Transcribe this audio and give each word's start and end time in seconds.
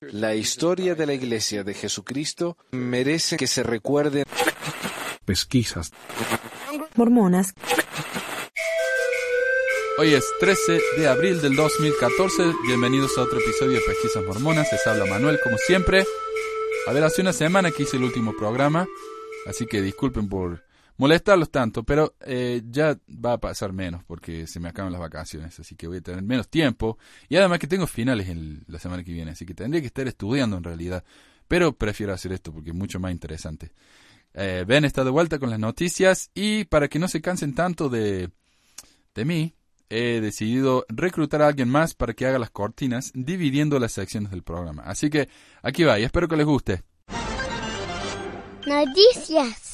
La 0.00 0.34
historia 0.34 0.94
de 0.94 1.06
la 1.06 1.14
Iglesia 1.14 1.64
de 1.64 1.74
Jesucristo 1.74 2.56
merece 2.72 3.36
que 3.36 3.46
se 3.46 3.62
recuerde. 3.62 4.24
Pesquisas. 5.24 5.92
Mormonas. 6.96 7.54
Hoy 9.98 10.14
es 10.14 10.24
13 10.40 10.80
de 10.96 11.08
abril 11.08 11.40
del 11.42 11.56
2014. 11.56 12.52
Bienvenidos 12.66 13.18
a 13.18 13.22
otro 13.22 13.38
episodio 13.38 13.72
de 13.72 13.80
Pesquisas 13.80 14.24
Mormonas. 14.24 14.68
Les 14.72 14.86
habla 14.86 15.04
Manuel, 15.06 15.38
como 15.42 15.58
siempre. 15.58 16.04
A 16.86 16.92
ver, 16.92 17.04
hace 17.04 17.20
una 17.20 17.32
semana 17.32 17.70
que 17.70 17.82
hice 17.82 17.96
el 17.96 18.04
último 18.04 18.34
programa, 18.36 18.86
así 19.46 19.66
que 19.66 19.82
disculpen 19.82 20.28
por 20.28 20.62
molestarlos 20.98 21.50
tanto, 21.50 21.84
pero 21.84 22.14
eh, 22.20 22.62
ya 22.68 22.98
va 23.08 23.34
a 23.34 23.38
pasar 23.38 23.72
menos 23.72 24.04
porque 24.04 24.46
se 24.46 24.60
me 24.60 24.68
acaban 24.68 24.92
las 24.92 25.00
vacaciones, 25.00 25.58
así 25.58 25.74
que 25.74 25.86
voy 25.86 25.98
a 25.98 26.00
tener 26.02 26.22
menos 26.22 26.48
tiempo. 26.48 26.98
Y 27.28 27.36
además 27.36 27.58
que 27.58 27.66
tengo 27.66 27.86
finales 27.86 28.28
en 28.28 28.64
la 28.66 28.78
semana 28.78 29.02
que 29.02 29.12
viene, 29.12 29.30
así 29.30 29.46
que 29.46 29.54
tendría 29.54 29.80
que 29.80 29.86
estar 29.86 30.06
estudiando 30.06 30.58
en 30.58 30.64
realidad. 30.64 31.04
Pero 31.46 31.72
prefiero 31.72 32.12
hacer 32.12 32.32
esto 32.32 32.52
porque 32.52 32.70
es 32.70 32.76
mucho 32.76 33.00
más 33.00 33.12
interesante. 33.12 33.72
Eh, 34.34 34.64
ben 34.66 34.84
está 34.84 35.04
de 35.04 35.10
vuelta 35.10 35.38
con 35.38 35.50
las 35.50 35.58
noticias 35.58 36.30
y 36.34 36.64
para 36.64 36.88
que 36.88 36.98
no 36.98 37.08
se 37.08 37.22
cansen 37.22 37.54
tanto 37.54 37.88
de, 37.88 38.30
de 39.14 39.24
mí, 39.24 39.54
he 39.88 40.20
decidido 40.20 40.84
reclutar 40.88 41.40
a 41.42 41.46
alguien 41.46 41.68
más 41.68 41.94
para 41.94 42.12
que 42.12 42.26
haga 42.26 42.38
las 42.38 42.50
cortinas, 42.50 43.10
dividiendo 43.14 43.78
las 43.78 43.92
secciones 43.92 44.30
del 44.30 44.42
programa. 44.42 44.82
Así 44.82 45.08
que 45.08 45.28
aquí 45.62 45.84
va 45.84 45.98
y 45.98 46.04
espero 46.04 46.28
que 46.28 46.36
les 46.36 46.46
guste. 46.46 46.82
Noticias. 48.66 49.67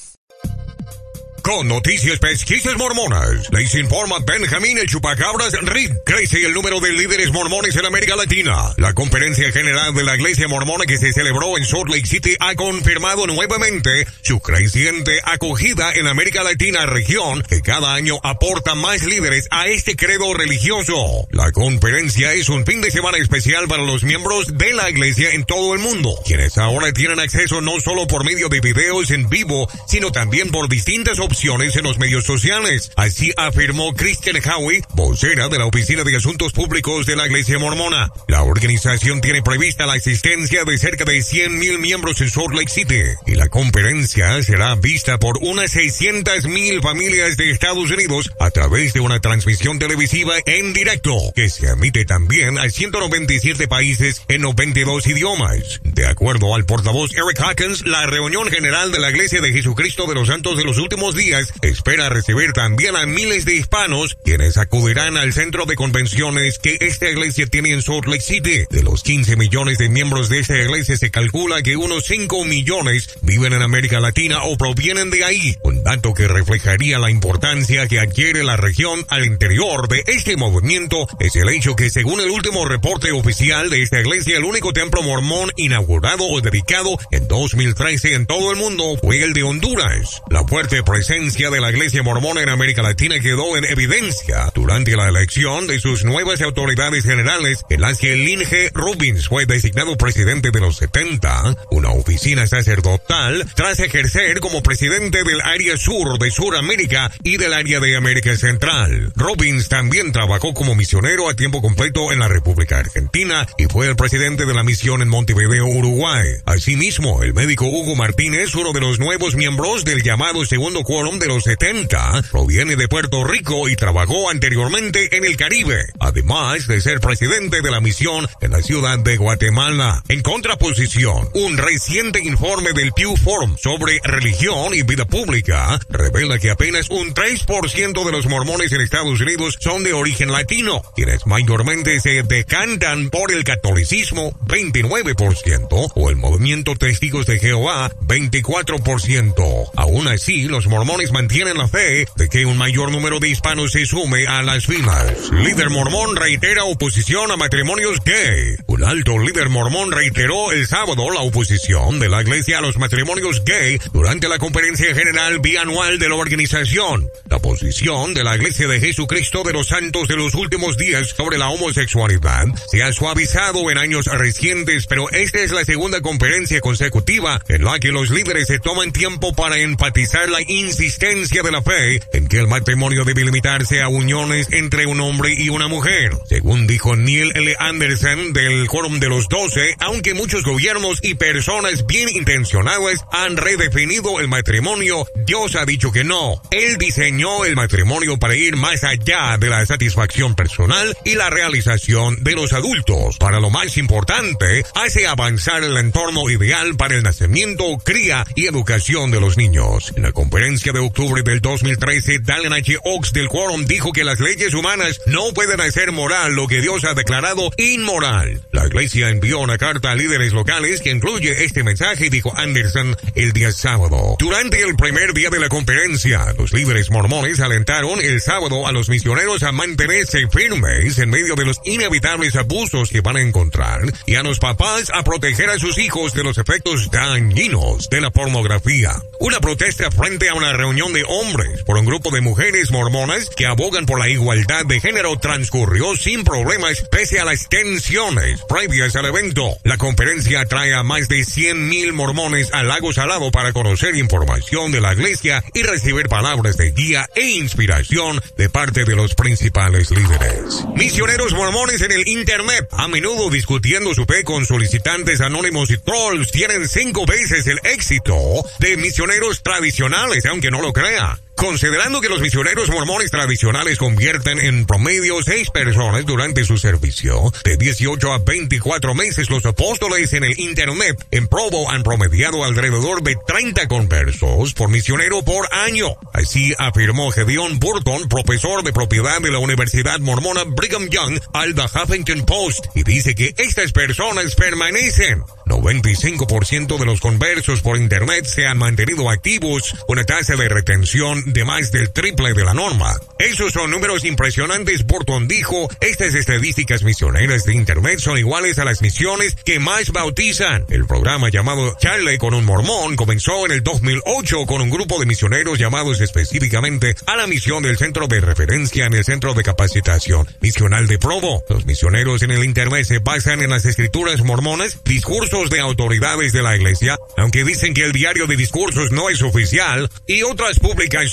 Con 1.44 1.68
noticias 1.68 2.18
pesquisas 2.20 2.74
mormonas, 2.78 3.52
les 3.52 3.74
informa 3.74 4.16
Benjamín 4.24 4.78
el 4.78 4.86
Chupacabras 4.86 5.52
Reed. 5.60 5.90
Crece 6.02 6.46
el 6.46 6.54
número 6.54 6.80
de 6.80 6.90
líderes 6.94 7.32
mormones 7.32 7.76
en 7.76 7.84
América 7.84 8.16
Latina. 8.16 8.72
La 8.78 8.94
conferencia 8.94 9.52
general 9.52 9.92
de 9.92 10.04
la 10.04 10.14
iglesia 10.14 10.48
mormona 10.48 10.86
que 10.86 10.96
se 10.96 11.12
celebró 11.12 11.58
en 11.58 11.66
Salt 11.66 11.91
Lake 11.91 12.06
City 12.06 12.34
ha 12.41 12.54
confirmado 12.54 13.27
nuevamente 13.27 14.06
su 14.22 14.41
creciente 14.41 15.20
acogida 15.22 15.92
en 15.92 16.06
América 16.06 16.42
Latina, 16.42 16.86
región 16.86 17.42
que 17.42 17.60
cada 17.60 17.92
año 17.92 18.19
aporta 18.22 18.74
más 18.74 19.02
líderes 19.02 19.47
a 19.50 19.66
este 19.66 19.97
credo 19.97 20.32
religioso. 20.32 21.28
La 21.30 21.52
conferencia 21.52 22.32
es 22.32 22.48
un 22.48 22.64
fin 22.64 22.80
de 22.80 22.91
semana 22.91 23.19
especial 23.19 23.69
para 23.69 23.84
los 23.84 24.02
miembros 24.02 24.56
de 24.56 24.72
la 24.72 24.88
iglesia 24.88 25.32
en 25.32 25.44
todo 25.44 25.74
el 25.74 25.80
mundo, 25.80 26.19
quienes 26.24 26.56
ahora 26.56 26.91
tienen 26.94 27.20
acceso 27.20 27.60
no 27.60 27.80
solo 27.80 28.06
por 28.06 28.24
medio 28.24 28.48
de 28.48 28.60
videos 28.60 29.10
en 29.10 29.28
vivo, 29.28 29.69
sino 29.86 30.10
también 30.10 30.50
por 30.50 30.70
distintas 30.70 31.19
opciones 31.19 31.33
en 31.42 31.82
los 31.82 31.98
medios 31.98 32.24
sociales. 32.24 32.92
Así 32.96 33.32
afirmó 33.36 33.92
Christian 33.92 34.36
Howie, 34.36 34.82
vocera 34.94 35.48
de 35.48 35.58
la 35.58 35.66
Oficina 35.66 36.04
de 36.04 36.16
Asuntos 36.16 36.52
Públicos 36.52 37.06
de 37.06 37.16
la 37.16 37.26
Iglesia 37.26 37.58
Mormona. 37.58 38.08
La 38.28 38.42
organización 38.42 39.20
tiene 39.20 39.42
prevista 39.42 39.84
la 39.84 39.96
existencia 39.96 40.64
de 40.64 40.78
cerca 40.78 41.04
de 41.04 41.18
100.000 41.18 41.78
miembros 41.78 42.20
en 42.20 42.30
Salt 42.30 42.54
Lake 42.54 42.70
City 42.70 43.02
y 43.26 43.34
la 43.34 43.48
conferencia 43.48 44.41
será 44.42 44.76
vista 44.76 45.18
por 45.18 45.38
unas 45.42 45.74
600.000 45.74 46.80
familias 46.80 47.36
de 47.36 47.50
Estados 47.50 47.91
Unidos 47.91 48.30
a 48.38 48.50
través 48.50 48.92
de 48.92 49.00
una 49.00 49.20
transmisión 49.20 49.78
televisiva 49.78 50.34
en 50.46 50.72
directo 50.72 51.16
que 51.34 51.50
se 51.50 51.66
emite 51.66 52.04
también 52.04 52.58
a 52.58 52.70
197 52.70 53.66
países 53.66 54.22
en 54.28 54.41
92 54.41 55.06
idiomas. 55.08 55.80
De 55.82 56.06
acuerdo 56.06 56.54
al 56.54 56.64
portavoz 56.64 57.10
Eric 57.12 57.41
Hawkins, 57.41 57.84
la 57.86 58.06
reunión 58.06 58.48
general 58.48 58.92
de 58.92 59.00
la 59.00 59.10
Iglesia 59.10 59.41
de 59.41 59.52
Jesucristo 59.52 60.06
de 60.06 60.14
los 60.14 60.28
Santos 60.28 60.56
de 60.56 60.64
los 60.64 60.78
últimos 60.78 61.14
días 61.16 61.23
espera 61.62 62.11
recibir 62.11 62.53
también 62.53 62.97
a 62.97 63.06
miles 63.06 63.44
de 63.44 63.55
hispanos 63.55 64.17
quienes 64.25 64.58
acudirán 64.58 65.17
al 65.17 65.33
centro 65.33 65.64
de 65.64 65.75
convenciones 65.75 66.58
que 66.58 66.77
esta 66.81 67.08
iglesia 67.08 67.47
tiene 67.47 67.70
en 67.70 67.83
Salt 67.83 68.06
Lake 68.06 68.20
City. 68.20 68.64
De 68.69 68.83
los 68.83 69.03
15 69.03 69.36
millones 69.36 69.78
de 69.78 69.89
miembros 69.89 70.28
de 70.28 70.41
esta 70.41 70.56
iglesia 70.56 70.97
se 70.97 71.11
calcula 71.11 71.62
que 71.62 71.77
unos 71.77 72.05
5 72.05 72.44
millones 72.44 73.08
viven 73.22 73.55
en 73.55 73.62
América 73.62 74.00
Latina 74.00 74.44
o 74.44 74.58
provienen 74.58 75.11
de 75.11 75.25
ahí, 75.25 75.56
un 75.62 75.82
dato 75.82 76.12
que 76.12 76.28
reflejaría 76.28 76.98
la 76.98 77.10
importancia 77.10 77.88
que 77.88 78.00
adquiere 78.00 78.44
la 78.44 78.56
región 78.56 79.06
al 79.09 79.25
interior 79.25 79.88
de 79.88 80.03
este 80.06 80.37
movimiento 80.37 81.06
es 81.21 81.37
el 81.37 81.48
hecho 81.48 81.75
que 81.75 81.88
según 81.88 82.21
el 82.21 82.31
último 82.31 82.66
reporte 82.66 83.12
oficial 83.12 83.71
de 83.71 83.82
esta 83.82 84.00
iglesia 84.00 84.37
el 84.37 84.44
único 84.44 84.72
templo 84.72 85.03
mormón 85.03 85.50
inaugurado 85.56 86.25
o 86.28 86.41
dedicado 86.41 86.98
en 87.10 87.28
2013 87.28 88.15
en 88.15 88.27
todo 88.27 88.50
el 88.50 88.59
mundo 88.59 88.84
fue 89.00 89.22
el 89.22 89.32
de 89.32 89.43
Honduras. 89.43 90.22
La 90.31 90.44
fuerte 90.44 90.82
presencia 90.82 91.13
de 91.14 91.60
la 91.60 91.70
Iglesia 91.70 92.02
Mormona 92.02 92.42
en 92.42 92.48
América 92.48 92.82
Latina 92.82 93.20
quedó 93.20 93.56
en 93.56 93.64
evidencia 93.64 94.50
durante 94.52 94.97
la 94.97 95.08
elección 95.08 95.69
de 95.69 95.78
sus 95.78 96.04
nuevas 96.04 96.42
autoridades 96.42 97.04
generales 97.04 97.64
en 97.70 97.82
las 97.82 98.00
G. 98.00 98.70
Rubins 98.75 99.28
fue 99.28 99.47
designado 99.47 99.97
presidente 99.97 100.50
de 100.50 100.58
los 100.58 100.76
70, 100.78 101.54
una 101.70 101.91
oficina 101.91 102.48
sacerdotal, 102.48 103.47
tras 103.54 103.78
ejercer 103.78 104.41
como 104.41 104.60
presidente 104.64 105.22
del 105.22 105.41
área 105.42 105.76
sur 105.76 106.19
de 106.19 106.32
Suramérica 106.32 107.12
y 107.22 107.36
del 107.36 107.53
área 107.53 107.78
de 107.78 107.97
América 107.97 108.34
Central. 108.36 109.12
Robbins 109.14 109.69
también 109.69 110.10
trabajó 110.10 110.53
como 110.53 110.74
misionero 110.74 111.30
a 111.30 111.36
tiempo 111.36 111.62
completo 111.62 112.10
en 112.10 112.19
la 112.19 112.28
República 112.28 112.80
Argentina 112.80 113.47
y 113.56 113.66
fue 113.66 113.86
el 113.86 113.94
presidente 113.94 114.47
de 114.47 114.54
la 114.54 114.64
misión 114.64 115.00
en 115.00 115.08
Montevideo, 115.08 115.66
Uruguay. 115.66 116.26
Asimismo, 116.44 117.22
el 117.22 117.34
médico 117.34 117.66
Hugo 117.66 117.94
Martínez, 117.94 118.53
uno 118.56 118.72
de 118.72 118.80
los 118.80 118.98
nuevos 118.98 119.36
miembros 119.36 119.84
del 119.84 120.03
llamado 120.03 120.44
segundo 120.44 120.82
de 121.04 121.26
los 121.26 121.44
70, 121.44 122.22
proviene 122.31 122.76
de 122.76 122.88
Puerto 122.88 123.25
Rico 123.25 123.69
y 123.69 123.76
trabajó 123.76 124.31
anteriormente 124.31 125.15
en 125.15 125.26
el 125.26 125.37
Caribe, 125.37 125.84
además 126.00 126.66
de 126.66 126.81
ser 126.81 126.98
presidente 126.98 127.60
de 127.60 127.70
la 127.70 127.81
misión 127.81 128.26
en 128.41 128.53
la 128.53 128.62
ciudad 128.62 128.98
de 128.98 129.19
Guatemala. 129.19 130.03
En 130.09 130.22
contraposición, 130.22 131.28
un 131.34 131.59
reciente 131.59 132.20
informe 132.20 132.72
del 132.72 132.92
Pew 132.92 133.16
Forum 133.19 133.54
sobre 133.59 134.00
religión 134.03 134.72
y 134.72 134.82
vida 134.82 135.04
pública 135.04 135.78
revela 135.91 136.38
que 136.38 136.50
apenas 136.50 136.88
un 136.88 137.12
3% 137.12 138.04
de 138.04 138.12
los 138.12 138.26
mormones 138.26 138.72
en 138.72 138.81
Estados 138.81 139.21
Unidos 139.21 139.59
son 139.60 139.84
de 139.84 139.92
origen 139.92 140.32
latino, 140.32 140.82
quienes 140.97 141.26
mayormente 141.26 142.00
se 142.00 142.22
decantan 142.22 143.10
por 143.10 143.31
el 143.31 143.44
catolicismo, 143.44 144.32
29%, 144.47 145.92
o 145.94 146.10
el 146.10 146.16
movimiento 146.16 146.75
Testigos 146.76 147.26
de 147.26 147.38
Jehová, 147.38 147.92
24%. 148.00 149.71
Aún 149.76 150.09
así, 150.09 150.48
los 150.48 150.66
mormones 150.66 150.94
mantienen 151.12 151.59
la 151.59 151.69
fe 151.69 152.06
de 152.16 152.28
que 152.28 152.47
un 152.47 152.56
mayor 152.56 152.91
número 152.91 153.19
de 153.19 153.28
hispanos 153.28 153.72
se 153.72 153.84
sume 153.84 154.27
a 154.27 154.43
las 154.43 154.66
filas. 154.66 155.31
Líder 155.32 155.71
mormón 155.71 156.16
reitera 156.16 156.65
oposición 156.65 157.31
a 157.31 157.37
matrimonios 157.37 157.99
gay. 158.05 158.56
Un 158.66 158.84
alto 158.84 159.19
líder 159.19 159.49
mormón 159.49 159.93
reiteró 159.93 160.53
el 160.53 160.66
sábado 160.66 161.10
la 161.10 161.21
oposición 161.21 161.99
de 161.99 162.09
la 162.09 162.22
iglesia 162.22 162.59
a 162.59 162.60
los 162.60 162.78
matrimonios 162.78 163.44
gay 163.44 163.78
durante 163.93 164.28
la 164.28 164.38
conferencia 164.38 164.94
general 164.94 165.41
bianual 165.41 165.99
de 165.99 166.09
la 166.09 166.15
organización. 166.15 167.09
La 167.28 167.41
posición 167.41 168.15
de 168.15 168.25
la 168.25 168.37
iglesia 168.37 168.69
de 168.69 168.81
Jesucristo 168.81 169.43
de 169.43 169.53
los 169.53 169.69
santos 169.69 170.09
de 170.09 170.16
los 170.16 170.34
últimos 170.34 170.77
días 170.77 171.09
sobre 171.16 171.38
la 171.38 171.49
homosexualidad 171.49 172.44
se 172.71 172.83
ha 172.83 172.93
suavizado 172.93 173.71
en 173.71 173.78
años 173.78 174.06
recientes, 174.06 174.87
pero 174.87 175.10
esta 175.10 175.41
es 175.41 175.50
la 175.50 175.65
segunda 175.65 176.00
conferencia 176.00 176.60
consecutiva 176.60 177.43
en 177.49 177.65
la 177.65 177.78
que 177.78 177.93
los 177.93 178.10
líderes 178.10 178.47
se 178.47 178.59
toman 178.59 178.93
tiempo 178.93 179.34
para 179.34 179.59
enfatizar 179.59 180.28
la 180.28 180.41
insistencia 180.84 181.43
de 181.43 181.50
la 181.50 181.62
fe 181.62 181.99
en 182.12 182.28
que 182.28 182.39
el 182.39 182.47
matrimonio 182.47 183.05
debe 183.05 183.25
limitarse 183.25 183.81
a 183.81 183.89
uniones 183.89 184.49
entre 184.50 184.87
un 184.87 185.00
hombre 185.00 185.33
y 185.33 185.49
una 185.49 185.67
mujer. 185.67 186.12
Según 186.28 186.67
dijo 186.67 186.95
Neil 186.95 187.33
L. 187.34 187.56
Anderson 187.59 188.34
del 188.34 188.67
Quórum 188.67 189.00
de 189.00 189.09
los 189.09 189.27
Doce, 189.31 189.75
aunque 189.81 190.12
muchos 190.12 190.43
gobiernos 190.43 190.99
y 191.03 191.15
personas 191.15 191.87
bien 191.87 192.11
intencionadas 192.11 193.03
han 193.12 193.39
redefinido 193.39 194.21
el 194.21 194.28
matrimonio, 194.28 195.06
Dios 195.25 195.56
ha 195.56 195.65
dicho 195.65 195.91
que 195.91 196.05
no. 196.05 196.43
Él 196.50 196.77
diseñó 196.77 197.47
el 197.47 197.56
matrimonio 197.56 198.19
para 198.19 198.37
ir 198.37 198.56
más 198.56 198.84
allá 198.84 199.39
de 199.39 199.49
la 199.49 199.65
satisfacción 199.65 200.34
personal 200.34 200.95
y 201.06 201.15
la 201.15 201.31
realización 201.31 202.22
de 202.22 202.33
los 202.33 202.53
adultos. 202.53 203.16
Para 203.16 203.41
lo 203.41 203.49
más 203.49 203.78
importante, 203.78 204.65
hace 204.75 205.07
avanzar 205.07 205.65
el 205.65 205.78
entorno 205.78 206.28
ideal 206.28 206.77
para 206.77 206.95
el 206.95 207.03
nacimiento, 207.03 207.65
cría 207.83 208.27
y 208.34 208.47
educación 208.47 209.10
de 209.10 209.21
los 209.21 209.39
niños. 209.39 209.95
En 209.97 210.03
la 210.03 210.13
conferencia 210.13 210.73
de 210.74 210.80
octubre 210.80 211.22
del 211.22 211.41
2013, 211.41 212.18
Dallin 212.18 212.53
H. 212.53 212.78
Oaks 212.84 213.12
del 213.12 213.28
Quórum 213.28 213.65
dijo 213.65 213.92
que 213.92 214.03
las 214.03 214.18
leyes 214.18 214.54
humanas 214.54 215.00
no 215.06 215.32
pueden 215.32 215.60
hacer 215.60 215.92
moral 215.92 216.34
lo 216.34 216.48
que 216.48 216.60
Dios 216.60 216.84
ha 216.84 216.94
declarado 216.94 217.50
inmoral. 217.56 218.42
La 218.50 218.66
iglesia 218.66 219.09
envió 219.09 219.38
una 219.38 219.56
carta 219.56 219.92
a 219.92 219.94
líderes 219.94 220.32
locales 220.32 220.80
que 220.80 220.91
incluye 220.91 221.44
este 221.44 221.62
mensaje, 221.62 222.10
dijo 222.10 222.36
Anderson 222.36 222.97
el 223.15 223.32
día 223.32 223.53
sábado. 223.53 224.16
Durante 224.18 224.60
el 224.62 224.74
primer 224.74 225.15
día 225.15 225.30
de 225.30 225.38
la 225.38 225.48
conferencia, 225.48 226.34
los 226.36 226.53
líderes 226.53 226.91
mormones 226.91 227.38
alentaron 227.38 228.00
el 228.00 228.20
sábado 228.20 228.66
a 228.66 228.72
los 228.72 228.88
misioneros 228.88 229.44
a 229.44 229.53
mantenerse 229.53 230.27
firmes 230.28 230.98
en 230.98 231.10
medio 231.10 231.36
de 231.36 231.44
los 231.44 231.60
inevitables 231.65 232.34
abusos 232.34 232.91
que 232.91 233.00
van 233.00 233.16
a 233.16 233.22
encontrar 233.22 233.80
y 234.06 234.16
a 234.16 234.24
los 234.24 234.41
papás 234.41 234.91
a 234.92 235.04
proteger 235.04 235.50
a 235.50 235.59
sus 235.59 235.78
hijos 235.78 236.15
de 236.15 236.24
los 236.24 236.36
efectos 236.36 236.91
dañinos 236.91 237.88
de 237.88 238.00
la 238.00 238.10
pornografía. 238.10 238.94
Una 239.20 239.38
protesta 239.38 239.91
frente 239.92 240.28
a 240.28 240.34
una 240.34 240.53
reunión 240.56 240.92
de 240.92 241.04
hombres 241.06 241.62
por 241.65 241.78
un 241.78 241.84
grupo 241.84 242.10
de 242.10 242.21
mujeres 242.21 242.71
mormonas 242.71 243.30
que 243.30 243.47
abogan 243.47 243.86
por 243.86 243.98
la 243.98 244.09
igualdad 244.09 244.65
de 244.66 244.80
género 244.80 245.16
transcurrió 245.18 245.97
sin 245.97 246.24
problemas 246.24 246.83
pese 246.91 247.21
a 247.21 247.24
las 247.24 247.48
tensiones 247.48 248.41
previas 248.48 248.97
al 248.97 249.06
evento. 249.06 249.56
La 249.62 249.77
conferencia 249.77 250.41
atrae 250.41 250.74
a 250.74 250.83
más 250.83 251.09
de 251.09 251.21
100.000 251.21 251.92
mormones 251.92 252.53
al 252.53 252.68
lago 252.68 252.92
Salado 252.92 253.30
para 253.30 253.53
conocer 253.53 253.97
información 253.97 254.72
de 254.72 254.80
la 254.80 254.92
iglesia 254.92 255.42
y 255.53 255.62
recibir 255.62 256.09
palabras 256.09 256.56
de 256.56 256.71
guía 256.71 257.06
e 257.14 257.30
inspiración 257.30 258.21
de 258.37 258.49
parte 258.49 258.85
de 258.85 258.97
los 258.97 259.14
principales 259.14 259.90
líderes. 259.90 260.64
Misioneros 260.76 261.33
mormones 261.33 261.83
en 261.83 261.92
el 261.92 262.06
Internet, 262.09 262.68
a 262.73 262.88
menudo 262.88 263.30
discutiendo 263.30 263.95
su 263.95 264.04
fe 264.04 264.25
con 264.25 264.47
solicitantes 264.47 265.21
anónimos 265.21 265.71
y 265.71 265.78
trolls, 265.78 266.30
tienen 266.30 266.68
cinco 266.68 267.06
veces 267.06 267.47
el 267.47 267.59
éxito 267.64 268.16
de 268.59 268.76
misioneros 268.76 269.42
tradicionales, 269.42 270.26
aunque 270.26 270.43
no 270.50 270.61
lo 270.61 270.73
crea. 270.73 271.18
Considerando 271.37 272.00
que 272.00 272.09
los 272.09 272.21
misioneros 272.21 272.71
mormones 272.71 273.11
tradicionales 273.11 273.78
convierten 273.78 274.38
en 274.38 274.66
promedio 274.66 275.23
seis 275.23 275.50
personas 275.50 276.07
durante 276.07 276.45
su 276.45 276.59
servicio, 276.59 277.33
de 277.45 277.57
18 277.57 278.12
a 278.12 278.19
24 278.19 278.95
meses 278.95 279.28
los 279.31 279.45
apóstoles 279.45 280.12
en 280.12 280.25
el 280.25 280.38
Internet 280.38 281.04
en 281.11 281.26
Provo 281.26 281.71
han 281.71 281.83
promediado 281.83 282.45
alrededor 282.45 283.02
de 283.02 283.16
30 283.26 283.66
conversos 283.69 284.54
por 284.54 284.71
misionero 284.71 285.23
por 285.23 285.52
año. 285.52 285.88
Así 286.12 286.54
afirmó 286.59 287.11
Gedeon 287.11 287.59
Burton, 287.59 288.09
profesor 288.09 288.62
de 288.62 288.73
propiedad 288.73 289.21
de 289.21 289.33
la 289.33 289.38
Universidad 289.38 289.99
Mormona 289.99 290.45
Brigham 290.45 290.88
Young, 290.88 291.19
al 291.33 291.54
The 291.54 291.62
Huffington 291.62 292.25
Post, 292.25 292.66
y 292.75 292.85
dice 292.85 293.14
que 293.14 293.35
estas 293.37 293.73
personas 293.73 294.35
permanecen. 294.37 295.23
95% 295.47 296.78
de 296.78 296.87
los 296.87 297.00
conversos 297.00 297.61
por 297.61 297.76
Internet 297.76 298.25
se 298.25 298.47
han 298.47 298.59
mantenido 298.59 299.11
activos, 299.11 299.75
una 299.88 300.04
tasa 300.04 300.37
de 300.37 300.49
retención 300.49 301.24
de 301.25 301.44
más 301.44 301.73
del 301.73 301.90
triple 301.90 302.35
de 302.35 302.44
la 302.44 302.54
norma. 302.54 302.94
Esos 303.18 303.52
son 303.52 303.71
números 303.71 304.04
impresionantes, 304.04 304.85
Burton 304.85 305.28
dijo. 305.28 305.68
Estas 305.80 306.14
estadísticas 306.14 306.82
misioneras 306.82 307.44
de 307.44 307.54
Internet 307.54 307.99
son 307.99 308.18
iguales 308.18 308.59
a 308.59 308.64
las 308.64 308.82
misiones 308.82 309.37
que 309.44 309.59
más 309.59 309.90
bautizan. 309.90 310.66
El 310.68 310.87
programa 310.87 311.28
llamado 311.30 311.76
Charlie 311.78 312.18
con 312.18 312.35
un 312.35 312.44
mormón 312.44 312.97
comenzó 312.97 313.47
en 313.47 313.52
el 313.52 313.62
2008 313.62 314.47
con 314.47 314.61
un 314.61 314.71
grupo 314.71 314.99
de 314.99 315.06
misioneros 315.06 315.59
llamados 315.59 316.00
específicamente 316.00 316.94
a 317.06 317.16
la 317.16 317.26
misión 317.26 317.62
del 317.62 317.78
centro 317.78 318.06
de 318.06 318.20
referencia 318.20 318.87
en 318.87 318.94
el 318.94 319.04
centro 319.04 319.35
de 319.35 319.42
capacitación 319.42 320.28
misional 320.40 320.87
de 320.87 320.99
Provo. 320.99 321.42
Los 321.49 321.66
misioneros 321.66 322.23
en 322.23 322.30
el 322.30 322.44
Internet 322.44 322.85
se 322.85 322.99
basan 322.99 323.42
en 323.42 323.50
las 323.50 323.64
escrituras 323.64 324.23
mormonas, 324.23 324.82
discursos 324.85 325.50
de 325.50 325.61
autoridades 325.61 326.32
de 326.32 326.42
la 326.42 326.56
iglesia, 326.56 326.99
aunque 327.16 327.44
dicen 327.44 327.75
que 327.75 327.85
el 327.85 327.92
diario 327.92 328.26
de 328.26 328.37
discursos 328.37 328.90
no 328.92 329.11
es 329.11 329.23
oficial, 329.23 329.90
y 330.06 330.23
otras 330.23 330.59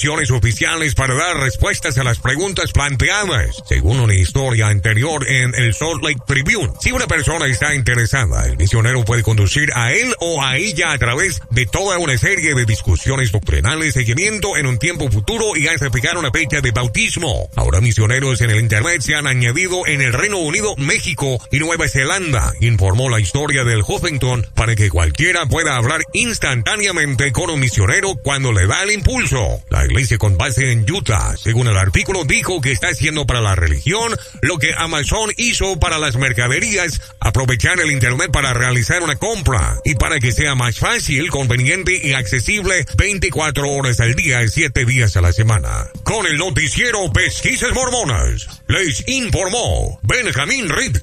publicaciones 0.01 0.31
oficiales 0.31 0.95
para 0.95 1.13
dar 1.13 1.37
respuestas 1.37 1.97
a 1.99 2.03
las 2.03 2.19
preguntas 2.19 2.71
planteadas, 2.71 3.61
según 3.67 3.99
una 3.99 4.15
historia 4.15 4.67
anterior 4.67 5.27
en 5.27 5.53
el 5.53 5.75
Salt 5.75 6.01
Lake 6.01 6.21
Tribune. 6.25 6.73
Si 6.79 6.91
una 6.91 7.05
persona 7.05 7.45
está 7.45 7.75
interesada, 7.75 8.47
el 8.47 8.57
misionero 8.57 9.05
puede 9.05 9.21
conducir 9.21 9.69
a 9.75 9.93
él 9.93 10.11
o 10.19 10.43
a 10.43 10.57
ella 10.57 10.91
a 10.91 10.97
través 10.97 11.41
de 11.51 11.67
toda 11.67 11.99
una 11.99 12.17
serie 12.17 12.55
de 12.55 12.65
discusiones 12.65 13.31
doctrinales, 13.31 13.93
seguimiento 13.93 14.57
en 14.57 14.65
un 14.65 14.79
tiempo 14.79 15.09
futuro 15.11 15.55
y 15.55 15.67
hasta 15.67 15.91
fijar 15.91 16.17
una 16.17 16.31
fecha 16.31 16.61
de 16.61 16.71
bautismo. 16.71 17.49
Ahora 17.55 17.79
misioneros 17.79 18.41
en 18.41 18.49
el 18.49 18.59
Internet 18.59 19.01
se 19.01 19.13
han 19.13 19.27
añadido 19.27 19.85
en 19.85 20.01
el 20.01 20.13
Reino 20.13 20.39
Unido, 20.39 20.73
México 20.77 21.37
y 21.51 21.59
Nueva 21.59 21.87
Zelanda, 21.87 22.53
informó 22.59 23.07
la 23.07 23.19
historia 23.19 23.63
del 23.63 23.83
Huffington 23.87 24.47
para 24.55 24.75
que 24.75 24.89
cualquiera 24.89 25.45
pueda 25.45 25.75
hablar 25.75 26.01
instantáneamente 26.13 27.31
con 27.31 27.51
un 27.51 27.59
misionero 27.59 28.15
cuando 28.15 28.51
le 28.51 28.65
da 28.65 28.81
el 28.81 28.91
impulso. 28.91 29.61
La 29.69 29.90
iglesia 29.91 30.17
con 30.17 30.37
base 30.37 30.71
en 30.71 30.89
Utah, 30.89 31.35
según 31.37 31.67
el 31.67 31.77
artículo, 31.77 32.23
dijo 32.23 32.61
que 32.61 32.71
está 32.71 32.87
haciendo 32.87 33.25
para 33.25 33.41
la 33.41 33.55
religión 33.55 34.15
lo 34.41 34.57
que 34.57 34.73
Amazon 34.77 35.31
hizo 35.35 35.79
para 35.79 35.99
las 35.99 36.15
mercaderías, 36.15 37.01
aprovechar 37.19 37.79
el 37.81 37.91
Internet 37.91 38.31
para 38.31 38.53
realizar 38.53 39.03
una 39.03 39.17
compra 39.17 39.79
y 39.83 39.95
para 39.95 40.19
que 40.19 40.31
sea 40.31 40.55
más 40.55 40.79
fácil, 40.79 41.29
conveniente 41.29 41.99
y 42.07 42.13
accesible 42.13 42.85
24 42.97 43.69
horas 43.69 43.99
al 43.99 44.15
día, 44.15 44.47
7 44.47 44.85
días 44.85 45.17
a 45.17 45.21
la 45.21 45.33
semana. 45.33 45.87
Con 46.03 46.25
el 46.25 46.37
noticiero 46.37 47.11
Pesquisas 47.11 47.73
Mormonas, 47.73 48.47
les 48.67 49.05
informó 49.09 49.99
Benjamín 50.03 50.69
Reed. 50.69 50.97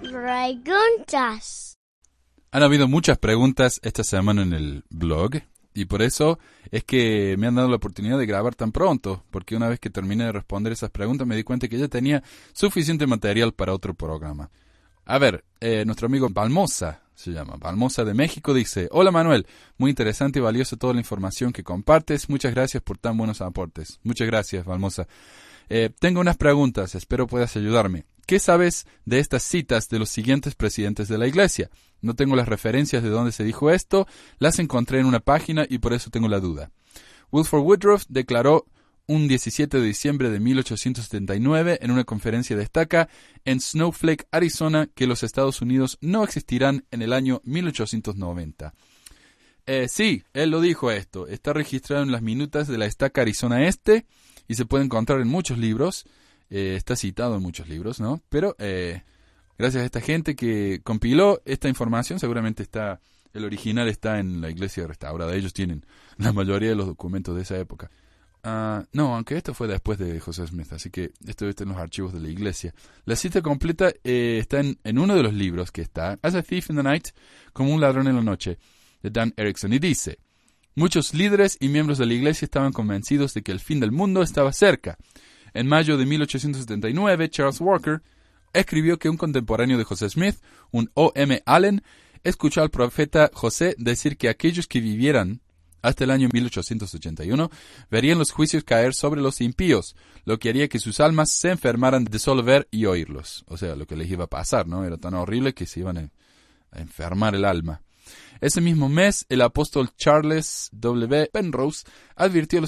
Preguntas. 0.00 1.67
Han 2.50 2.62
habido 2.62 2.88
muchas 2.88 3.18
preguntas 3.18 3.78
esta 3.82 4.02
semana 4.02 4.42
en 4.42 4.54
el 4.54 4.84
blog 4.88 5.42
y 5.74 5.84
por 5.84 6.02
eso 6.02 6.38
es 6.70 6.82
que 6.82 7.36
me 7.38 7.46
han 7.46 7.54
dado 7.54 7.68
la 7.68 7.76
oportunidad 7.76 8.18
de 8.18 8.26
grabar 8.26 8.54
tan 8.54 8.72
pronto, 8.72 9.22
porque 9.30 9.54
una 9.54 9.68
vez 9.68 9.78
que 9.78 9.90
terminé 9.90 10.24
de 10.24 10.32
responder 10.32 10.72
esas 10.72 10.90
preguntas 10.90 11.26
me 11.26 11.36
di 11.36 11.44
cuenta 11.44 11.68
que 11.68 11.78
ya 11.78 11.88
tenía 11.88 12.22
suficiente 12.52 13.06
material 13.06 13.52
para 13.52 13.74
otro 13.74 13.94
programa. 13.94 14.50
A 15.04 15.18
ver, 15.18 15.44
eh, 15.60 15.84
nuestro 15.84 16.06
amigo 16.06 16.28
Balmosa 16.30 17.02
se 17.14 17.32
llama, 17.32 17.56
Balmosa 17.58 18.04
de 18.04 18.14
México 18.14 18.54
dice, 18.54 18.88
hola 18.92 19.10
Manuel, 19.10 19.46
muy 19.76 19.90
interesante 19.90 20.38
y 20.38 20.42
valiosa 20.42 20.76
toda 20.76 20.94
la 20.94 21.00
información 21.00 21.52
que 21.52 21.64
compartes, 21.64 22.30
muchas 22.30 22.54
gracias 22.54 22.82
por 22.82 22.96
tan 22.96 23.18
buenos 23.18 23.40
aportes. 23.40 23.98
Muchas 24.04 24.26
gracias, 24.28 24.64
Balmosa. 24.64 25.08
Eh, 25.68 25.90
tengo 25.98 26.20
unas 26.20 26.36
preguntas, 26.36 26.94
espero 26.94 27.26
puedas 27.26 27.56
ayudarme. 27.56 28.04
¿Qué 28.26 28.38
sabes 28.38 28.86
de 29.04 29.18
estas 29.18 29.42
citas 29.42 29.88
de 29.88 29.98
los 29.98 30.10
siguientes 30.10 30.54
presidentes 30.54 31.08
de 31.08 31.18
la 31.18 31.26
Iglesia? 31.26 31.70
No 32.00 32.14
tengo 32.14 32.36
las 32.36 32.48
referencias 32.48 33.02
de 33.02 33.08
dónde 33.08 33.32
se 33.32 33.44
dijo 33.44 33.70
esto, 33.70 34.06
las 34.38 34.58
encontré 34.58 35.00
en 35.00 35.06
una 35.06 35.20
página 35.20 35.66
y 35.68 35.78
por 35.78 35.92
eso 35.92 36.10
tengo 36.10 36.28
la 36.28 36.40
duda. 36.40 36.70
Wilford 37.30 37.62
Woodruff 37.62 38.04
declaró 38.08 38.66
un 39.08 39.26
17 39.26 39.78
de 39.80 39.86
diciembre 39.86 40.30
de 40.30 40.38
1879 40.38 41.78
en 41.80 41.90
una 41.90 42.04
conferencia 42.04 42.56
destaca 42.56 43.08
en 43.46 43.58
Snowflake, 43.60 44.28
Arizona, 44.30 44.86
que 44.94 45.06
los 45.06 45.22
Estados 45.22 45.62
Unidos 45.62 45.96
no 46.02 46.22
existirán 46.22 46.84
en 46.90 47.00
el 47.00 47.14
año 47.14 47.40
1890. 47.44 48.74
Eh, 49.66 49.86
sí, 49.88 50.24
él 50.34 50.50
lo 50.50 50.60
dijo 50.60 50.90
esto. 50.90 51.26
Está 51.26 51.54
registrado 51.54 52.02
en 52.02 52.12
las 52.12 52.22
minutas 52.22 52.68
de 52.68 52.78
la 52.78 52.86
estaca 52.86 53.22
Arizona 53.22 53.66
Este 53.66 54.06
y 54.46 54.54
se 54.54 54.66
puede 54.66 54.84
encontrar 54.84 55.20
en 55.20 55.28
muchos 55.28 55.58
libros. 55.58 56.04
Eh, 56.50 56.74
está 56.76 56.94
citado 56.94 57.36
en 57.36 57.42
muchos 57.42 57.68
libros, 57.68 58.00
¿no? 58.00 58.22
Pero 58.28 58.56
eh, 58.58 59.02
gracias 59.58 59.82
a 59.82 59.86
esta 59.86 60.00
gente 60.00 60.36
que 60.36 60.80
compiló 60.82 61.42
esta 61.44 61.68
información, 61.68 62.20
seguramente 62.20 62.62
está, 62.62 63.00
el 63.34 63.44
original 63.44 63.88
está 63.88 64.20
en 64.20 64.40
la 64.40 64.50
iglesia 64.50 64.86
restaurada. 64.86 65.34
Ellos 65.34 65.52
tienen 65.52 65.84
la 66.16 66.32
mayoría 66.32 66.70
de 66.70 66.76
los 66.76 66.86
documentos 66.86 67.34
de 67.36 67.42
esa 67.42 67.58
época. 67.58 67.90
Ah, 68.44 68.84
no, 68.92 69.16
aunque 69.16 69.36
esto 69.36 69.52
fue 69.52 69.66
después 69.66 69.98
de 69.98 70.20
José 70.20 70.46
Smith, 70.46 70.72
así 70.72 70.90
que 70.90 71.10
esto 71.26 71.48
está 71.48 71.64
en 71.64 71.70
los 71.70 71.78
archivos 71.78 72.12
de 72.12 72.20
la 72.20 72.28
iglesia. 72.28 72.72
La 73.04 73.16
cita 73.16 73.42
completa 73.42 73.90
eh, 74.04 74.38
está 74.40 74.60
en, 74.60 74.78
en, 74.84 74.98
uno 74.98 75.16
de 75.16 75.24
los 75.24 75.34
libros 75.34 75.72
que 75.72 75.82
está, 75.82 76.18
As 76.22 76.36
a 76.36 76.42
Thief 76.42 76.70
in 76.70 76.76
the 76.76 76.82
Night, 76.84 77.08
como 77.52 77.74
un 77.74 77.80
ladrón 77.80 78.06
en 78.06 78.14
la 78.14 78.22
noche, 78.22 78.58
de 79.02 79.10
Dan 79.10 79.34
Erickson, 79.36 79.72
y 79.72 79.80
dice, 79.80 80.20
muchos 80.76 81.14
líderes 81.14 81.56
y 81.60 81.68
miembros 81.68 81.98
de 81.98 82.06
la 82.06 82.14
iglesia 82.14 82.46
estaban 82.46 82.72
convencidos 82.72 83.34
de 83.34 83.42
que 83.42 83.50
el 83.50 83.60
fin 83.60 83.80
del 83.80 83.90
mundo 83.90 84.22
estaba 84.22 84.52
cerca. 84.52 84.96
En 85.52 85.66
mayo 85.66 85.96
de 85.96 86.06
1879, 86.06 87.30
Charles 87.30 87.60
Walker 87.60 88.02
escribió 88.52 88.98
que 88.98 89.08
un 89.08 89.16
contemporáneo 89.16 89.78
de 89.78 89.84
José 89.84 90.08
Smith, 90.10 90.36
un 90.70 90.90
O. 90.94 91.12
M. 91.14 91.42
Allen, 91.46 91.82
escuchó 92.24 92.62
al 92.62 92.70
profeta 92.70 93.30
José 93.32 93.74
decir 93.78 94.16
que 94.16 94.28
aquellos 94.28 94.66
que 94.66 94.80
vivieran 94.80 95.40
hasta 95.82 96.04
el 96.04 96.10
año 96.10 96.28
1881 96.32 97.50
verían 97.90 98.18
los 98.18 98.32
juicios 98.32 98.64
caer 98.64 98.94
sobre 98.94 99.20
los 99.20 99.40
impíos, 99.40 99.96
lo 100.24 100.38
que 100.38 100.48
haría 100.48 100.68
que 100.68 100.78
sus 100.78 101.00
almas 101.00 101.30
se 101.30 101.50
enfermaran 101.50 102.04
de 102.04 102.18
solo 102.18 102.44
y 102.70 102.86
oírlos. 102.86 103.44
O 103.46 103.56
sea, 103.56 103.76
lo 103.76 103.86
que 103.86 103.96
les 103.96 104.10
iba 104.10 104.24
a 104.24 104.28
pasar, 104.28 104.66
¿no? 104.66 104.84
Era 104.84 104.98
tan 104.98 105.14
horrible 105.14 105.54
que 105.54 105.66
se 105.66 105.80
iban 105.80 105.98
a 105.98 106.80
enfermar 106.80 107.34
el 107.34 107.44
alma. 107.44 107.82
Ese 108.40 108.60
mismo 108.60 108.88
mes, 108.88 109.26
el 109.28 109.42
apóstol 109.42 109.90
Charles 109.96 110.68
W. 110.72 111.28
Penrose 111.32 111.84
advirtió 112.14 112.58
a 112.58 112.62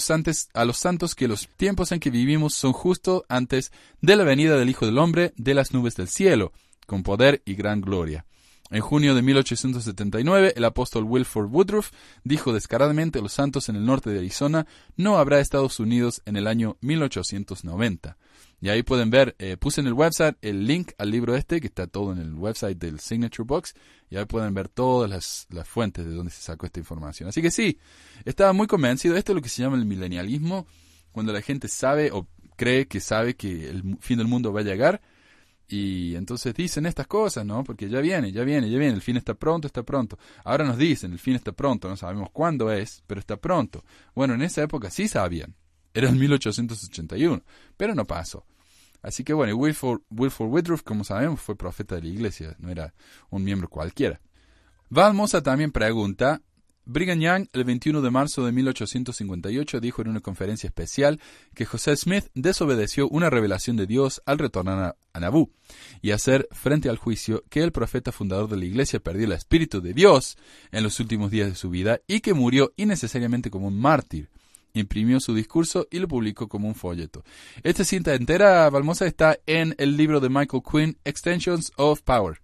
los, 0.64 0.76
santos, 0.78 1.14
que 1.14 1.28
los 1.28 1.48
tiempos 1.56 1.92
en 1.92 2.00
que 2.00 2.10
vivimos 2.10 2.54
son 2.54 2.72
justo 2.72 3.24
antes 3.28 3.70
de 4.00 4.16
la 4.16 4.24
venida 4.24 4.56
del 4.58 4.70
Hijo 4.70 4.86
del 4.86 4.98
Hombre 4.98 5.32
de 5.36 5.54
las 5.54 5.72
nubes 5.72 5.94
del 5.94 6.08
cielo, 6.08 6.52
con 6.86 7.02
poder 7.02 7.42
y 7.44 7.54
gran 7.54 7.80
gloria. 7.80 8.24
En 8.70 8.80
junio 8.80 9.16
de 9.16 9.22
1879, 9.22 10.54
el 10.56 10.64
apóstol 10.64 11.04
Wilford 11.04 11.50
Woodruff 11.50 11.90
dijo 12.22 12.52
descaradamente 12.52 13.18
a 13.18 13.22
los 13.22 13.32
santos 13.32 13.68
en 13.68 13.76
el 13.76 13.84
norte 13.84 14.10
de 14.10 14.18
Arizona, 14.18 14.66
no 14.96 15.18
habrá 15.18 15.40
Estados 15.40 15.80
Unidos 15.80 16.22
en 16.24 16.36
el 16.36 16.46
año 16.46 16.76
1890. 16.80 18.16
Y 18.60 18.68
ahí 18.68 18.82
pueden 18.82 19.08
ver, 19.08 19.34
eh, 19.38 19.56
puse 19.56 19.80
en 19.80 19.86
el 19.86 19.94
website 19.94 20.36
el 20.42 20.66
link 20.66 20.92
al 20.98 21.10
libro 21.10 21.34
este, 21.34 21.60
que 21.60 21.68
está 21.68 21.86
todo 21.86 22.12
en 22.12 22.18
el 22.18 22.34
website 22.34 22.78
del 22.78 23.00
Signature 23.00 23.46
Box, 23.46 23.74
y 24.10 24.16
ahí 24.16 24.26
pueden 24.26 24.52
ver 24.52 24.68
todas 24.68 25.08
las, 25.08 25.46
las 25.50 25.66
fuentes 25.66 26.04
de 26.04 26.12
donde 26.12 26.30
se 26.30 26.42
sacó 26.42 26.66
esta 26.66 26.78
información. 26.80 27.28
Así 27.28 27.40
que 27.40 27.50
sí, 27.50 27.78
estaba 28.24 28.52
muy 28.52 28.66
convencido, 28.66 29.16
esto 29.16 29.32
es 29.32 29.36
lo 29.36 29.42
que 29.42 29.48
se 29.48 29.62
llama 29.62 29.76
el 29.76 29.86
milenialismo, 29.86 30.66
cuando 31.10 31.32
la 31.32 31.40
gente 31.40 31.68
sabe 31.68 32.10
o 32.12 32.28
cree 32.56 32.86
que 32.86 33.00
sabe 33.00 33.34
que 33.34 33.70
el 33.70 33.96
fin 34.00 34.18
del 34.18 34.26
mundo 34.26 34.52
va 34.52 34.60
a 34.60 34.64
llegar, 34.64 35.00
Y 35.72 36.16
entonces 36.16 36.52
dicen 36.52 36.84
estas 36.84 37.06
cosas, 37.06 37.46
¿no? 37.46 37.62
Porque 37.62 37.88
ya 37.88 38.00
viene, 38.00 38.32
ya 38.32 38.42
viene, 38.42 38.68
ya 38.68 38.76
viene, 38.76 38.94
el 38.94 39.02
fin 39.02 39.16
está 39.16 39.34
pronto, 39.34 39.68
está 39.68 39.84
pronto. 39.84 40.18
Ahora 40.44 40.64
nos 40.64 40.76
dicen, 40.76 41.12
el 41.12 41.20
fin 41.20 41.36
está 41.36 41.52
pronto, 41.52 41.88
no 41.88 41.96
sabemos 41.96 42.30
cuándo 42.32 42.72
es, 42.72 43.04
pero 43.06 43.20
está 43.20 43.36
pronto. 43.36 43.84
Bueno, 44.12 44.34
en 44.34 44.42
esa 44.42 44.62
época 44.62 44.90
sí 44.90 45.06
sabían. 45.06 45.54
Era 45.94 46.08
en 46.08 46.18
1881, 46.18 47.42
pero 47.76 47.94
no 47.94 48.06
pasó. 48.06 48.44
Así 49.02 49.24
que 49.24 49.32
bueno, 49.32 49.54
Wilford, 49.56 50.02
Wilford 50.10 50.48
Woodruff, 50.48 50.82
como 50.82 51.04
sabemos, 51.04 51.40
fue 51.40 51.56
profeta 51.56 51.94
de 51.94 52.02
la 52.02 52.08
iglesia, 52.08 52.56
no 52.58 52.70
era 52.70 52.94
un 53.30 53.42
miembro 53.42 53.68
cualquiera. 53.68 54.20
Valmosa 54.90 55.42
también 55.42 55.72
pregunta, 55.72 56.42
Brigham 56.84 57.20
Young, 57.20 57.46
el 57.52 57.64
21 57.64 58.02
de 58.02 58.10
marzo 58.10 58.44
de 58.44 58.52
1858, 58.52 59.80
dijo 59.80 60.02
en 60.02 60.08
una 60.08 60.20
conferencia 60.20 60.66
especial 60.66 61.20
que 61.54 61.64
José 61.64 61.96
Smith 61.96 62.26
desobedeció 62.34 63.08
una 63.08 63.30
revelación 63.30 63.76
de 63.76 63.86
Dios 63.86 64.20
al 64.26 64.38
retornar 64.38 64.96
a, 65.12 65.20
Nabú 65.20 65.52
y 66.02 66.10
hacer 66.10 66.48
frente 66.50 66.88
al 66.88 66.96
juicio 66.96 67.44
que 67.48 67.62
el 67.62 67.72
profeta 67.72 68.10
fundador 68.10 68.48
de 68.48 68.56
la 68.56 68.64
iglesia 68.64 69.00
perdió 69.00 69.26
el 69.26 69.32
Espíritu 69.32 69.80
de 69.80 69.92
Dios 69.92 70.36
en 70.72 70.82
los 70.82 70.98
últimos 70.98 71.30
días 71.30 71.48
de 71.48 71.54
su 71.54 71.70
vida 71.70 72.00
y 72.06 72.20
que 72.20 72.34
murió 72.34 72.72
innecesariamente 72.76 73.50
como 73.50 73.68
un 73.68 73.78
mártir. 73.78 74.28
Imprimió 74.72 75.20
su 75.20 75.34
discurso 75.34 75.88
y 75.90 75.98
lo 75.98 76.08
publicó 76.08 76.48
como 76.48 76.68
un 76.68 76.74
folleto. 76.74 77.24
Esta 77.62 77.84
cinta 77.84 78.14
entera, 78.14 78.68
Valmosa, 78.70 79.06
está 79.06 79.38
en 79.46 79.74
el 79.78 79.96
libro 79.96 80.20
de 80.20 80.28
Michael 80.28 80.62
Quinn, 80.70 80.98
Extensions 81.04 81.72
of 81.76 82.02
Power. 82.02 82.40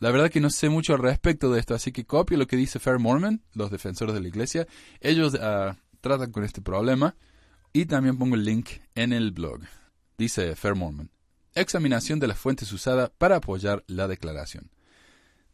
La 0.00 0.10
verdad 0.10 0.30
que 0.30 0.40
no 0.40 0.50
sé 0.50 0.68
mucho 0.68 0.94
al 0.94 1.00
respecto 1.00 1.50
de 1.52 1.60
esto, 1.60 1.74
así 1.74 1.92
que 1.92 2.04
copio 2.04 2.36
lo 2.36 2.46
que 2.46 2.56
dice 2.56 2.78
Fair 2.78 2.98
Mormon, 2.98 3.42
los 3.54 3.70
defensores 3.70 4.14
de 4.14 4.20
la 4.20 4.28
iglesia. 4.28 4.66
Ellos 5.00 5.34
ah, 5.40 5.76
tratan 6.00 6.32
con 6.32 6.44
este 6.44 6.60
problema 6.60 7.16
y 7.72 7.86
también 7.86 8.18
pongo 8.18 8.34
el 8.34 8.44
link 8.44 8.68
en 8.94 9.12
el 9.12 9.32
blog. 9.32 9.60
Dice 10.18 10.54
Fair 10.56 10.74
Mormon. 10.74 11.10
Examinación 11.54 12.18
de 12.18 12.26
las 12.26 12.38
fuentes 12.38 12.72
usadas 12.72 13.10
para 13.16 13.36
apoyar 13.36 13.84
la 13.86 14.08
declaración. 14.08 14.70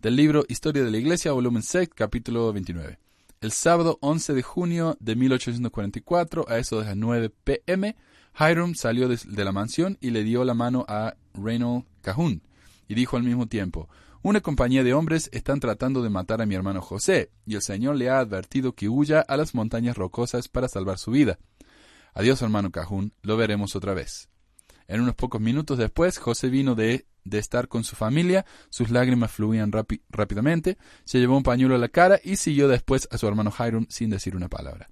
Del 0.01 0.17
libro 0.17 0.45
Historia 0.49 0.83
de 0.83 0.91
la 0.91 0.97
Iglesia, 0.97 1.33
volumen 1.33 1.63
6, 1.63 1.91
capítulo 1.95 2.53
29. 2.53 2.99
El 3.43 3.53
sábado 3.53 3.97
11 4.03 4.35
de 4.35 4.43
junio 4.43 4.99
de 5.01 5.17
1844, 5.17 6.45
a 6.47 6.59
eso 6.59 6.79
de 6.79 6.85
las 6.85 6.95
9 6.95 7.31
pm, 7.31 7.97
Hiram 8.39 8.75
salió 8.75 9.09
de, 9.09 9.45
la 9.45 9.51
mansión 9.51 9.97
y 10.03 10.11
le 10.11 10.25
dio 10.25 10.45
la 10.45 10.53
mano 10.53 10.85
a 10.87 11.15
Reynold 11.33 11.87
Cahun 12.03 12.43
y 12.87 12.95
dijo 12.95 13.17
al 13.17 13.23
mismo 13.23 13.47
tiempo, 13.47 13.89
una 14.21 14.43
compañía 14.43 14.85
de 14.85 14.93
hombres 14.93 15.31
están 15.33 15.59
tratando 15.59 16.03
de 16.03 16.11
matar 16.11 16.43
a 16.43 16.47
mi 16.47 16.55
hermano 16.55 16.83
José, 16.83 17.31
y 17.47 17.55
el 17.55 17.63
Señor 17.63 17.97
le 17.97 18.11
ha 18.11 18.19
advertido 18.19 18.75
que 18.75 18.91
huya 18.91 19.23
a 19.23 19.39
las 19.39 19.55
montañas 19.55 19.97
rocosas 19.97 20.49
para 20.49 20.69
salvar 20.69 20.99
su 20.99 21.11
vida. 21.11 21.39
Adiós, 22.13 22.43
hermano 22.43 22.71
Cajún, 22.71 23.15
lo 23.23 23.39
veremos 23.39 23.75
otra 23.75 23.95
vez. 23.95 24.30
En 24.91 25.01
unos 25.01 25.15
pocos 25.15 25.41
minutos 25.41 25.79
después, 25.79 26.19
José 26.19 26.49
vino 26.49 26.75
de, 26.75 27.07
de 27.23 27.39
estar 27.39 27.69
con 27.69 27.85
su 27.85 27.95
familia, 27.95 28.45
sus 28.71 28.91
lágrimas 28.91 29.31
fluían 29.31 29.71
rápidamente, 30.09 30.79
se 31.05 31.21
llevó 31.21 31.37
un 31.37 31.45
pañuelo 31.45 31.77
a 31.77 31.79
la 31.79 31.89
cara 31.89 32.19
y 32.25 32.35
siguió 32.35 32.67
después 32.67 33.07
a 33.13 33.17
su 33.17 33.29
hermano 33.29 33.53
Hiram 33.57 33.87
sin 33.89 34.11
decir 34.11 34.35
una 34.35 34.49
palabra. 34.49 34.91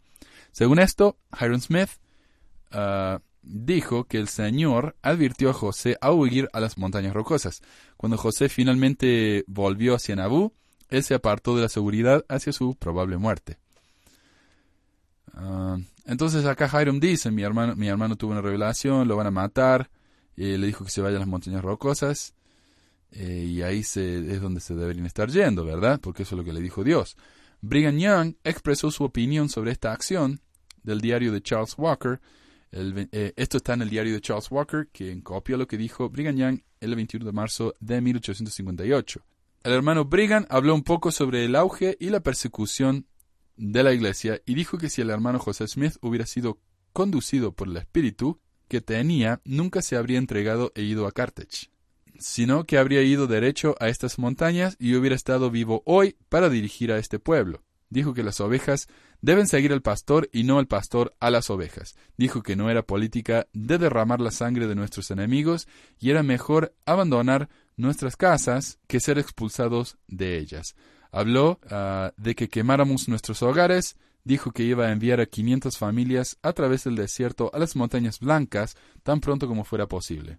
Según 0.52 0.78
esto, 0.78 1.18
Hiram 1.40 1.60
Smith 1.60 1.88
ah, 2.70 3.18
dijo 3.42 4.04
que 4.04 4.18
el 4.18 4.28
Señor 4.28 4.94
advirtió 5.02 5.50
a 5.50 5.54
José 5.54 5.98
a 6.00 6.12
huir 6.12 6.48
a 6.52 6.60
las 6.60 6.78
montañas 6.78 7.12
rocosas. 7.12 7.60
Cuando 7.96 8.16
José 8.18 8.48
finalmente 8.48 9.42
volvió 9.48 9.96
hacia 9.96 10.14
Nabú, 10.14 10.52
él 10.90 11.02
se 11.02 11.14
apartó 11.14 11.56
de 11.56 11.62
la 11.62 11.68
seguridad 11.68 12.24
hacia 12.28 12.52
su 12.52 12.76
probable 12.76 13.16
muerte. 13.16 13.58
Ah, 15.34 15.76
entonces 16.08 16.44
acá 16.46 16.68
Hiram 16.80 16.98
dice, 16.98 17.30
mi 17.30 17.42
hermano, 17.42 17.76
mi 17.76 17.86
hermano 17.86 18.16
tuvo 18.16 18.32
una 18.32 18.40
revelación, 18.40 19.06
lo 19.06 19.16
van 19.16 19.26
a 19.26 19.30
matar, 19.30 19.90
le 20.36 20.66
dijo 20.66 20.84
que 20.84 20.90
se 20.90 21.02
vaya 21.02 21.16
a 21.16 21.20
las 21.20 21.28
montañas 21.28 21.62
rocosas, 21.62 22.34
eh, 23.12 23.46
y 23.48 23.62
ahí 23.62 23.82
se, 23.82 24.18
es 24.32 24.40
donde 24.40 24.60
se 24.60 24.74
deberían 24.74 25.06
estar 25.06 25.28
yendo, 25.28 25.64
¿verdad? 25.64 26.00
Porque 26.00 26.22
eso 26.22 26.34
es 26.34 26.38
lo 26.38 26.44
que 26.44 26.52
le 26.52 26.60
dijo 26.60 26.82
Dios. 26.82 27.16
Brigham 27.60 27.98
Young 27.98 28.34
expresó 28.42 28.90
su 28.90 29.04
opinión 29.04 29.48
sobre 29.48 29.70
esta 29.70 29.92
acción 29.92 30.40
del 30.82 31.00
diario 31.00 31.30
de 31.30 31.42
Charles 31.42 31.74
Walker, 31.76 32.20
eh, 32.70 33.32
esto 33.36 33.56
está 33.56 33.74
en 33.74 33.82
el 33.82 33.90
diario 33.90 34.14
de 34.14 34.20
Charles 34.20 34.50
Walker, 34.50 34.88
quien 34.92 35.20
copia 35.20 35.56
lo 35.56 35.66
que 35.66 35.76
dijo 35.76 36.08
Brigham 36.10 36.36
Young 36.36 36.60
el 36.80 36.94
21 36.94 37.24
de 37.24 37.32
marzo 37.32 37.74
de 37.80 38.00
1858. 38.00 39.20
El 39.64 39.72
hermano 39.72 40.04
Brigham 40.04 40.46
habló 40.48 40.74
un 40.74 40.82
poco 40.82 41.10
sobre 41.10 41.44
el 41.44 41.56
auge 41.56 41.96
y 41.98 42.10
la 42.10 42.20
persecución 42.20 43.06
de 43.58 43.82
la 43.82 43.92
iglesia 43.92 44.40
y 44.46 44.54
dijo 44.54 44.78
que 44.78 44.88
si 44.88 45.02
el 45.02 45.10
hermano 45.10 45.38
José 45.38 45.66
Smith 45.68 45.96
hubiera 46.00 46.24
sido 46.24 46.58
conducido 46.92 47.52
por 47.52 47.68
el 47.68 47.76
espíritu 47.76 48.40
que 48.68 48.80
tenía, 48.80 49.40
nunca 49.44 49.82
se 49.82 49.96
habría 49.96 50.18
entregado 50.18 50.72
e 50.74 50.82
ido 50.82 51.06
a 51.06 51.12
Carthage, 51.12 51.70
sino 52.18 52.64
que 52.64 52.78
habría 52.78 53.02
ido 53.02 53.26
derecho 53.26 53.74
a 53.80 53.88
estas 53.88 54.18
montañas 54.18 54.76
y 54.78 54.94
hubiera 54.94 55.16
estado 55.16 55.50
vivo 55.50 55.82
hoy 55.84 56.16
para 56.28 56.48
dirigir 56.48 56.92
a 56.92 56.98
este 56.98 57.18
pueblo. 57.18 57.62
Dijo 57.90 58.12
que 58.12 58.22
las 58.22 58.40
ovejas 58.40 58.86
deben 59.22 59.46
seguir 59.46 59.72
al 59.72 59.82
pastor 59.82 60.28
y 60.32 60.44
no 60.44 60.58
al 60.58 60.66
pastor 60.66 61.14
a 61.20 61.30
las 61.30 61.48
ovejas. 61.48 61.96
Dijo 62.16 62.42
que 62.42 62.54
no 62.54 62.70
era 62.70 62.82
política 62.82 63.48
de 63.54 63.78
derramar 63.78 64.20
la 64.20 64.30
sangre 64.30 64.66
de 64.66 64.74
nuestros 64.74 65.10
enemigos 65.10 65.66
y 65.98 66.10
era 66.10 66.22
mejor 66.22 66.74
abandonar 66.84 67.48
nuestras 67.76 68.16
casas 68.16 68.78
que 68.86 69.00
ser 69.00 69.18
expulsados 69.18 69.96
de 70.06 70.38
ellas. 70.38 70.74
Habló 71.10 71.58
ah, 71.70 72.12
de 72.16 72.34
que 72.34 72.48
quemáramos 72.48 73.08
nuestros 73.08 73.42
hogares, 73.42 73.96
dijo 74.24 74.52
que 74.52 74.62
iba 74.62 74.86
a 74.86 74.92
enviar 74.92 75.20
a 75.20 75.26
500 75.26 75.78
familias 75.78 76.38
a 76.42 76.52
través 76.52 76.84
del 76.84 76.96
desierto 76.96 77.50
a 77.54 77.58
las 77.58 77.76
montañas 77.76 78.20
blancas 78.20 78.76
tan 79.02 79.20
pronto 79.20 79.48
como 79.48 79.64
fuera 79.64 79.86
posible. 79.86 80.38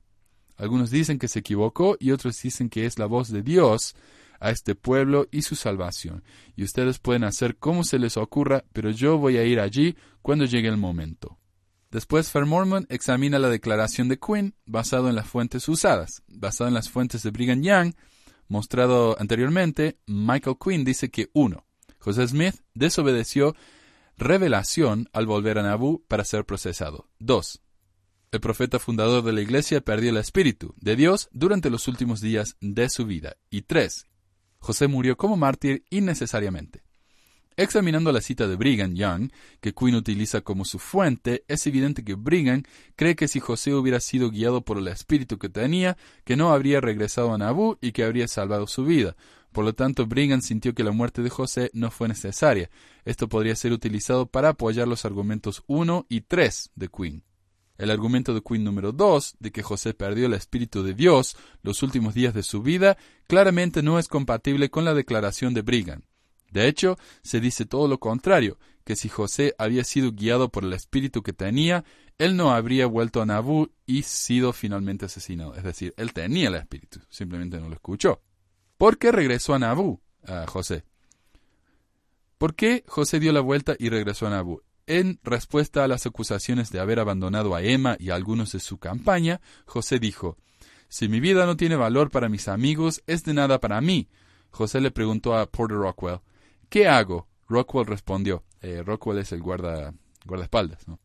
Algunos 0.58 0.92
dicen 0.92 1.20
que 1.20 1.28
se 1.28 1.40
equivocó 1.40 1.96
y 2.00 2.12
otros 2.12 2.40
dicen 2.42 2.70
que 2.70 2.86
es 2.86 3.00
la 3.00 3.06
voz 3.06 3.30
de 3.30 3.42
Dios 3.42 3.96
a 4.40 4.52
este 4.52 4.76
pueblo 4.76 5.28
y 5.32 5.42
su 5.42 5.56
salvación. 5.56 6.24
Y 6.56 6.64
ustedes 6.64 7.00
pueden 7.00 7.24
hacer 7.24 7.58
como 7.58 7.84
se 7.84 8.00
les 8.00 8.18
ocurra, 8.18 8.64
pero 8.74 8.92
yo 8.92 9.18
voy 9.18 9.38
a 9.38 9.44
ir 9.44 9.60
allí 9.60 9.96
cuando 10.22 10.46
llegue 10.46 10.68
el 10.68 10.78
momento. 10.78 11.38
Después, 11.92 12.30
Fairmormon 12.30 12.86
examina 12.90 13.40
la 13.40 13.50
declaración 13.50 14.10
de 14.10 14.20
Quinn 14.20 14.54
basado 14.66 15.10
en 15.10 15.16
las 15.16 15.28
fuentes 15.28 15.68
usadas. 15.68 16.22
Basado 16.28 16.68
en 16.68 16.76
las 16.76 16.90
fuentes 16.90 17.24
de 17.24 17.32
Brigham 17.32 17.64
Young, 17.64 17.94
mostrado 18.50 19.16
anteriormente, 19.20 20.00
Michael 20.06 20.58
Quinn 20.62 20.84
dice 20.84 21.10
que 21.10 21.30
1. 21.34 21.66
José 22.00 22.28
Smith 22.28 22.56
desobedeció 22.74 23.56
revelación 24.18 25.10
al 25.14 25.26
volver 25.26 25.58
a 25.58 25.64
Nabú 25.64 26.04
para 26.08 26.26
ser 26.26 26.46
procesado. 26.46 27.10
2. 27.20 27.62
El 28.32 28.40
profeta 28.42 28.78
fundador 28.78 29.24
de 29.24 29.34
la 29.34 29.42
iglesia 29.42 29.82
perdió 29.82 30.10
el 30.10 30.18
espíritu 30.18 30.76
de 30.78 30.96
Dios 30.96 31.30
durante 31.32 31.70
los 31.70 31.88
últimos 31.88 32.22
días 32.22 32.58
de 32.60 32.90
su 32.90 33.06
vida. 33.06 33.38
Y 33.50 33.64
3. 33.64 34.06
José 34.60 34.88
murió 34.88 35.18
como 35.18 35.38
mártir 35.38 35.86
innecesariamente. 35.90 36.84
Examinando 37.60 38.14
la 38.14 38.22
cita 38.22 38.48
de 38.48 38.56
Brigham 38.56 38.96
Young, 38.96 39.32
que 39.60 39.74
Quinn 39.74 39.96
utiliza 39.96 40.40
como 40.40 40.64
su 40.64 40.80
fuente, 40.80 41.44
es 41.50 41.68
evidente 41.68 42.06
que 42.06 42.16
Brigham 42.16 42.64
cree 42.96 43.18
que 43.18 43.28
si 43.28 43.42
José 43.42 43.74
hubiera 43.74 44.00
sido 44.00 44.32
guiado 44.32 44.62
por 44.62 44.78
el 44.78 44.88
espíritu 44.88 45.38
que 45.38 45.50
tenía, 45.50 45.98
que 46.24 46.38
no 46.38 46.54
habría 46.54 46.80
regresado 46.80 47.34
a 47.34 47.38
Nabú 47.38 47.78
y 47.82 47.92
que 47.92 48.06
habría 48.06 48.30
salvado 48.30 48.66
su 48.66 48.86
vida. 48.86 49.18
Por 49.52 49.66
lo 49.66 49.74
tanto, 49.74 50.06
Brigham 50.06 50.40
sintió 50.42 50.74
que 50.74 50.86
la 50.86 50.94
muerte 50.94 51.22
de 51.22 51.30
José 51.30 51.70
no 51.74 51.92
fue 51.92 52.08
necesaria. 52.08 52.70
Esto 53.04 53.28
podría 53.28 53.58
ser 53.58 53.74
utilizado 53.74 54.26
para 54.26 54.52
apoyar 54.52 54.88
los 54.88 55.04
argumentos 55.04 55.62
1 55.68 56.06
y 56.08 56.22
3 56.22 56.72
de 56.76 56.88
Quinn. 56.88 57.24
El 57.78 57.92
argumento 57.92 58.34
de 58.34 58.42
Quinn 58.42 58.64
número 58.64 58.94
2, 58.94 59.36
de 59.38 59.52
que 59.52 59.64
José 59.64 59.94
perdió 59.94 60.28
el 60.28 60.34
Espíritu 60.34 60.82
de 60.82 60.94
Dios 60.94 61.36
los 61.62 61.84
últimos 61.84 62.14
días 62.14 62.34
de 62.34 62.44
su 62.44 62.62
vida, 62.62 62.98
claramente 63.28 63.84
no 63.84 64.00
es 64.00 64.08
compatible 64.08 64.70
con 64.70 64.86
la 64.86 64.94
declaración 64.94 65.54
de 65.54 65.62
Brigham. 65.62 66.04
De 66.52 66.68
hecho, 66.68 66.98
se 67.22 67.40
dice 67.40 67.66
todo 67.66 67.88
lo 67.88 68.00
contrario, 68.00 68.58
que 68.84 68.96
si 68.96 69.08
José 69.08 69.54
había 69.58 69.84
sido 69.84 70.12
guiado 70.12 70.50
por 70.50 70.64
el 70.64 70.74
espíritu 70.74 71.22
que 71.22 71.34
tenía, 71.34 71.84
él 72.18 72.36
no 72.36 72.52
habría 72.52 72.88
vuelto 72.88 73.22
a 73.22 73.26
Nabú 73.26 73.70
y 73.86 74.02
sido 74.02 74.52
finalmente 74.52 75.06
asesinado. 75.06 75.56
Es 75.56 75.64
decir, 75.64 75.94
él 75.98 76.12
tenía 76.12 76.50
el 76.50 76.56
espíritu, 76.56 77.00
simplemente 77.10 77.60
no 77.60 77.70
lo 77.70 77.76
escuchó. 77.76 78.22
¿Por 78.78 78.98
qué 78.98 79.12
regresó 79.12 79.54
a 79.54 79.60
Nabú, 79.60 80.02
a 80.26 80.48
José? 80.48 80.86
¿Por 82.38 82.56
qué 82.56 82.84
José 82.88 83.20
dio 83.20 83.34
la 83.34 83.42
vuelta 83.42 83.76
y 83.78 83.90
regresó 83.90 84.26
a 84.26 84.32
Nabú? 84.32 84.64
En 84.88 85.20
respuesta 85.22 85.84
a 85.84 85.88
las 85.88 86.08
acusaciones 86.08 86.72
de 86.72 86.80
haber 86.80 87.00
abandonado 87.00 87.54
a 87.54 87.62
Emma 87.62 87.96
y 88.00 88.10
a 88.10 88.16
algunos 88.16 88.54
de 88.54 88.60
su 88.60 88.80
campaña, 88.80 89.40
José 89.66 90.00
dijo, 90.00 90.36
Si 90.88 91.10
mi 91.10 91.20
vida 91.20 91.46
no 91.46 91.58
tiene 91.58 91.76
valor 91.76 92.10
para 92.10 92.28
mis 92.28 92.48
amigos, 92.48 93.04
es 93.06 93.24
de 93.24 93.36
nada 93.36 93.60
para 93.60 93.82
mí. 93.82 94.08
José 94.50 94.82
le 94.82 94.90
preguntó 94.90 95.38
a 95.38 95.46
Porter 95.46 95.78
Rockwell, 95.78 96.22
¿qué 96.70 96.88
hago? 96.88 97.28
Rockwell 97.48 97.86
respondió, 97.86 98.44
eh, 98.62 98.84
Rockwell 98.86 99.20
es 99.20 99.32
el 99.32 99.42
guarda, 99.42 99.94
guardaespaldas, 100.26 100.88
¿no? 100.88 101.00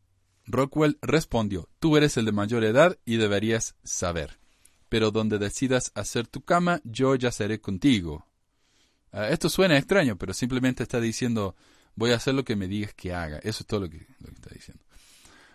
Rockwell 0.45 0.97
respondió, 1.01 1.69
tú 1.79 1.97
eres 1.97 2.17
el 2.17 2.25
de 2.25 2.31
mayor 2.31 2.63
edad 2.63 2.97
y 3.03 3.17
deberías 3.17 3.75
saber. 3.83 4.37
Pero 4.89 5.11
donde 5.11 5.39
decidas 5.39 5.91
hacer 5.95 6.27
tu 6.27 6.41
cama, 6.41 6.81
yo 6.83 7.15
ya 7.15 7.31
seré 7.31 7.59
contigo. 7.59 8.27
Ah, 9.11 9.29
esto 9.29 9.49
suena 9.49 9.77
extraño, 9.77 10.17
pero 10.17 10.33
simplemente 10.33 10.83
está 10.83 10.99
diciendo, 10.99 11.55
voy 11.95 12.11
a 12.11 12.17
hacer 12.17 12.35
lo 12.35 12.45
que 12.45 12.55
me 12.55 12.67
digas 12.67 12.93
que 12.93 13.13
haga. 13.13 13.39
Eso 13.39 13.63
es 13.63 13.65
todo 13.65 13.81
lo 13.81 13.89
que, 13.89 13.97
está 13.97 14.49
diciendo. 14.53 14.83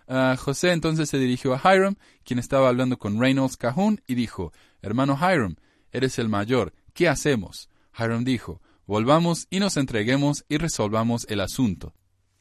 Ah, 0.09 0.35
José 0.37 0.73
entonces 0.73 1.09
se 1.09 1.19
dirigió 1.19 1.55
a 1.55 1.75
Hiram, 1.75 1.95
quien 2.25 2.41
estaba 2.41 2.69
hablando 2.69 2.99
con 2.99 3.21
Reynolds 3.21 3.57
Cajun, 3.57 4.03
y 4.09 4.17
dijo, 4.17 4.53
Hermano 4.83 5.17
Hiram, 5.17 5.55
eres 5.93 6.19
el 6.19 6.29
mayor, 6.29 6.73
¿qué 6.95 7.09
hacemos? 7.09 7.69
Hiram 7.97 8.25
dijo, 8.25 8.61
Volvamos 8.91 9.47
y 9.51 9.61
nos 9.61 9.77
entreguemos 9.77 10.45
y 10.49 10.57
resolvamos 10.57 11.25
el 11.29 11.43
asunto. 11.43 11.95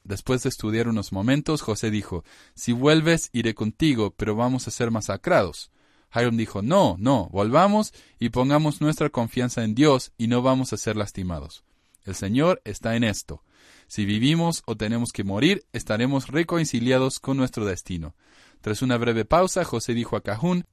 Después 0.03 0.41
de 0.41 0.49
estudiar 0.49 0.87
unos 0.87 1.11
momentos, 1.11 1.61
José 1.61 1.91
dijo, 1.91 2.23
Si 2.55 2.71
vuelves, 2.71 3.29
iré 3.33 3.53
contigo, 3.53 4.15
pero 4.17 4.35
vamos 4.35 4.67
a 4.67 4.71
ser 4.71 4.89
masacrados. 4.89 5.69
Hiram 6.11 6.37
dijo, 6.37 6.63
No, 6.63 6.95
no, 6.97 7.29
volvamos 7.31 7.93
y 8.17 8.29
pongamos 8.29 8.81
nuestra 8.81 9.11
confianza 9.11 9.63
en 9.63 9.75
Dios 9.75 10.11
y 10.17 10.25
no 10.25 10.41
vamos 10.41 10.73
a 10.73 10.77
ser 10.77 10.95
lastimados. 10.95 11.63
El 12.03 12.15
Señor 12.15 12.63
está 12.65 12.95
en 12.95 13.03
esto. 13.03 13.43
Si 13.85 14.05
vivimos 14.05 14.63
o 14.65 14.75
tenemos 14.75 15.11
que 15.11 15.23
morir, 15.23 15.65
estaremos 15.71 16.29
reconciliados 16.29 17.19
con 17.19 17.37
nuestro 17.37 17.63
destino. 17.63 18.15
Tras 18.61 18.81
una 18.81 18.97
breve 18.97 19.23
pausa, 19.23 19.65
José 19.65 19.93
dijo 19.93 20.15
a 20.15 20.23
Cajún 20.23 20.65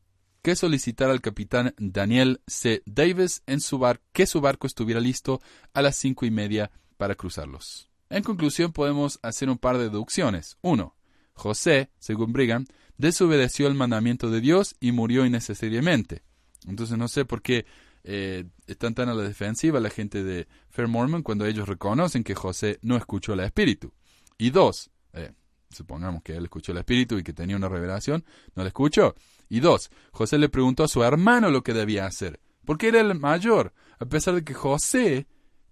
que 0.46 0.54
solicitara 0.54 1.10
al 1.10 1.20
capitán 1.20 1.74
Daniel 1.76 2.40
C. 2.46 2.80
Davis 2.86 3.42
en 3.48 3.60
su 3.60 3.78
bar 3.80 4.00
que 4.12 4.28
su 4.28 4.40
barco 4.40 4.68
estuviera 4.68 5.00
listo 5.00 5.42
a 5.74 5.82
las 5.82 5.96
cinco 5.96 6.24
y 6.24 6.30
media 6.30 6.70
para 6.96 7.16
cruzarlos. 7.16 7.90
En 8.10 8.22
conclusión, 8.22 8.70
podemos 8.70 9.18
hacer 9.22 9.50
un 9.50 9.58
par 9.58 9.76
de 9.76 9.88
deducciones. 9.88 10.56
Uno, 10.62 10.94
José, 11.32 11.90
según 11.98 12.32
Brigham, 12.32 12.64
desobedeció 12.96 13.66
el 13.66 13.74
mandamiento 13.74 14.30
de 14.30 14.40
Dios 14.40 14.76
y 14.78 14.92
murió 14.92 15.26
innecesariamente. 15.26 16.22
Entonces 16.68 16.96
no 16.96 17.08
sé 17.08 17.24
por 17.24 17.42
qué 17.42 17.66
eh, 18.04 18.44
están 18.68 18.94
tan 18.94 19.08
a 19.08 19.14
la 19.14 19.24
defensiva 19.24 19.80
la 19.80 19.90
gente 19.90 20.22
de 20.22 20.46
Fair 20.70 20.86
Mormon 20.86 21.24
cuando 21.24 21.44
ellos 21.44 21.68
reconocen 21.68 22.22
que 22.22 22.36
José 22.36 22.78
no 22.82 22.96
escuchó 22.96 23.32
el 23.32 23.40
Espíritu. 23.40 23.92
Y 24.38 24.50
dos, 24.50 24.92
eh, 25.12 25.32
supongamos 25.70 26.22
que 26.22 26.36
él 26.36 26.44
escuchó 26.44 26.70
el 26.70 26.78
Espíritu 26.78 27.18
y 27.18 27.24
que 27.24 27.32
tenía 27.32 27.56
una 27.56 27.68
revelación, 27.68 28.24
no 28.54 28.62
la 28.62 28.68
escuchó. 28.68 29.16
Y 29.48 29.60
dos, 29.60 29.90
José 30.12 30.38
le 30.38 30.48
preguntó 30.48 30.84
a 30.84 30.88
su 30.88 31.02
hermano 31.02 31.50
lo 31.50 31.62
que 31.62 31.72
debía 31.72 32.06
hacer, 32.06 32.40
porque 32.64 32.88
era 32.88 33.00
el 33.00 33.14
mayor, 33.18 33.72
a 33.98 34.06
pesar 34.06 34.34
de 34.34 34.44
que 34.44 34.54
José 34.54 35.26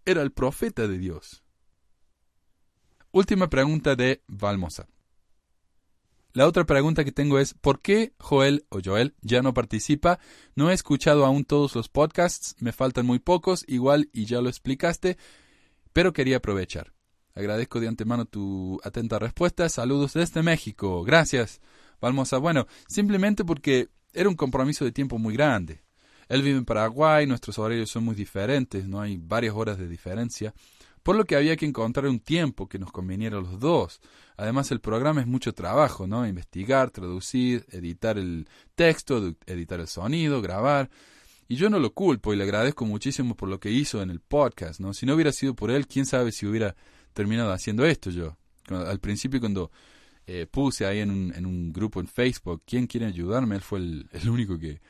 era 0.04 0.22
el 0.22 0.32
profeta 0.32 0.86
de 0.86 0.98
Dios. 0.98 1.42
Última 3.10 3.48
pregunta 3.48 3.96
de 3.96 4.22
Valmosa. 4.26 4.88
La 6.32 6.48
otra 6.48 6.64
pregunta 6.64 7.04
que 7.04 7.12
tengo 7.12 7.38
es, 7.38 7.54
¿por 7.54 7.80
qué 7.80 8.12
Joel 8.18 8.66
o 8.68 8.80
Joel 8.84 9.14
ya 9.22 9.40
no 9.40 9.54
participa? 9.54 10.18
No 10.56 10.70
he 10.70 10.74
escuchado 10.74 11.24
aún 11.24 11.44
todos 11.44 11.76
los 11.76 11.88
podcasts, 11.88 12.56
me 12.58 12.72
faltan 12.72 13.06
muy 13.06 13.20
pocos, 13.20 13.64
igual 13.68 14.10
y 14.12 14.24
ya 14.24 14.40
lo 14.40 14.48
explicaste, 14.48 15.16
pero 15.92 16.12
quería 16.12 16.38
aprovechar. 16.38 16.92
Agradezco 17.36 17.80
de 17.80 17.88
antemano 17.88 18.26
tu 18.26 18.80
atenta 18.84 19.18
respuesta. 19.18 19.68
Saludos 19.68 20.14
desde 20.14 20.42
México. 20.42 21.02
Gracias, 21.02 21.60
Bueno, 22.00 22.66
simplemente 22.86 23.44
porque 23.44 23.88
era 24.12 24.28
un 24.28 24.36
compromiso 24.36 24.84
de 24.84 24.92
tiempo 24.92 25.18
muy 25.18 25.34
grande. 25.34 25.82
Él 26.28 26.42
vive 26.42 26.58
en 26.58 26.64
Paraguay, 26.64 27.26
nuestros 27.26 27.58
horarios 27.58 27.90
son 27.90 28.04
muy 28.04 28.14
diferentes, 28.14 28.86
no 28.88 29.00
hay 29.00 29.18
varias 29.18 29.54
horas 29.54 29.78
de 29.78 29.88
diferencia 29.88 30.54
por 31.04 31.16
lo 31.16 31.26
que 31.26 31.36
había 31.36 31.54
que 31.56 31.66
encontrar 31.66 32.06
un 32.06 32.18
tiempo 32.18 32.66
que 32.66 32.78
nos 32.78 32.90
conveniera 32.90 33.36
a 33.36 33.40
los 33.40 33.60
dos. 33.60 34.00
Además, 34.38 34.72
el 34.72 34.80
programa 34.80 35.20
es 35.20 35.26
mucho 35.26 35.52
trabajo, 35.52 36.06
¿no? 36.06 36.26
Investigar, 36.26 36.90
traducir, 36.90 37.66
editar 37.70 38.16
el 38.16 38.48
texto, 38.74 39.34
editar 39.44 39.80
el 39.80 39.86
sonido, 39.86 40.40
grabar. 40.40 40.88
Y 41.46 41.56
yo 41.56 41.68
no 41.68 41.78
lo 41.78 41.92
culpo 41.92 42.32
y 42.32 42.36
le 42.36 42.44
agradezco 42.44 42.86
muchísimo 42.86 43.36
por 43.36 43.50
lo 43.50 43.60
que 43.60 43.70
hizo 43.70 44.00
en 44.00 44.08
el 44.08 44.20
podcast, 44.20 44.80
¿no? 44.80 44.94
Si 44.94 45.04
no 45.04 45.14
hubiera 45.14 45.30
sido 45.30 45.54
por 45.54 45.70
él, 45.70 45.86
quién 45.86 46.06
sabe 46.06 46.32
si 46.32 46.46
hubiera 46.46 46.74
terminado 47.12 47.52
haciendo 47.52 47.84
esto 47.84 48.08
yo. 48.08 48.38
Al 48.70 48.98
principio 48.98 49.40
cuando 49.40 49.70
eh, 50.26 50.46
puse 50.50 50.86
ahí 50.86 51.00
en 51.00 51.10
un, 51.10 51.34
en 51.34 51.46
un, 51.46 51.72
grupo 51.72 52.00
en 52.00 52.06
Facebook, 52.06 52.62
¿quién 52.66 52.86
quiere 52.86 53.06
ayudarme? 53.06 53.56
Él 53.56 53.62
fue 53.62 53.78
el, 53.78 54.08
único 54.28 54.58
que, 54.58 54.80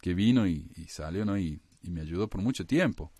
que 0.00 0.14
vino 0.14 0.46
y, 0.46 0.68
salió, 0.88 1.24
¿no? 1.24 1.38
y 1.38 1.60
me 1.82 2.00
ayudó 2.00 2.28
por 2.28 2.40
mucho 2.40 2.66
tiempo. 2.66 3.12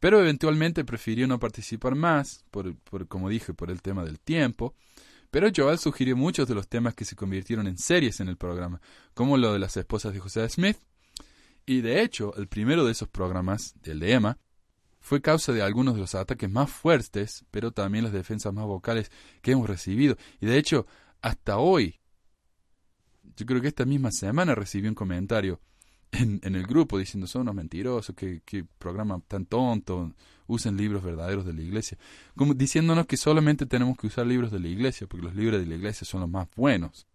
Pero 0.00 0.18
eventualmente 0.18 0.84
prefirió 0.84 1.28
no 1.28 1.38
participar 1.38 1.94
más, 1.94 2.42
por, 2.50 2.74
como 3.06 3.28
dije, 3.28 3.52
por 3.52 3.70
el 3.70 3.82
tema 3.82 4.02
del 4.02 4.18
tiempo. 4.18 4.74
Pero 5.30 5.50
Joel 5.54 5.78
sugirió 5.78 6.16
muchos 6.16 6.48
de 6.48 6.54
los 6.54 6.66
temas 6.66 6.94
que 6.94 7.04
se 7.04 7.14
convirtieron 7.14 7.66
en 7.66 7.76
series 7.76 8.18
en 8.20 8.28
el 8.28 8.38
programa, 8.38 8.80
como 9.14 9.36
lo 9.36 9.52
de 9.52 9.58
las 9.58 9.76
esposas 9.76 10.14
de 10.14 10.18
José 10.18 10.48
Smith. 10.48 10.78
Y 11.66 11.82
de 11.82 12.02
hecho, 12.02 12.34
el 12.36 12.48
primero 12.48 12.84
de 12.86 12.92
esos 12.92 13.08
programas, 13.08 13.74
el 13.84 14.00
de 14.00 14.14
Emma, 14.14 14.38
fue 15.00 15.22
causa 15.22 15.52
de 15.52 15.62
algunos 15.62 15.94
de 15.94 16.00
los 16.00 16.14
ataques 16.14 16.50
más 16.50 16.70
fuertes, 16.70 17.44
pero 17.50 17.72
también 17.72 18.04
las 18.04 18.12
defensas 18.12 18.52
más 18.52 18.66
vocales 18.66 19.10
que 19.40 19.52
hemos 19.52 19.68
recibido. 19.68 20.16
Y 20.40 20.46
de 20.46 20.58
hecho, 20.58 20.86
hasta 21.22 21.58
hoy, 21.58 22.00
yo 23.36 23.46
creo 23.46 23.60
que 23.60 23.68
esta 23.68 23.86
misma 23.86 24.12
semana 24.12 24.54
recibí 24.54 24.86
un 24.86 24.94
comentario 24.94 25.60
en, 26.12 26.40
el 26.42 26.66
grupo 26.66 26.98
diciendo 26.98 27.26
son 27.26 27.42
unos 27.42 27.54
mentirosos, 27.54 28.14
que, 28.14 28.42
programa 28.78 29.20
tan 29.26 29.46
tonto, 29.46 30.12
usen 30.46 30.76
libros 30.76 31.02
verdaderos 31.02 31.46
de 31.46 31.54
la 31.54 31.62
iglesia. 31.62 31.96
Como 32.36 32.54
diciéndonos 32.54 33.06
que 33.06 33.16
solamente 33.16 33.64
tenemos 33.66 33.96
que 33.96 34.08
usar 34.08 34.26
libros 34.26 34.50
de 34.50 34.60
la 34.60 34.68
iglesia, 34.68 35.06
porque 35.06 35.24
los 35.24 35.34
libros 35.34 35.60
de 35.60 35.66
la 35.66 35.76
iglesia 35.76 36.04
son 36.04 36.20
los 36.20 36.30
más 36.30 36.48
buenos. 36.56 37.06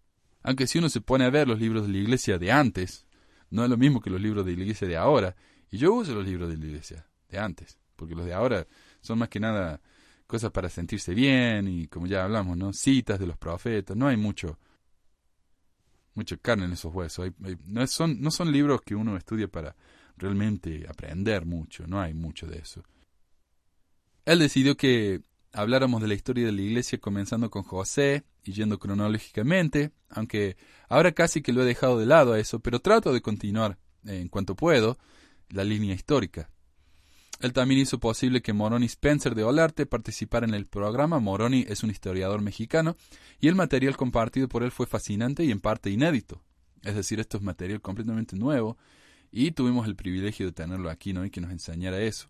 Aunque 0.41 0.67
si 0.67 0.79
uno 0.79 0.89
se 0.89 1.01
pone 1.01 1.25
a 1.25 1.29
ver 1.29 1.47
los 1.47 1.59
libros 1.59 1.85
de 1.85 1.93
la 1.93 1.97
iglesia 1.97 2.37
de 2.39 2.51
antes, 2.51 3.05
no 3.49 3.63
es 3.63 3.69
lo 3.69 3.77
mismo 3.77 4.01
que 4.01 4.09
los 4.09 4.21
libros 4.21 4.45
de 4.45 4.55
la 4.55 4.61
iglesia 4.61 4.87
de 4.87 4.97
ahora. 4.97 5.35
Y 5.69 5.77
yo 5.77 5.93
uso 5.93 6.15
los 6.15 6.25
libros 6.25 6.49
de 6.49 6.57
la 6.57 6.65
iglesia 6.65 7.05
de 7.29 7.39
antes, 7.39 7.79
porque 7.95 8.15
los 8.15 8.25
de 8.25 8.33
ahora 8.33 8.67
son 9.01 9.19
más 9.19 9.29
que 9.29 9.39
nada 9.39 9.81
cosas 10.27 10.51
para 10.51 10.69
sentirse 10.69 11.13
bien 11.13 11.67
y 11.67 11.87
como 11.87 12.07
ya 12.07 12.23
hablamos, 12.23 12.57
¿no? 12.57 12.73
Citas 12.73 13.19
de 13.19 13.27
los 13.27 13.37
profetas, 13.37 13.95
no 13.95 14.07
hay 14.07 14.17
mucho 14.17 14.57
mucha 16.15 16.37
carne 16.37 16.65
en 16.65 16.73
esos 16.73 16.93
huesos. 16.93 17.29
no, 17.65 17.85
son, 17.87 18.21
no 18.21 18.31
son 18.31 18.51
libros 18.51 18.81
que 18.81 18.95
uno 18.95 19.17
estudia 19.17 19.47
para 19.47 19.75
realmente 20.17 20.85
aprender 20.87 21.45
mucho, 21.45 21.85
no 21.87 21.99
hay 22.01 22.13
mucho 22.13 22.47
de 22.47 22.57
eso. 22.57 22.83
Él 24.23 24.39
decidió 24.39 24.75
que 24.75 25.21
habláramos 25.51 26.01
de 26.01 26.07
la 26.07 26.13
historia 26.15 26.45
de 26.45 26.51
la 26.51 26.61
iglesia 26.61 26.99
comenzando 26.99 27.49
con 27.49 27.63
José 27.63 28.23
y 28.43 28.53
yendo 28.53 28.79
cronológicamente, 28.79 29.91
aunque 30.09 30.57
ahora 30.89 31.11
casi 31.11 31.41
que 31.41 31.53
lo 31.53 31.61
he 31.61 31.65
dejado 31.65 31.99
de 31.99 32.05
lado 32.05 32.33
a 32.33 32.39
eso, 32.39 32.59
pero 32.59 32.79
trato 32.79 33.13
de 33.13 33.21
continuar 33.21 33.77
en 34.05 34.29
cuanto 34.29 34.55
puedo 34.55 34.97
la 35.49 35.63
línea 35.63 35.93
histórica. 35.93 36.49
Él 37.39 37.53
también 37.53 37.81
hizo 37.81 37.99
posible 37.99 38.41
que 38.41 38.53
Moroni 38.53 38.85
Spencer 38.85 39.35
de 39.35 39.43
Olarte 39.43 39.85
participara 39.85 40.45
en 40.45 40.53
el 40.53 40.67
programa. 40.67 41.19
Moroni 41.19 41.65
es 41.67 41.83
un 41.83 41.89
historiador 41.89 42.41
mexicano 42.41 42.95
y 43.39 43.47
el 43.47 43.55
material 43.55 43.97
compartido 43.97 44.47
por 44.47 44.63
él 44.63 44.71
fue 44.71 44.87
fascinante 44.87 45.43
y 45.43 45.51
en 45.51 45.59
parte 45.59 45.89
inédito. 45.89 46.41
Es 46.83 46.95
decir, 46.95 47.19
esto 47.19 47.37
es 47.37 47.43
material 47.43 47.81
completamente 47.81 48.35
nuevo 48.35 48.77
y 49.31 49.51
tuvimos 49.51 49.85
el 49.87 49.95
privilegio 49.95 50.45
de 50.45 50.51
tenerlo 50.53 50.89
aquí 50.89 51.11
¿no? 51.11 51.25
y 51.25 51.29
que 51.29 51.41
nos 51.41 51.51
enseñara 51.51 51.99
eso. 51.99 52.29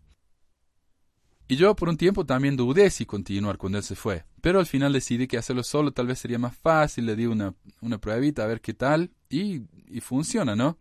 Y 1.48 1.54
yo 1.54 1.76
por 1.76 1.88
un 1.88 1.96
tiempo 1.96 2.26
también 2.26 2.56
dudé 2.56 2.90
si 2.90 3.06
continuar 3.06 3.56
cuando 3.56 3.78
él 3.78 3.84
se 3.84 3.94
fue, 3.94 4.24
pero 4.40 4.58
al 4.58 4.66
final 4.66 4.92
decidí 4.92 5.28
que 5.28 5.38
hacerlo 5.38 5.62
solo 5.62 5.92
tal 5.92 6.08
vez 6.08 6.18
sería 6.18 6.40
más 6.40 6.56
fácil, 6.56 7.06
le 7.06 7.14
di 7.14 7.26
una, 7.26 7.54
una 7.80 7.98
pruebita 7.98 8.42
a 8.42 8.48
ver 8.48 8.60
qué 8.60 8.74
tal 8.74 9.12
y, 9.30 9.62
y 9.86 10.00
funciona, 10.00 10.56
¿no? 10.56 10.76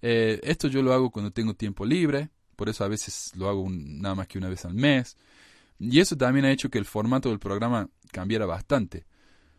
Eh, 0.00 0.38
esto 0.44 0.68
yo 0.68 0.82
lo 0.82 0.92
hago 0.92 1.10
cuando 1.10 1.32
tengo 1.32 1.54
tiempo 1.54 1.84
libre, 1.84 2.30
por 2.58 2.68
eso 2.68 2.82
a 2.82 2.88
veces 2.88 3.30
lo 3.36 3.48
hago 3.48 3.68
nada 3.70 4.16
más 4.16 4.26
que 4.26 4.36
una 4.36 4.48
vez 4.48 4.64
al 4.64 4.74
mes. 4.74 5.16
Y 5.78 6.00
eso 6.00 6.16
también 6.16 6.44
ha 6.44 6.50
hecho 6.50 6.70
que 6.70 6.78
el 6.78 6.86
formato 6.86 7.28
del 7.28 7.38
programa 7.38 7.88
cambiara 8.10 8.46
bastante. 8.46 9.06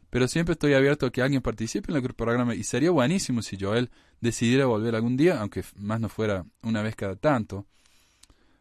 Pero 0.09 0.27
siempre 0.27 0.51
estoy 0.51 0.73
abierto 0.73 1.05
a 1.05 1.11
que 1.11 1.21
alguien 1.21 1.41
participe 1.41 1.93
en 1.93 1.97
el 1.97 2.13
programa 2.13 2.55
y 2.55 2.63
sería 2.65 2.91
buenísimo 2.91 3.41
si 3.41 3.57
Joel 3.57 3.89
decidiera 4.19 4.65
volver 4.65 4.95
algún 4.95 5.15
día, 5.15 5.39
aunque 5.39 5.63
más 5.77 6.01
no 6.01 6.09
fuera 6.09 6.45
una 6.61 6.81
vez 6.81 6.97
cada 6.97 7.15
tanto. 7.15 7.65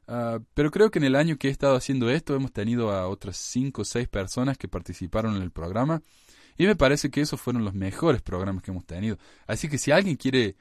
Ah, 0.06 0.38
pero 0.54 0.70
creo 0.70 0.92
que 0.92 1.00
en 1.00 1.06
el 1.06 1.16
año 1.16 1.36
que 1.36 1.48
he 1.48 1.50
estado 1.50 1.74
haciendo 1.74 2.08
esto 2.08 2.36
hemos 2.36 2.52
tenido 2.52 2.92
a 2.92 3.08
otras 3.08 3.38
cinco 3.38 3.82
o 3.82 3.84
seis 3.84 4.06
personas 4.06 4.56
que 4.56 4.68
participaron 4.68 5.34
en 5.34 5.42
el 5.42 5.50
programa 5.50 6.00
y 6.56 6.66
me 6.66 6.76
parece 6.76 7.10
que 7.10 7.22
esos 7.22 7.40
fueron 7.40 7.64
los 7.64 7.74
mejores 7.74 8.22
programas 8.22 8.62
que 8.62 8.70
hemos 8.70 8.86
tenido. 8.86 9.18
Así 9.48 9.68
que 9.68 9.78
si 9.78 9.90
alguien 9.90 10.14
quiere 10.14 10.54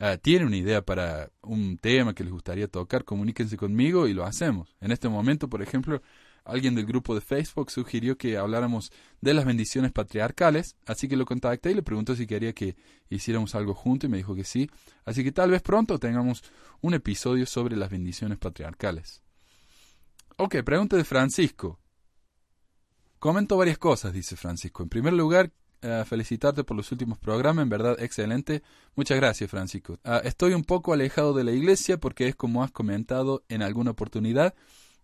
uh, 0.00 0.18
tienen 0.20 0.48
una 0.48 0.56
idea 0.56 0.82
para 0.82 1.30
un 1.42 1.78
tema 1.78 2.14
que 2.14 2.24
les 2.24 2.32
gustaría 2.32 2.68
tocar, 2.68 3.04
comuníquense 3.04 3.56
conmigo 3.56 4.06
y 4.06 4.14
lo 4.14 4.24
hacemos. 4.24 4.76
En 4.80 4.92
este 4.92 5.08
momento, 5.08 5.48
por 5.48 5.62
ejemplo, 5.62 6.02
alguien 6.44 6.74
del 6.74 6.86
grupo 6.86 7.14
de 7.14 7.20
Facebook 7.20 7.70
sugirió 7.70 8.16
que 8.16 8.36
habláramos 8.36 8.92
de 9.20 9.34
las 9.34 9.44
bendiciones 9.44 9.92
patriarcales, 9.92 10.76
así 10.86 11.08
que 11.08 11.16
lo 11.16 11.26
contacté 11.26 11.72
y 11.72 11.74
le 11.74 11.82
preguntó 11.82 12.14
si 12.14 12.26
quería 12.26 12.52
que 12.52 12.76
hiciéramos 13.10 13.54
algo 13.54 13.74
juntos 13.74 14.08
y 14.08 14.10
me 14.10 14.18
dijo 14.18 14.34
que 14.34 14.44
sí. 14.44 14.70
Así 15.04 15.24
que 15.24 15.32
tal 15.32 15.50
vez 15.50 15.62
pronto 15.62 15.98
tengamos 15.98 16.44
un 16.80 16.94
episodio 16.94 17.46
sobre 17.46 17.76
las 17.76 17.90
bendiciones 17.90 18.38
patriarcales. 18.38 19.22
Ok, 20.36 20.62
pregunta 20.64 20.96
de 20.96 21.04
Francisco. 21.04 21.80
Comento 23.18 23.56
varias 23.56 23.78
cosas, 23.78 24.12
dice 24.12 24.36
Francisco. 24.36 24.82
En 24.82 24.88
primer 24.88 25.14
lugar, 25.14 25.50
eh, 25.86 26.04
felicitarte 26.04 26.64
por 26.64 26.76
los 26.76 26.90
últimos 26.90 27.18
programas, 27.18 27.62
en 27.62 27.68
verdad 27.68 27.96
excelente. 28.00 28.62
Muchas 28.96 29.16
gracias, 29.16 29.50
Francisco. 29.50 29.98
Ah, 30.04 30.20
estoy 30.24 30.52
un 30.54 30.64
poco 30.64 30.92
alejado 30.92 31.32
de 31.32 31.44
la 31.44 31.52
iglesia 31.52 31.98
porque 31.98 32.26
es 32.28 32.34
como 32.34 32.62
has 32.64 32.72
comentado 32.72 33.44
en 33.48 33.62
alguna 33.62 33.92
oportunidad. 33.92 34.54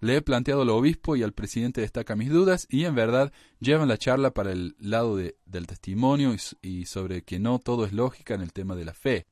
Le 0.01 0.17
he 0.17 0.23
planteado 0.23 0.63
al 0.63 0.71
obispo 0.71 1.15
y 1.15 1.23
al 1.23 1.33
presidente 1.33 1.81
destaca 1.81 2.17
mis 2.17 2.29
dudas 2.31 2.67
y 2.69 2.87
en 2.87 2.97
verdad 2.97 3.33
llevan 3.61 3.87
la 3.87 3.97
charla 3.97 4.33
para 4.33 4.51
el 4.51 4.75
lado 4.81 5.17
de, 5.17 5.37
del 5.47 5.69
testimonio 5.69 6.35
y, 6.61 6.87
sobre 6.87 7.23
que 7.23 7.39
no 7.39 7.61
todo 7.61 7.87
es 7.87 7.93
lógica 7.93 8.35
en 8.35 8.41
el 8.41 8.53
tema 8.53 8.75
de 8.75 8.85
la 8.85 8.95
fe. 8.95 9.27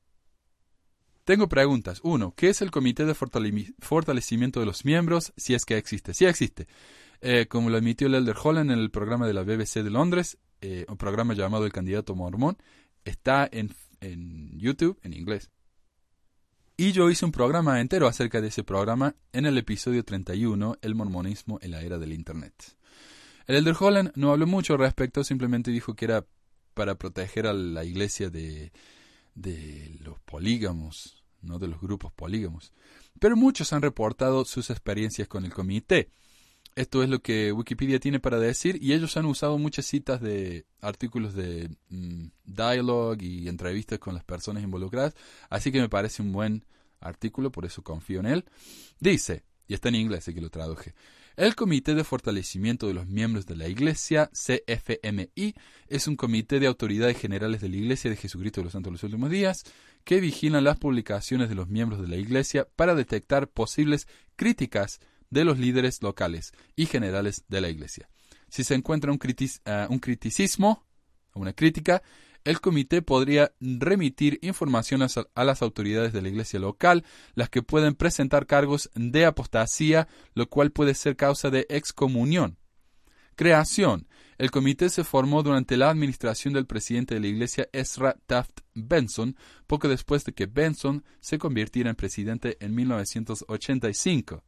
Tengo 1.25 1.49
preguntas. 1.49 1.99
Uno, 2.03 2.33
¿qué 2.37 2.49
es 2.49 2.61
el 2.61 2.71
Comité 2.71 3.05
de 3.05 3.13
Fortale- 3.13 3.75
Fortalecimiento 3.79 4.61
de 4.61 4.65
los 4.65 4.85
Miembros? 4.85 5.33
Si 5.35 5.53
es 5.53 5.65
que 5.65 5.75
existe. 5.77 6.13
Sí 6.13 6.25
existe. 6.25 6.67
Eh, 7.19 7.47
como 7.47 7.69
lo 7.69 7.77
emitió 7.77 8.07
el 8.07 8.15
Elder 8.15 8.35
Holland 8.41 8.71
en 8.71 8.79
el 8.79 8.91
programa 8.91 9.27
de 9.27 9.33
la 9.33 9.43
BBC 9.43 9.83
de 9.83 9.89
Londres, 9.91 10.37
eh, 10.61 10.85
un 10.87 10.97
programa 10.97 11.33
llamado 11.33 11.65
El 11.65 11.71
Candidato 11.71 12.15
Mormón, 12.15 12.57
está 13.03 13.49
en, 13.51 13.73
en 13.99 14.57
YouTube 14.59 14.99
en 15.03 15.13
inglés. 15.13 15.49
Y 16.77 16.93
yo 16.93 17.09
hice 17.09 17.25
un 17.25 17.31
programa 17.31 17.79
entero 17.79 18.07
acerca 18.07 18.41
de 18.41 18.47
ese 18.47 18.63
programa 18.63 19.15
en 19.33 19.45
el 19.45 19.57
episodio 19.57 20.03
31, 20.03 20.77
El 20.81 20.95
mormonismo 20.95 21.59
en 21.61 21.71
la 21.71 21.81
era 21.81 21.99
del 21.99 22.13
Internet. 22.13 22.77
El 23.45 23.55
Elder 23.57 23.75
Holland 23.79 24.11
no 24.15 24.31
habló 24.31 24.47
mucho 24.47 24.73
al 24.73 24.79
respecto, 24.79 25.23
simplemente 25.23 25.71
dijo 25.71 25.95
que 25.95 26.05
era 26.05 26.25
para 26.73 26.95
proteger 26.95 27.47
a 27.47 27.53
la 27.53 27.83
iglesia 27.83 28.29
de, 28.29 28.71
de 29.35 29.97
los 29.99 30.19
polígamos, 30.21 31.23
no 31.41 31.59
de 31.59 31.67
los 31.67 31.81
grupos 31.81 32.11
polígamos. 32.13 32.71
Pero 33.19 33.35
muchos 33.35 33.73
han 33.73 33.81
reportado 33.81 34.45
sus 34.45 34.69
experiencias 34.69 35.27
con 35.27 35.45
el 35.45 35.53
comité. 35.53 36.09
Esto 36.75 37.03
es 37.03 37.09
lo 37.09 37.21
que 37.21 37.51
Wikipedia 37.51 37.99
tiene 37.99 38.19
para 38.19 38.39
decir 38.39 38.77
y 38.81 38.93
ellos 38.93 39.17
han 39.17 39.25
usado 39.25 39.57
muchas 39.57 39.85
citas 39.85 40.21
de 40.21 40.65
artículos 40.79 41.33
de 41.33 41.69
mm, 41.89 42.27
dialogue 42.45 43.25
y 43.25 43.47
entrevistas 43.49 43.99
con 43.99 44.13
las 44.13 44.23
personas 44.23 44.63
involucradas, 44.63 45.13
así 45.49 45.71
que 45.71 45.81
me 45.81 45.89
parece 45.89 46.21
un 46.21 46.31
buen 46.31 46.65
artículo, 47.01 47.51
por 47.51 47.65
eso 47.65 47.81
confío 47.81 48.21
en 48.21 48.27
él. 48.27 48.45
Dice, 48.99 49.43
y 49.67 49.73
está 49.73 49.89
en 49.89 49.95
inglés, 49.95 50.19
así 50.19 50.33
que 50.33 50.41
lo 50.41 50.49
traduje. 50.49 50.93
El 51.37 51.55
Comité 51.55 51.95
de 51.95 52.03
Fortalecimiento 52.03 52.87
de 52.87 52.93
los 52.93 53.07
Miembros 53.07 53.45
de 53.45 53.55
la 53.55 53.67
Iglesia, 53.67 54.29
CFMI, 54.33 55.55
es 55.87 56.07
un 56.07 56.15
comité 56.17 56.59
de 56.59 56.67
autoridades 56.67 57.17
generales 57.17 57.61
de 57.61 57.69
la 57.69 57.77
Iglesia 57.77 58.09
de 58.09 58.17
Jesucristo 58.17 58.61
de 58.61 58.65
los 58.65 58.73
Santos 58.73 58.91
de 58.91 58.95
los 58.95 59.03
Últimos 59.03 59.29
Días 59.29 59.63
que 60.03 60.19
vigilan 60.19 60.63
las 60.63 60.77
publicaciones 60.77 61.47
de 61.47 61.55
los 61.55 61.69
miembros 61.69 62.01
de 62.01 62.07
la 62.07 62.17
Iglesia 62.17 62.67
para 62.75 62.95
detectar 62.95 63.47
posibles 63.47 64.07
críticas 64.35 64.99
de 65.31 65.43
los 65.43 65.57
líderes 65.57 66.03
locales 66.03 66.51
y 66.75 66.85
generales 66.85 67.43
de 67.47 67.61
la 67.61 67.69
Iglesia. 67.69 68.09
Si 68.49 68.63
se 68.63 68.75
encuentra 68.75 69.11
un, 69.11 69.19
ah, 69.65 69.87
criticismo, 69.99 70.85
una 71.33 71.53
crítica, 71.53 72.03
el 72.43 72.59
comité 72.59 73.01
podría 73.01 73.53
remitir 73.59 74.39
información 74.41 75.01
a 75.03 75.43
las 75.43 75.61
autoridades 75.61 76.11
de 76.11 76.21
la 76.21 76.29
iglesia 76.29 76.59
local, 76.59 77.05
las 77.35 77.49
que 77.49 77.61
pueden 77.61 77.93
presentar 77.93 78.47
cargos 78.47 78.89
de 78.95 79.25
apostasía, 79.25 80.07
lo 80.33 80.49
cual 80.49 80.71
puede 80.71 80.95
ser 80.95 81.15
causa 81.15 81.51
de 81.51 81.67
excomunión. 81.69 82.57
Creación. 83.35 84.07
El 84.37 84.49
comité 84.49 84.89
se 84.89 85.03
formó 85.03 85.43
durante 85.43 85.77
la 85.77 85.91
administración 85.91 86.55
del 86.55 86.65
presidente 86.65 87.13
de 87.13 87.21
la 87.21 87.27
iglesia 87.27 87.69
Ezra 87.73 88.17
Taft 88.25 88.61
Benson, 88.73 89.35
poco 89.67 89.87
después 89.87 90.25
de 90.25 90.33
que 90.33 90.47
Benson 90.47 91.03
se 91.19 91.37
convirtiera 91.37 91.91
en 91.91 91.95
presidente 91.95 92.57
en 92.59 92.73
1985. 92.73 94.43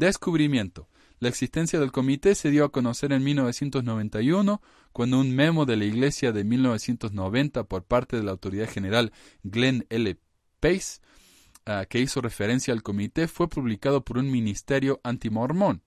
Descubrimiento. 0.00 0.88
La 1.18 1.28
existencia 1.28 1.78
del 1.78 1.92
comité 1.92 2.34
se 2.34 2.50
dio 2.50 2.64
a 2.64 2.72
conocer 2.72 3.12
en 3.12 3.22
1991, 3.22 4.62
cuando 4.94 5.20
un 5.20 5.36
memo 5.36 5.66
de 5.66 5.76
la 5.76 5.84
Iglesia 5.84 6.32
de 6.32 6.42
1990 6.42 7.64
por 7.64 7.84
parte 7.84 8.16
de 8.16 8.22
la 8.22 8.30
autoridad 8.30 8.66
general 8.66 9.12
Glenn 9.42 9.84
L. 9.90 10.16
Pace, 10.58 11.02
uh, 11.66 11.86
que 11.86 12.00
hizo 12.00 12.22
referencia 12.22 12.72
al 12.72 12.82
comité, 12.82 13.28
fue 13.28 13.50
publicado 13.50 14.02
por 14.02 14.16
un 14.16 14.30
ministerio 14.30 15.02
antimormón. 15.04 15.82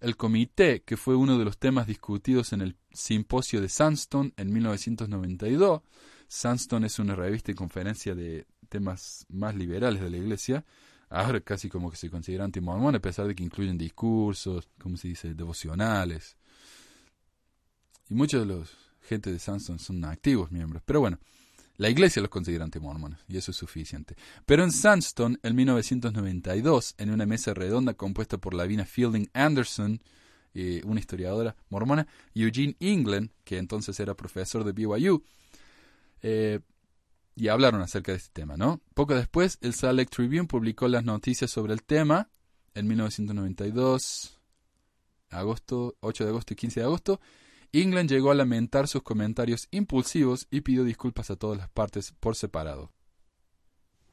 El 0.00 0.16
comité, 0.16 0.80
que 0.80 0.96
fue 0.96 1.14
uno 1.14 1.36
de 1.36 1.44
los 1.44 1.58
temas 1.58 1.86
discutidos 1.86 2.54
en 2.54 2.62
el 2.62 2.78
simposio 2.90 3.60
de 3.60 3.68
Sandstone 3.68 4.32
en 4.38 4.50
1992, 4.50 5.82
Sandstone 6.26 6.86
es 6.86 6.98
una 6.98 7.14
revista 7.14 7.50
y 7.50 7.54
conferencia 7.54 8.14
de 8.14 8.46
temas 8.70 9.26
más 9.28 9.54
liberales 9.54 10.00
de 10.00 10.08
la 10.08 10.16
Iglesia, 10.16 10.64
ahora 11.08 11.40
casi 11.40 11.68
como 11.68 11.90
que 11.90 11.96
se 11.96 12.10
considera 12.10 12.44
antimormón, 12.44 12.94
a 12.94 13.00
pesar 13.00 13.26
de 13.26 13.34
que 13.34 13.44
incluyen 13.44 13.78
discursos, 13.78 14.68
como 14.78 14.96
se 14.96 15.08
dice, 15.08 15.34
devocionales. 15.34 16.36
Y 18.08 18.14
muchos 18.14 18.40
de 18.40 18.46
los 18.46 18.86
gente 19.06 19.32
de 19.32 19.38
Sandstone 19.38 19.78
son 19.78 20.04
activos 20.04 20.50
miembros. 20.50 20.82
Pero 20.84 21.00
bueno, 21.00 21.18
la 21.76 21.88
iglesia 21.88 22.20
los 22.20 22.30
considera 22.30 22.64
antimormones, 22.64 23.18
y 23.28 23.36
eso 23.36 23.50
es 23.50 23.56
suficiente. 23.56 24.16
Pero 24.44 24.64
en 24.64 24.72
Sandstone, 24.72 25.38
en 25.42 25.54
1992, 25.54 26.94
en 26.98 27.10
una 27.10 27.26
mesa 27.26 27.54
redonda 27.54 27.94
compuesta 27.94 28.38
por 28.38 28.54
Lavina 28.54 28.84
Fielding 28.84 29.28
Anderson, 29.32 30.02
eh, 30.54 30.80
una 30.84 31.00
historiadora 31.00 31.56
mormona, 31.68 32.06
Eugene 32.34 32.76
England, 32.80 33.30
que 33.44 33.58
entonces 33.58 33.98
era 34.00 34.14
profesor 34.14 34.64
de 34.64 34.72
BYU, 34.72 35.22
eh, 36.22 36.60
y 37.36 37.48
hablaron 37.48 37.82
acerca 37.82 38.12
de 38.12 38.18
este 38.18 38.30
tema, 38.32 38.56
¿no? 38.56 38.80
Poco 38.94 39.14
después, 39.14 39.58
el 39.60 39.74
Salt 39.74 39.98
Lake 39.98 40.10
Tribune 40.10 40.46
publicó 40.46 40.88
las 40.88 41.04
noticias 41.04 41.50
sobre 41.50 41.74
el 41.74 41.82
tema 41.82 42.30
en 42.74 42.88
1992, 42.88 44.40
agosto, 45.30 45.96
8 46.00 46.24
de 46.24 46.30
agosto 46.30 46.54
y 46.54 46.56
15 46.56 46.80
de 46.80 46.86
agosto. 46.86 47.20
England 47.72 48.08
llegó 48.08 48.30
a 48.30 48.34
lamentar 48.34 48.88
sus 48.88 49.02
comentarios 49.02 49.68
impulsivos 49.70 50.48
y 50.50 50.62
pidió 50.62 50.82
disculpas 50.82 51.30
a 51.30 51.36
todas 51.36 51.58
las 51.58 51.68
partes 51.68 52.14
por 52.18 52.36
separado. 52.36 52.90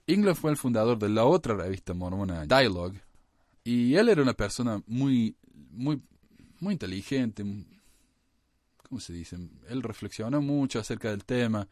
England 0.05 0.35
fue 0.35 0.51
el 0.51 0.57
fundador 0.57 0.99
de 0.99 1.07
la 1.07 1.23
otra 1.23 1.55
revista 1.55 1.93
mormona 1.93 2.45
Dialogue 2.45 3.01
y 3.63 3.95
él 3.95 4.09
era 4.09 4.21
una 4.21 4.33
persona 4.33 4.83
muy, 4.85 5.37
muy, 5.71 6.01
muy 6.59 6.73
inteligente. 6.73 7.45
¿Cómo 8.89 8.99
se 8.99 9.13
dice? 9.13 9.37
Él 9.69 9.81
reflexionó 9.81 10.41
mucho 10.41 10.79
acerca 10.79 11.09
del 11.09 11.23
tema. 11.23 11.69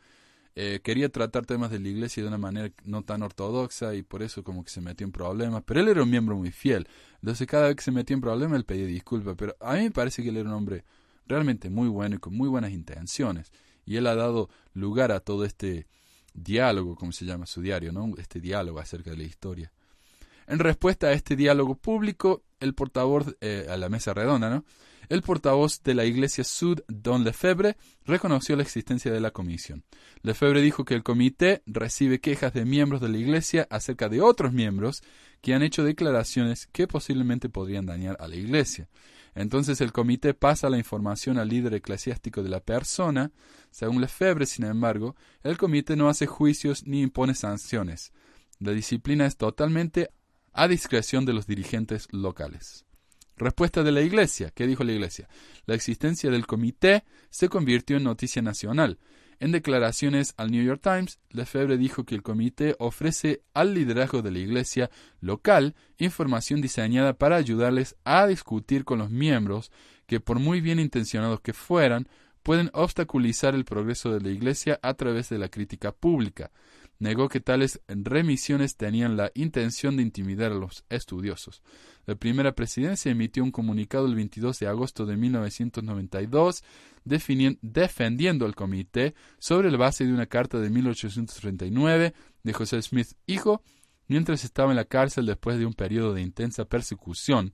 Eh, 0.55 0.81
quería 0.83 1.09
tratar 1.09 1.45
temas 1.45 1.71
de 1.71 1.79
la 1.79 1.87
iglesia 1.87 2.23
de 2.23 2.27
una 2.27 2.37
manera 2.37 2.71
no 2.83 3.03
tan 3.03 3.23
ortodoxa 3.23 3.95
y 3.95 4.03
por 4.03 4.21
eso 4.21 4.43
como 4.43 4.63
que 4.63 4.69
se 4.69 4.81
metió 4.81 5.05
en 5.05 5.11
problemas. 5.11 5.63
Pero 5.65 5.79
él 5.79 5.87
era 5.87 6.03
un 6.03 6.09
miembro 6.09 6.35
muy 6.35 6.51
fiel. 6.51 6.87
Entonces 7.21 7.47
cada 7.47 7.67
vez 7.67 7.75
que 7.77 7.83
se 7.83 7.91
metía 7.91 8.15
en 8.15 8.21
problemas 8.21 8.57
él 8.57 8.65
pedía 8.65 8.85
disculpas. 8.85 9.35
Pero 9.37 9.55
a 9.59 9.75
mí 9.75 9.83
me 9.83 9.91
parece 9.91 10.23
que 10.23 10.29
él 10.29 10.37
era 10.37 10.49
un 10.49 10.55
hombre 10.55 10.83
realmente 11.27 11.69
muy 11.69 11.87
bueno 11.87 12.15
y 12.15 12.19
con 12.19 12.35
muy 12.35 12.49
buenas 12.49 12.71
intenciones. 12.71 13.51
Y 13.85 13.95
él 13.95 14.07
ha 14.07 14.15
dado 14.15 14.49
lugar 14.73 15.11
a 15.11 15.21
todo 15.21 15.45
este 15.45 15.87
diálogo, 16.33 16.95
como 16.95 17.11
se 17.11 17.25
llama 17.25 17.45
su 17.45 17.61
diario, 17.61 17.91
¿no? 17.91 18.13
Este 18.17 18.39
diálogo 18.39 18.79
acerca 18.79 19.11
de 19.11 19.17
la 19.17 19.23
historia. 19.23 19.71
En 20.51 20.59
respuesta 20.59 21.07
a 21.07 21.13
este 21.13 21.37
diálogo 21.37 21.75
público, 21.75 22.43
el 22.59 22.73
portavoz, 22.73 23.37
eh, 23.39 23.67
a 23.69 23.77
la 23.77 23.87
mesa 23.87 24.13
redonda, 24.13 24.49
¿no? 24.49 24.65
El 25.07 25.21
portavoz 25.21 25.81
de 25.81 25.93
la 25.93 26.03
Iglesia 26.03 26.43
Sud, 26.43 26.81
Don 26.89 27.23
Lefebvre, 27.23 27.77
reconoció 28.03 28.57
la 28.57 28.63
existencia 28.63 29.13
de 29.13 29.21
la 29.21 29.31
comisión. 29.31 29.85
Lefebvre 30.23 30.61
dijo 30.61 30.83
que 30.83 30.93
el 30.93 31.03
comité 31.03 31.63
recibe 31.65 32.19
quejas 32.19 32.51
de 32.51 32.65
miembros 32.65 32.99
de 32.99 33.07
la 33.07 33.17
Iglesia 33.17 33.65
acerca 33.69 34.09
de 34.09 34.19
otros 34.19 34.51
miembros 34.51 35.03
que 35.39 35.53
han 35.53 35.63
hecho 35.63 35.85
declaraciones 35.85 36.67
que 36.67 36.85
posiblemente 36.85 37.47
podrían 37.47 37.85
dañar 37.85 38.17
a 38.19 38.27
la 38.27 38.35
Iglesia. 38.35 38.89
Entonces 39.33 39.79
el 39.79 39.93
comité 39.93 40.33
pasa 40.33 40.69
la 40.69 40.77
información 40.77 41.37
al 41.37 41.47
líder 41.47 41.75
eclesiástico 41.75 42.43
de 42.43 42.49
la 42.49 42.59
persona. 42.59 43.31
Según 43.69 44.01
Lefebvre, 44.01 44.45
sin 44.45 44.65
embargo, 44.65 45.15
el 45.43 45.57
comité 45.57 45.95
no 45.95 46.09
hace 46.09 46.25
juicios 46.25 46.85
ni 46.85 47.01
impone 47.01 47.35
sanciones. 47.35 48.11
La 48.59 48.73
disciplina 48.73 49.25
es 49.25 49.37
totalmente 49.37 50.09
a 50.53 50.67
discreción 50.67 51.25
de 51.25 51.33
los 51.33 51.47
dirigentes 51.47 52.07
locales. 52.11 52.85
Respuesta 53.37 53.81
de 53.83 53.91
la 53.91 54.01
Iglesia. 54.01 54.51
¿Qué 54.53 54.67
dijo 54.67 54.83
la 54.83 54.91
Iglesia? 54.91 55.27
La 55.65 55.75
existencia 55.75 56.29
del 56.29 56.45
comité 56.45 57.03
se 57.29 57.49
convirtió 57.49 57.97
en 57.97 58.03
noticia 58.03 58.41
nacional. 58.41 58.99
En 59.39 59.51
declaraciones 59.51 60.35
al 60.37 60.51
New 60.51 60.63
York 60.63 60.81
Times, 60.83 61.17
Lefebvre 61.31 61.79
dijo 61.79 62.03
que 62.03 62.13
el 62.13 62.21
comité 62.21 62.75
ofrece 62.77 63.41
al 63.55 63.73
liderazgo 63.73 64.21
de 64.21 64.29
la 64.29 64.37
Iglesia 64.37 64.91
local 65.19 65.73
información 65.97 66.61
diseñada 66.61 67.13
para 67.13 67.37
ayudarles 67.37 67.95
a 68.03 68.27
discutir 68.27 68.85
con 68.85 68.99
los 68.99 69.09
miembros 69.09 69.71
que, 70.05 70.19
por 70.19 70.37
muy 70.37 70.61
bien 70.61 70.79
intencionados 70.79 71.41
que 71.41 71.53
fueran, 71.53 72.07
pueden 72.43 72.69
obstaculizar 72.73 73.55
el 73.55 73.65
progreso 73.65 74.13
de 74.13 74.21
la 74.21 74.29
Iglesia 74.29 74.79
a 74.83 74.93
través 74.93 75.29
de 75.29 75.39
la 75.39 75.49
crítica 75.49 75.91
pública. 75.91 76.51
Negó 77.01 77.29
que 77.29 77.39
tales 77.39 77.81
remisiones 77.87 78.77
tenían 78.77 79.17
la 79.17 79.31
intención 79.33 79.97
de 79.97 80.03
intimidar 80.03 80.51
a 80.51 80.55
los 80.55 80.85
estudiosos. 80.87 81.63
La 82.05 82.13
primera 82.13 82.53
presidencia 82.53 83.11
emitió 83.11 83.43
un 83.43 83.49
comunicado 83.49 84.05
el 84.05 84.13
22 84.13 84.59
de 84.59 84.67
agosto 84.67 85.07
de 85.07 85.17
1992 85.17 86.63
defendiendo 87.03 88.45
al 88.45 88.53
comité 88.53 89.15
sobre 89.39 89.71
la 89.71 89.79
base 89.79 90.05
de 90.05 90.13
una 90.13 90.27
carta 90.27 90.59
de 90.59 90.69
1839 90.69 92.13
de 92.43 92.53
José 92.53 92.79
Smith, 92.83 93.13
hijo, 93.25 93.63
mientras 94.07 94.43
estaba 94.43 94.69
en 94.69 94.75
la 94.75 94.85
cárcel 94.85 95.25
después 95.25 95.57
de 95.57 95.65
un 95.65 95.73
periodo 95.73 96.13
de 96.13 96.21
intensa 96.21 96.65
persecución. 96.65 97.51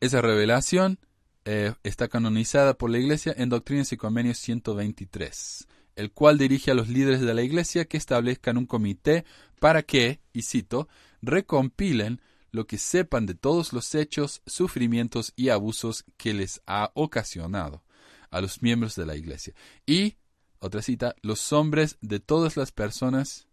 Esa 0.00 0.20
revelación 0.20 0.98
eh, 1.46 1.72
está 1.84 2.08
canonizada 2.08 2.74
por 2.74 2.90
la 2.90 2.98
Iglesia 2.98 3.34
en 3.34 3.48
Doctrinas 3.48 3.94
y 3.94 3.96
Convenios 3.96 4.36
123, 4.36 5.66
el 5.98 6.12
cual 6.12 6.38
dirige 6.38 6.70
a 6.70 6.74
los 6.74 6.88
líderes 6.88 7.20
de 7.20 7.34
la 7.34 7.42
Iglesia 7.42 7.86
que 7.86 7.96
establezcan 7.96 8.56
un 8.56 8.66
comité 8.66 9.24
para 9.58 9.82
que, 9.82 10.20
y 10.32 10.42
cito, 10.42 10.88
recompilen 11.22 12.22
lo 12.52 12.68
que 12.68 12.78
sepan 12.78 13.26
de 13.26 13.34
todos 13.34 13.72
los 13.72 13.96
hechos, 13.96 14.40
sufrimientos 14.46 15.32
y 15.34 15.48
abusos 15.48 16.04
que 16.16 16.34
les 16.34 16.62
ha 16.68 16.92
ocasionado 16.94 17.82
a 18.30 18.40
los 18.40 18.62
miembros 18.62 18.94
de 18.94 19.06
la 19.06 19.16
Iglesia. 19.16 19.54
Y, 19.86 20.18
otra 20.60 20.82
cita, 20.82 21.16
los 21.20 21.52
hombres 21.52 21.98
de 22.00 22.20
todas 22.20 22.56
las 22.56 22.70
personas, 22.70 23.48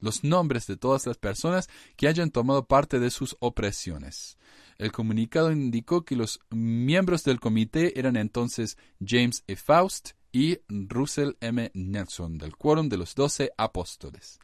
los 0.00 0.24
nombres 0.24 0.66
de 0.66 0.78
todas 0.78 1.06
las 1.06 1.18
personas 1.18 1.68
que 1.96 2.08
hayan 2.08 2.30
tomado 2.30 2.66
parte 2.66 3.00
de 3.00 3.10
sus 3.10 3.36
opresiones. 3.38 4.38
El 4.78 4.92
comunicado 4.92 5.52
indicó 5.52 6.06
que 6.06 6.16
los 6.16 6.40
miembros 6.48 7.22
del 7.22 7.38
comité 7.38 7.98
eran 8.00 8.16
entonces 8.16 8.78
James 8.98 9.44
E. 9.46 9.56
Faust 9.56 10.12
y 10.32 10.58
Russell 10.68 11.32
M. 11.40 11.70
Nelson, 11.74 12.38
del 12.38 12.56
quórum 12.56 12.88
de 12.88 12.96
los 12.96 13.14
doce 13.14 13.52
apóstoles. 13.58 14.40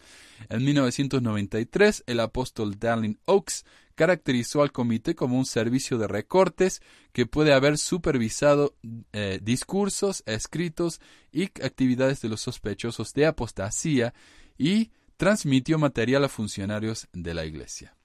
En 0.50 0.62
1993, 0.64 2.04
el 2.06 2.20
apóstol 2.20 2.78
Darling 2.78 3.16
Oaks 3.24 3.64
caracterizó 3.94 4.62
al 4.62 4.70
comité 4.70 5.14
como 5.14 5.36
un 5.36 5.46
servicio 5.46 5.98
de 5.98 6.06
recortes 6.06 6.82
que 7.12 7.26
puede 7.26 7.52
haber 7.52 7.78
supervisado 7.78 8.76
eh, 9.12 9.40
discursos, 9.42 10.22
escritos 10.26 11.00
y 11.32 11.44
actividades 11.44 12.20
de 12.20 12.28
los 12.28 12.42
sospechosos 12.42 13.12
de 13.14 13.26
apostasía 13.26 14.14
y 14.56 14.92
transmitió 15.16 15.78
material 15.78 16.22
a 16.24 16.28
funcionarios 16.28 17.08
de 17.12 17.34
la 17.34 17.44
Iglesia. 17.44 17.96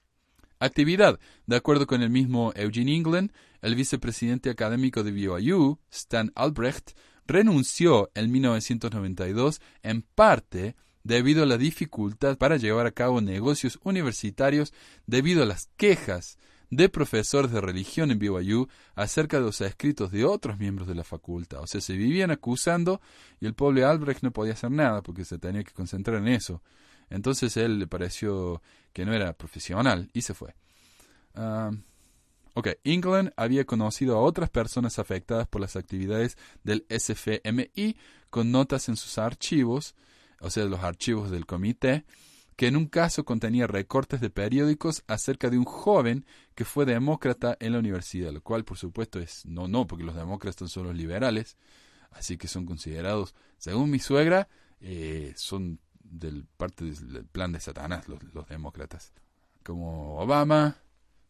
Actividad. 0.58 1.20
De 1.46 1.56
acuerdo 1.56 1.86
con 1.86 2.02
el 2.02 2.10
mismo 2.10 2.52
Eugene 2.56 2.96
England, 2.96 3.32
el 3.60 3.74
vicepresidente 3.74 4.50
académico 4.50 5.02
de 5.02 5.12
BYU, 5.12 5.78
Stan 5.90 6.32
Albrecht, 6.34 6.92
renunció 7.26 8.10
en 8.14 8.30
1992 8.30 9.60
en 9.82 10.02
parte 10.02 10.76
debido 11.02 11.42
a 11.42 11.46
la 11.46 11.58
dificultad 11.58 12.38
para 12.38 12.56
llevar 12.56 12.86
a 12.86 12.92
cabo 12.92 13.20
negocios 13.20 13.78
universitarios 13.84 14.72
debido 15.06 15.42
a 15.42 15.46
las 15.46 15.68
quejas 15.76 16.38
de 16.70 16.88
profesores 16.88 17.52
de 17.52 17.60
religión 17.60 18.10
en 18.10 18.18
BYU 18.18 18.68
acerca 18.94 19.38
de 19.38 19.44
los 19.44 19.60
escritos 19.60 20.10
de 20.10 20.24
otros 20.24 20.58
miembros 20.58 20.88
de 20.88 20.94
la 20.94 21.04
facultad. 21.04 21.60
O 21.60 21.66
sea, 21.66 21.80
se 21.80 21.94
vivían 21.94 22.30
acusando 22.30 23.00
y 23.38 23.46
el 23.46 23.54
pobre 23.54 23.84
Albrecht 23.84 24.22
no 24.22 24.32
podía 24.32 24.54
hacer 24.54 24.70
nada 24.70 25.02
porque 25.02 25.24
se 25.24 25.38
tenía 25.38 25.62
que 25.62 25.72
concentrar 25.72 26.18
en 26.18 26.28
eso. 26.28 26.62
Entonces 27.10 27.56
él 27.56 27.78
le 27.78 27.86
pareció 27.86 28.62
que 28.92 29.04
no 29.04 29.12
era 29.12 29.34
profesional 29.34 30.10
y 30.14 30.22
se 30.22 30.34
fue. 30.34 30.54
Ah, 31.34 31.70
Ok, 32.56 32.68
England 32.84 33.32
había 33.36 33.64
conocido 33.64 34.16
a 34.16 34.20
otras 34.20 34.48
personas 34.48 35.00
afectadas 35.00 35.48
por 35.48 35.60
las 35.60 35.74
actividades 35.74 36.38
del 36.62 36.86
SFMI 36.88 37.96
con 38.30 38.52
notas 38.52 38.88
en 38.88 38.96
sus 38.96 39.18
archivos, 39.18 39.96
o 40.40 40.50
sea, 40.50 40.64
los 40.64 40.80
archivos 40.80 41.32
del 41.32 41.46
comité, 41.46 42.04
que 42.54 42.68
en 42.68 42.76
un 42.76 42.86
caso 42.86 43.24
contenía 43.24 43.66
recortes 43.66 44.20
de 44.20 44.30
periódicos 44.30 45.02
acerca 45.08 45.50
de 45.50 45.58
un 45.58 45.64
joven 45.64 46.24
que 46.54 46.64
fue 46.64 46.86
demócrata 46.86 47.56
en 47.58 47.72
la 47.72 47.80
universidad, 47.80 48.32
lo 48.32 48.40
cual 48.40 48.64
por 48.64 48.78
supuesto 48.78 49.18
es 49.18 49.44
no, 49.46 49.66
no, 49.66 49.88
porque 49.88 50.04
los 50.04 50.14
demócratas 50.14 50.70
son 50.70 50.84
los 50.84 50.94
liberales, 50.94 51.56
así 52.12 52.36
que 52.36 52.46
son 52.46 52.66
considerados, 52.66 53.34
según 53.58 53.90
mi 53.90 53.98
suegra, 53.98 54.48
eh, 54.80 55.32
son 55.36 55.80
del 56.04 56.44
parte 56.56 56.84
del 56.84 57.24
plan 57.24 57.50
de 57.50 57.58
Satanás 57.58 58.06
los, 58.06 58.22
los 58.32 58.46
demócratas, 58.46 59.12
como 59.64 60.20
Obama, 60.20 60.83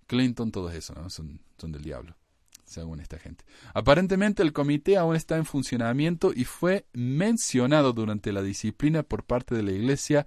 Clinton, 0.07 0.51
todos 0.51 0.75
eso, 0.75 0.95
¿no? 0.95 1.11
Son, 1.11 1.40
son 1.59 1.73
del 1.73 1.83
diablo, 1.83 2.17
según 2.64 3.01
esta 3.01 3.19
gente. 3.19 3.45
Aparentemente 3.73 4.43
el 4.43 4.53
comité 4.53 4.97
aún 4.97 5.17
está 5.17 5.37
en 5.37 5.45
funcionamiento 5.45 6.33
y 6.35 6.45
fue 6.45 6.87
mencionado 6.93 7.93
durante 7.93 8.33
la 8.33 8.43
disciplina 8.43 9.03
por 9.03 9.25
parte 9.25 9.55
de 9.55 9.62
la 9.62 9.73
iglesia 9.73 10.27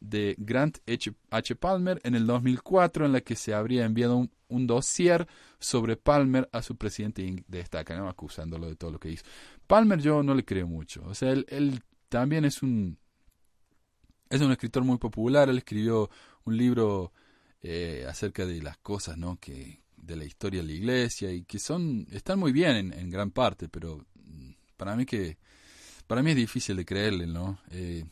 de 0.00 0.36
Grant 0.38 0.78
H. 1.30 1.56
Palmer 1.56 2.00
en 2.04 2.14
el 2.14 2.26
2004, 2.26 3.06
en 3.06 3.12
la 3.12 3.20
que 3.20 3.36
se 3.36 3.54
habría 3.54 3.84
enviado 3.84 4.28
un, 4.48 4.66
dossier 4.66 5.26
sobre 5.58 5.96
Palmer 5.96 6.48
a 6.52 6.62
su 6.62 6.76
presidente 6.76 7.22
y 7.22 7.44
destaca, 7.48 7.96
¿no? 7.96 8.08
acusándolo 8.08 8.68
de 8.68 8.76
todo 8.76 8.92
lo 8.92 9.00
que 9.00 9.10
hizo. 9.10 9.24
Palmer 9.66 10.00
yo 10.00 10.22
no 10.22 10.34
le 10.34 10.44
creo 10.44 10.66
mucho, 10.66 11.04
o 11.04 11.14
sea, 11.14 11.32
él, 11.32 11.44
él 11.48 11.82
también 12.08 12.44
es 12.44 12.62
un, 12.62 12.98
es 14.30 14.40
un 14.40 14.52
escritor 14.52 14.84
muy 14.84 14.98
popular, 14.98 15.48
él 15.48 15.58
escribió 15.58 16.10
un 16.44 16.56
libro 16.56 17.12
eh, 17.62 18.06
acerca 18.08 18.46
de 18.46 18.62
las 18.62 18.78
cosas, 18.78 19.18
¿no? 19.18 19.38
Que 19.38 19.82
de 19.96 20.16
la 20.16 20.24
historia 20.24 20.60
de 20.60 20.66
la 20.66 20.72
iglesia 20.72 21.32
y 21.32 21.44
que 21.44 21.58
son 21.58 22.06
están 22.10 22.38
muy 22.38 22.52
bien 22.52 22.92
en, 22.92 23.10
gran 23.10 23.30
parte, 23.30 23.68
pero 23.68 24.06
mm, 24.14 24.50
para 24.76 24.96
mí 24.96 25.04
que 25.04 25.38
para 26.06 26.22
mí 26.22 26.30
es 26.30 26.36
difícil 26.36 26.76
de 26.76 26.84
creerle, 26.84 27.26
¿no? 27.26 27.60
Eh, 27.70 28.04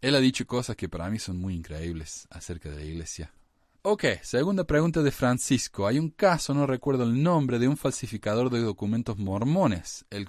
él 0.00 0.14
ha 0.14 0.20
dicho 0.20 0.46
cosas 0.46 0.76
que 0.76 0.88
para 0.88 1.08
mí 1.08 1.18
son 1.18 1.38
muy 1.38 1.54
increíbles 1.54 2.26
acerca 2.30 2.68
de 2.68 2.76
la 2.76 2.84
iglesia. 2.84 3.32
Ok, 3.84 4.04
segunda 4.22 4.64
pregunta 4.64 5.02
de 5.02 5.10
Francisco. 5.10 5.86
Hay 5.86 5.98
un 5.98 6.10
caso, 6.10 6.54
no 6.54 6.66
recuerdo 6.66 7.04
el 7.04 7.22
nombre, 7.22 7.58
de 7.58 7.68
un 7.68 7.76
falsificador 7.76 8.50
de 8.50 8.60
documentos 8.60 9.18
mormones, 9.18 10.04
el 10.10 10.28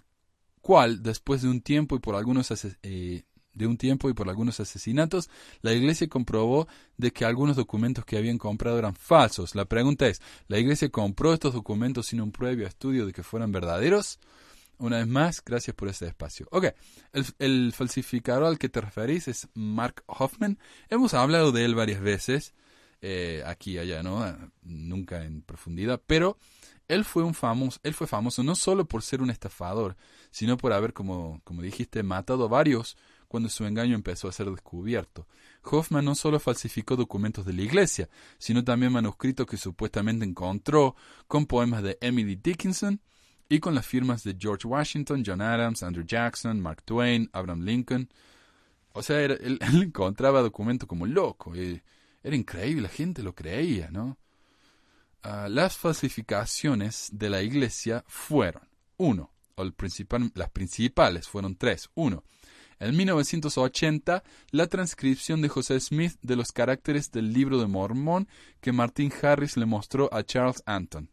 cual, 0.62 1.04
después 1.04 1.42
de 1.42 1.50
un 1.50 1.62
tiempo 1.62 1.96
y 1.96 2.00
por 2.00 2.16
algunos 2.16 2.50
eh, 2.82 3.26
de 3.54 3.68
un 3.68 3.78
tiempo 3.78 4.10
y 4.10 4.14
por 4.14 4.30
algunos 4.30 4.60
asesinatos, 4.60 5.30
la 5.62 5.74
iglesia 5.74 6.08
comprobó 6.08 6.68
de 6.98 7.12
que 7.12 7.26
algunos 7.26 7.56
documentos 7.56 8.06
que 8.06 8.18
habían 8.18 8.38
comprado 8.38 8.80
eran 8.80 8.96
falsos. 8.96 9.56
La 9.56 9.66
pregunta 9.66 10.08
es, 10.08 10.22
¿la 10.48 10.60
iglesia 10.60 10.90
compró 10.90 11.34
estos 11.34 11.54
documentos 11.54 12.08
sin 12.08 12.22
un 12.22 12.32
previo 12.32 12.68
estudio 12.68 13.06
de 13.06 13.14
que 13.14 13.24
fueran 13.24 13.52
verdaderos? 13.52 14.20
Una 14.78 14.98
vez 14.98 15.08
más, 15.08 15.44
gracias 15.46 15.76
por 15.76 15.88
este 15.88 16.08
espacio. 16.08 16.48
Ok, 16.52 16.66
el, 17.40 17.74
falsificador 17.74 18.46
al 18.46 18.58
que 18.58 18.70
te 18.70 18.82
referís 18.82 19.28
es 19.28 19.48
Mark 19.54 20.04
Hoffman. 20.08 20.60
Hemos 20.90 21.14
hablado 21.14 21.52
de 21.52 21.64
él 21.64 21.76
varias 21.76 22.02
veces, 22.02 22.54
eh, 23.02 23.44
aquí 23.46 23.74
y 23.74 23.78
allá, 23.78 24.02
¿no? 24.02 24.52
Nunca 24.64 25.24
en 25.24 25.42
profundidad, 25.42 26.02
pero 26.06 26.38
él 26.88 27.06
fue 27.06 27.24
un 27.24 27.34
famoso, 27.34 27.80
él 27.84 27.94
fue 27.94 28.08
famoso 28.08 28.44
no 28.44 28.56
solo 28.56 28.86
por 28.86 29.04
ser 29.04 29.22
un 29.22 29.30
estafador, 29.30 29.96
sino 30.32 30.58
por 30.58 30.74
haber, 30.74 30.94
como, 30.94 31.40
como 31.44 31.62
dijiste, 31.62 32.04
matado 32.04 32.46
a 32.46 32.50
varios 32.50 32.98
cuando 33.34 33.50
su 33.50 33.66
engaño 33.66 33.96
empezó 33.96 34.28
a 34.28 34.32
ser 34.32 34.48
descubierto. 34.52 35.26
Hoffman 35.64 36.06
no 36.06 36.14
solo 36.14 36.40
falsificó 36.40 36.96
documentos 36.96 37.44
de 37.48 37.54
la 37.54 37.64
iglesia, 37.64 38.08
sino 38.38 38.64
también 38.64 38.92
manuscritos 38.92 39.48
que 39.48 39.58
supuestamente 39.58 40.24
encontró 40.24 40.96
con 41.28 41.48
poemas 41.48 41.82
de 41.82 41.98
Emily 42.00 42.36
Dickinson 42.36 43.02
y 43.50 43.60
con 43.60 43.74
las 43.74 43.88
firmas 43.88 44.24
de 44.24 44.38
George 44.40 44.68
Washington, 44.68 45.24
John 45.26 45.42
Adams, 45.42 45.82
Andrew 45.82 46.06
Jackson, 46.06 46.60
Mark 46.60 46.84
Twain, 46.84 47.28
Abraham 47.34 47.64
Lincoln. 47.64 48.08
O 48.92 49.02
sea, 49.02 49.20
él, 49.26 49.58
encontraba 49.82 50.44
documentos 50.44 50.88
como 50.88 51.08
loco. 51.08 51.56
Era 51.56 52.36
increíble, 52.36 52.84
la 52.84 52.90
gente 52.90 53.24
lo 53.24 53.34
creía, 53.34 53.90
¿no? 53.90 54.20
Ah, 55.24 55.48
las 55.50 55.76
falsificaciones 55.76 57.10
de 57.12 57.32
la 57.32 57.42
iglesia 57.42 58.04
fueron, 58.06 58.70
uno, 58.98 59.32
o 59.56 59.64
el 59.64 59.74
principal, 59.74 60.32
las 60.36 60.52
principales 60.52 61.28
fueron 61.28 61.56
tres. 61.56 61.90
Uno, 61.96 62.24
en 62.86 62.98
1980, 62.98 64.24
la 64.52 64.68
transcripción 64.68 65.42
de 65.42 65.50
José 65.50 65.80
Smith 65.80 66.18
de 66.22 66.36
los 66.36 66.52
caracteres 66.52 67.12
del 67.12 67.34
libro 67.34 67.60
de 67.60 67.68
Mormón 67.68 68.28
que 68.62 68.72
Martin 68.72 69.12
Harris 69.22 69.58
le 69.58 69.66
mostró 69.66 70.14
a 70.14 70.24
Charles 70.24 70.64
Anton. 70.66 71.10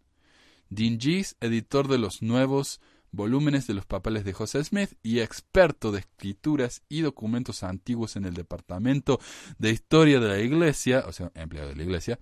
Dean 0.68 0.98
editor 1.40 1.88
de 1.88 1.98
los 1.98 2.22
nuevos 2.22 2.80
volúmenes 3.12 3.66
de 3.66 3.74
los 3.74 3.86
papeles 3.86 4.24
de 4.24 4.32
José 4.32 4.62
Smith 4.62 4.94
y 5.02 5.20
experto 5.20 5.90
de 5.90 6.00
escrituras 6.00 6.82
y 6.88 7.00
documentos 7.00 7.62
antiguos 7.62 8.16
en 8.16 8.24
el 8.24 8.34
Departamento 8.34 9.20
de 9.58 9.70
Historia 9.70 10.20
de 10.20 10.28
la 10.28 10.38
Iglesia, 10.38 11.04
o 11.06 11.12
sea, 11.12 11.32
empleado 11.34 11.70
de 11.70 11.76
la 11.76 11.82
Iglesia, 11.82 12.18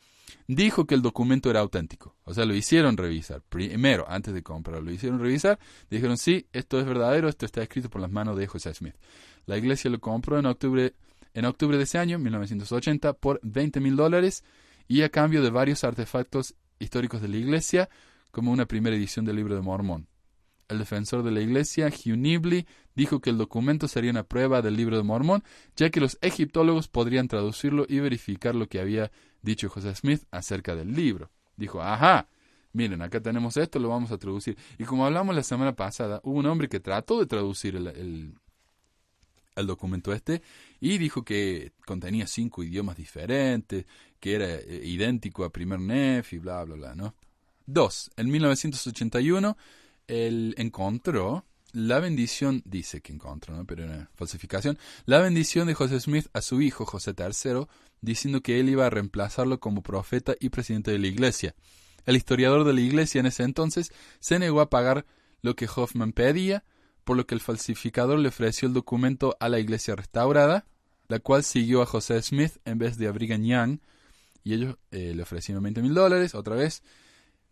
dijo 0.47 0.87
que 0.87 0.95
el 0.95 1.03
documento 1.03 1.51
era 1.51 1.61
auténtico. 1.61 2.17
O 2.25 2.35
sea, 2.35 2.45
lo 2.45 2.55
hicieron 2.55 2.97
revisar. 2.97 3.43
Primero, 3.49 4.05
antes 4.09 4.35
de 4.35 4.43
comprarlo, 4.43 4.83
lo 4.83 4.91
hicieron 4.91 5.21
revisar. 5.21 5.59
Dijeron, 5.91 6.17
sí, 6.17 6.47
esto 6.53 6.79
es 6.81 6.87
verdadero, 6.87 7.29
esto 7.29 7.47
está 7.47 7.63
escrito 7.63 7.91
por 7.91 8.01
las 8.01 8.11
manos 8.11 8.37
de 8.37 8.47
José 8.47 8.73
Smith. 8.75 8.95
La 9.47 9.57
iglesia 9.57 9.91
lo 9.91 10.01
compró 10.01 10.39
en 10.39 10.47
octubre, 10.47 10.95
en 11.35 11.45
octubre 11.45 11.77
de 11.77 11.85
ese 11.85 11.99
año, 11.99 12.19
1980, 12.19 13.15
por 13.15 13.41
20 13.43 13.81
mil 13.81 13.97
dólares 13.97 14.45
y 14.87 15.03
a 15.03 15.09
cambio 15.09 15.43
de 15.43 15.51
varios 15.51 15.85
artefactos 15.85 16.55
históricos 16.79 17.21
de 17.21 17.29
la 17.29 17.37
iglesia, 17.37 17.89
como 18.31 18.53
una 18.53 18.67
primera 18.67 18.97
edición 18.97 19.25
del 19.25 19.37
libro 19.37 19.55
de 19.55 19.63
Mormón. 19.63 20.09
El 20.69 20.79
defensor 20.79 21.23
de 21.23 21.31
la 21.31 21.41
iglesia, 21.41 21.89
Hugh 21.89 22.19
Nibley, 22.19 22.67
dijo 22.95 23.21
que 23.21 23.31
el 23.31 23.39
documento 23.39 23.89
sería 23.89 24.11
una 24.11 24.25
prueba 24.25 24.61
del 24.61 24.77
libro 24.77 24.99
de 24.99 25.03
Mormón, 25.03 25.43
ya 25.77 25.89
que 25.89 26.01
los 26.01 26.19
egiptólogos 26.21 26.89
podrían 26.89 27.27
traducirlo 27.27 27.87
y 27.89 28.01
verificar 28.01 28.55
lo 28.55 28.69
que 28.69 28.81
había 28.81 29.11
dicho 29.43 29.69
José 29.69 29.95
Smith 29.95 30.25
acerca 30.31 30.75
del 30.75 30.93
libro. 30.95 31.31
Dijo, 31.57 31.83
ajá, 31.83 32.29
miren, 32.73 33.03
acá 33.03 33.21
tenemos 33.21 33.57
esto, 33.57 33.79
lo 33.79 33.89
vamos 33.89 34.13
a 34.13 34.19
traducir. 34.19 34.57
Y 34.79 34.85
como 34.85 35.07
hablamos 35.07 35.35
la 35.35 35.43
semana 35.43 35.75
pasada, 35.75 36.21
hubo 36.25 36.39
un 36.39 36.47
hombre 36.47 36.69
que 36.69 36.81
trató 36.81 37.19
de 37.19 37.27
traducir 37.27 37.77
el, 37.77 38.35
el 39.59 39.67
documento 39.67 40.13
este 40.13 40.43
y 40.81 40.99
dijo 40.99 41.25
que 41.25 41.73
contenía 41.85 42.27
cinco 42.27 42.63
idiomas 42.63 42.97
diferentes, 42.97 43.85
que 44.21 44.35
era 44.35 44.55
eh, 44.55 44.83
idéntico 44.85 45.45
a 45.45 45.51
primer 45.51 45.81
NEF 45.81 46.33
y 46.33 46.39
bla, 46.39 46.65
bla, 46.65 46.77
bla, 46.77 46.95
¿no? 46.95 47.15
Dos, 47.67 48.11
en 48.17 48.31
1981 48.31 49.57
él 50.07 50.55
encontró 50.57 51.45
la 51.73 52.01
bendición, 52.01 52.63
dice 52.65 53.03
que 53.03 53.13
encontró, 53.13 53.55
¿no? 53.55 53.67
pero 53.67 53.85
era 53.85 54.11
falsificación, 54.15 54.79
la 55.05 55.21
bendición 55.21 55.67
de 55.67 55.75
José 55.75 56.01
Smith 56.01 56.29
a 56.33 56.41
su 56.41 56.63
hijo 56.63 56.87
José 56.87 57.15
III, 57.17 57.67
diciendo 58.01 58.41
que 58.43 58.61
él 58.61 58.69
iba 58.69 58.87
a 58.87 58.91
reemplazarlo 58.91 59.61
como 59.61 59.83
profeta 59.83 60.35
y 60.41 60.51
presidente 60.51 60.91
de 60.91 60.99
la 60.99 61.07
iglesia. 61.07 61.55
El 62.07 62.17
historiador 62.17 62.65
de 62.65 62.73
la 62.73 62.81
iglesia 62.81 63.21
en 63.21 63.27
ese 63.27 63.43
entonces 63.43 63.93
se 64.21 64.39
negó 64.39 64.61
a 64.61 64.71
pagar 64.71 65.05
lo 65.43 65.55
que 65.57 65.69
Hoffman 65.75 66.13
pedía, 66.13 66.65
por 67.05 67.17
lo 67.17 67.27
que 67.27 67.35
el 67.35 67.41
falsificador 67.41 68.19
le 68.19 68.29
ofreció 68.29 68.69
el 68.69 68.75
documento 68.75 69.37
a 69.41 69.49
la 69.49 69.59
iglesia 69.59 69.97
restaurada, 69.97 70.67
la 71.09 71.19
cual 71.21 71.45
siguió 71.45 71.83
a 71.83 71.87
José 71.87 72.21
Smith 72.23 72.59
en 72.65 72.79
vez 72.79 72.99
de 72.99 73.09
a 73.09 73.13
Brigham 73.13 73.43
Young, 73.43 73.79
y 74.45 74.55
ellos 74.55 74.77
eh, 74.91 75.13
le 75.15 75.23
ofrecieron 75.23 75.63
20 75.63 75.83
mil 75.83 75.95
dólares 75.95 76.35
otra 76.35 76.55
vez, 76.55 76.83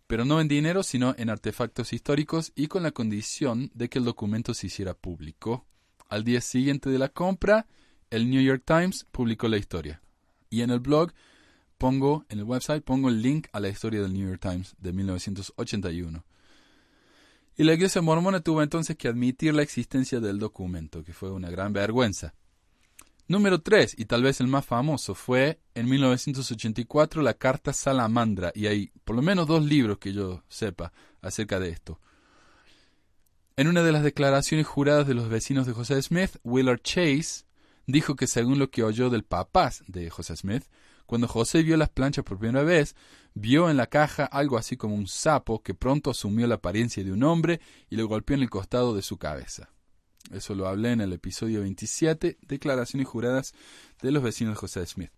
pero 0.07 0.25
no 0.25 0.41
en 0.41 0.49
dinero, 0.49 0.83
sino 0.83 1.15
en 1.19 1.31
artefactos 1.31 1.93
históricos 1.93 2.53
y 2.55 2.69
con 2.69 2.83
la 2.83 2.93
condición 2.93 3.71
de 3.75 3.89
que 3.89 3.99
el 3.99 4.05
documento 4.05 4.55
se 4.55 4.69
hiciera 4.69 4.95
público. 4.95 5.67
Al 6.09 6.23
día 6.23 6.41
siguiente 6.41 6.91
de 6.91 6.99
la 6.99 7.09
compra, 7.09 7.67
el 8.11 8.31
New 8.31 8.41
York 8.41 8.63
Times 8.65 9.05
publicó 9.11 9.49
la 9.49 9.57
historia. 9.57 10.01
Y 10.51 10.63
en 10.63 10.71
el 10.71 10.81
blog 10.81 11.13
pongo, 11.79 12.25
en 12.29 12.39
el 12.39 12.45
website, 12.45 12.85
pongo 12.85 13.09
el 13.09 13.23
link 13.23 13.49
a 13.53 13.61
la 13.61 13.69
historia 13.69 14.03
del 14.03 14.13
New 14.13 14.29
York 14.29 14.41
Times 14.41 14.75
de 14.79 14.93
1981. 14.93 16.25
Y 17.59 17.65
la 17.65 17.73
iglesia 17.73 18.03
mormona 18.03 18.41
tuvo 18.41 18.63
entonces 18.63 18.97
que 18.97 19.09
admitir 19.09 19.55
la 19.55 19.63
existencia 19.63 20.21
del 20.21 20.39
documento, 20.39 21.03
que 21.03 21.13
fue 21.13 21.31
una 21.31 21.51
gran 21.51 21.73
vergüenza. 21.73 22.35
Número 23.29 23.61
3, 23.61 23.95
y 23.99 24.05
tal 24.05 24.23
vez 24.23 24.41
el 24.41 24.47
más 24.47 24.65
famoso, 24.65 25.15
fue 25.15 25.59
en 25.75 25.89
1984 25.89 27.23
la 27.23 27.35
Carta 27.35 27.73
Salamandra, 27.73 28.53
y 28.55 28.67
hay 28.67 28.93
por 29.05 29.17
lo 29.17 29.23
menos 29.23 29.49
dos 29.49 29.65
libros 29.65 29.99
que 29.99 30.13
yo 30.13 30.45
sepa 30.49 30.93
acerca 31.23 31.59
de 31.59 31.71
esto. 31.71 31.99
En 33.57 33.69
una 33.69 33.83
de 33.83 33.91
las 33.91 34.05
declaraciones 34.05 34.67
juradas 34.67 35.09
de 35.09 35.15
los 35.15 35.31
vecinos 35.31 35.67
de 35.67 35.73
José 35.73 36.01
Smith, 36.03 36.37
Willard 36.45 36.83
Chase 36.83 37.46
dijo 37.87 38.17
que 38.17 38.27
según 38.27 38.59
lo 38.59 38.71
que 38.71 38.83
oyó 38.83 39.11
del 39.11 39.25
papá 39.25 39.73
de 39.87 40.11
José 40.11 40.37
Smith, 40.37 40.65
cuando 41.07 41.29
José 41.29 41.63
vio 41.63 41.77
las 41.77 41.89
planchas 41.89 42.25
por 42.25 42.39
primera 42.39 42.65
vez, 42.65 42.97
vio 43.35 43.71
en 43.71 43.77
la 43.77 43.87
caja 43.87 44.25
algo 44.25 44.59
así 44.59 44.77
como 44.77 44.95
un 44.95 45.07
sapo 45.07 45.63
que 45.63 45.75
pronto 45.75 46.11
asumió 46.11 46.47
la 46.47 46.57
apariencia 46.57 47.05
de 47.05 47.13
un 47.13 47.23
hombre 47.23 47.61
y 47.89 47.97
le 47.97 48.03
golpeó 48.03 48.35
en 48.35 48.43
el 48.43 48.51
costado 48.51 48.95
de 48.95 49.03
su 49.03 49.17
cabeza. 49.17 49.71
Eso 50.33 50.57
lo 50.57 50.67
hablé 50.67 50.93
en 50.93 51.01
el 51.01 51.13
episodio 51.13 51.61
27, 51.61 52.39
Declaraciones 52.43 53.07
juradas 53.07 53.55
de 54.03 54.11
los 54.11 54.23
vecinos 54.23 54.55
de 54.55 54.61
José 54.61 54.85
Smith. 54.87 55.13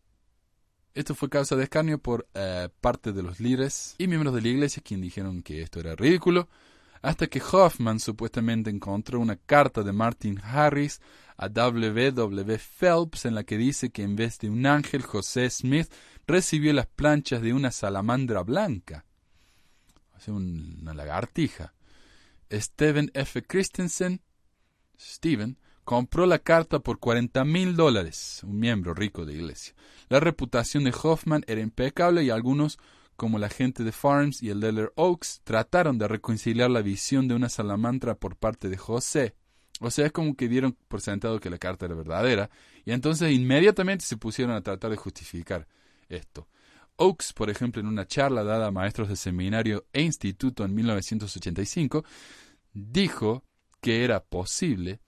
Esto 0.95 1.15
fue 1.15 1.31
causa 1.31 1.57
de 1.57 1.63
escarnio 1.63 1.99
por 1.99 2.29
eh, 2.35 2.69
parte 2.81 3.13
de 3.13 3.23
los 3.23 3.41
líderes 3.41 3.95
y 3.99 4.07
miembros 4.09 4.35
de 4.35 4.43
la 4.43 4.49
iglesia 4.49 4.83
quienes 4.85 5.05
dijeron 5.05 5.43
que 5.43 5.63
esto 5.63 5.81
era 5.81 5.95
ridículo, 5.95 6.49
hasta 7.01 7.29
que 7.29 7.41
Hoffman 7.41 8.01
supuestamente 8.01 8.69
encontró 8.69 9.21
una 9.21 9.37
carta 9.37 9.83
de 9.83 9.93
Martin 9.93 10.41
Harris 10.43 11.01
a 11.39 11.49
W. 11.49 12.13
W. 12.13 12.59
Phelps 12.59 13.25
en 13.25 13.35
la 13.35 13.45
que 13.45 13.57
dice 13.57 13.91
que 13.91 14.03
en 14.03 14.17
vez 14.17 14.39
de 14.39 14.51
un 14.51 14.67
ángel, 14.67 15.03
José 15.03 15.49
Smith 15.49 15.91
recibió 16.27 16.75
las 16.75 16.87
planchas 16.87 17.41
de 17.41 17.55
una 17.55 17.71
salamandra 17.71 18.43
blanca. 18.43 19.07
Una 20.27 20.93
lagartija. 20.93 21.73
Stephen 22.53 23.11
F. 23.15 23.43
Christensen 23.43 24.21
Steven, 25.01 25.59
compró 25.85 26.27
la 26.27 26.41
carta 26.41 26.81
por 26.81 26.99
40 26.99 27.45
mil 27.45 27.77
dólares, 27.77 28.41
un 28.45 28.59
miembro 28.59 28.95
rico 28.95 29.25
de 29.25 29.35
iglesia. 29.35 29.75
La 30.09 30.21
reputación 30.21 30.85
de 30.85 30.95
Hoffman 31.03 31.45
era 31.47 31.61
impecable 31.61 32.25
y 32.25 32.31
algunos, 32.31 32.79
como 33.17 33.39
la 33.39 33.49
gente 33.49 33.85
de 33.85 33.93
Farms 33.93 34.43
y 34.43 34.51
el 34.51 34.61
Deller 34.61 34.93
Oaks, 34.97 35.41
trataron 35.45 35.99
de 35.99 36.09
reconciliar 36.09 36.71
la 36.71 36.83
visión 36.83 37.29
de 37.29 37.35
una 37.35 37.49
salamandra 37.49 38.17
por 38.17 38.37
parte 38.37 38.69
de 38.69 38.77
José. 38.77 39.35
O 39.81 39.91
sea, 39.91 40.07
es 40.07 40.13
como 40.13 40.35
que 40.35 40.49
dieron 40.49 40.77
por 40.89 41.01
sentado 41.01 41.39
que 41.41 41.51
la 41.51 41.59
carta 41.59 41.87
era 41.87 41.95
verdadera, 41.95 42.51
y 42.85 42.93
entonces 42.93 43.33
inmediatamente 43.33 44.05
se 44.05 44.17
pusieron 44.17 44.55
a 44.55 44.63
tratar 44.63 44.91
de 44.91 44.97
justificar 44.97 45.67
esto. 46.09 46.49
Oaks, 46.97 47.33
por 47.33 47.49
ejemplo, 47.49 47.81
en 47.81 47.87
una 47.87 48.07
charla 48.07 48.43
dada 48.43 48.67
a 48.67 48.73
maestros 48.73 49.09
de 49.09 49.17
seminario 49.17 49.87
e 49.93 50.03
instituto 50.03 50.65
en 50.65 50.75
1985, 50.75 52.05
dijo 52.73 53.45
que 53.81 54.05
era 54.05 54.25
posible, 54.25 55.01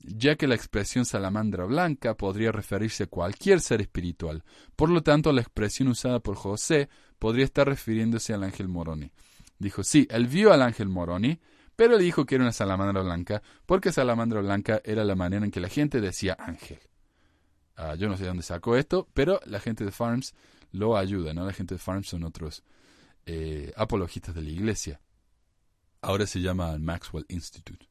ya 0.00 0.36
que 0.36 0.46
la 0.46 0.54
expresión 0.54 1.06
salamandra 1.06 1.64
blanca 1.64 2.14
podría 2.14 2.52
referirse 2.52 3.04
a 3.04 3.06
cualquier 3.06 3.60
ser 3.60 3.80
espiritual. 3.80 4.44
Por 4.76 4.90
lo 4.90 5.02
tanto, 5.02 5.32
la 5.32 5.40
expresión 5.40 5.88
usada 5.88 6.20
por 6.20 6.36
José 6.36 6.90
podría 7.18 7.46
estar 7.46 7.66
refiriéndose 7.66 8.34
al 8.34 8.44
ángel 8.44 8.68
Moroni. 8.68 9.10
Dijo, 9.58 9.82
sí, 9.82 10.06
él 10.10 10.26
vio 10.26 10.52
al 10.52 10.60
ángel 10.60 10.90
Moroni, 10.90 11.40
pero 11.76 11.96
le 11.96 12.04
dijo 12.04 12.24
que 12.24 12.36
era 12.36 12.44
una 12.44 12.52
salamandra 12.52 13.02
blanca, 13.02 13.42
porque 13.66 13.92
salamandra 13.92 14.40
blanca 14.40 14.80
era 14.84 15.04
la 15.04 15.14
manera 15.14 15.44
en 15.44 15.50
que 15.50 15.60
la 15.60 15.68
gente 15.68 16.00
decía 16.00 16.36
ángel. 16.38 16.80
Ah, 17.76 17.94
yo 17.96 18.08
no 18.08 18.16
sé 18.16 18.22
de 18.22 18.28
dónde 18.28 18.42
sacó 18.42 18.76
esto, 18.76 19.08
pero 19.14 19.40
la 19.46 19.60
gente 19.60 19.84
de 19.84 19.90
Farms 19.90 20.34
lo 20.70 20.96
ayuda, 20.96 21.34
¿no? 21.34 21.44
La 21.44 21.52
gente 21.52 21.74
de 21.74 21.78
Farms 21.78 22.08
son 22.08 22.24
otros 22.24 22.62
eh, 23.26 23.72
apologistas 23.76 24.34
de 24.34 24.42
la 24.42 24.50
iglesia. 24.50 25.00
Ahora 26.00 26.26
se 26.26 26.40
llama 26.40 26.78
Maxwell 26.78 27.24
Institute. 27.28 27.88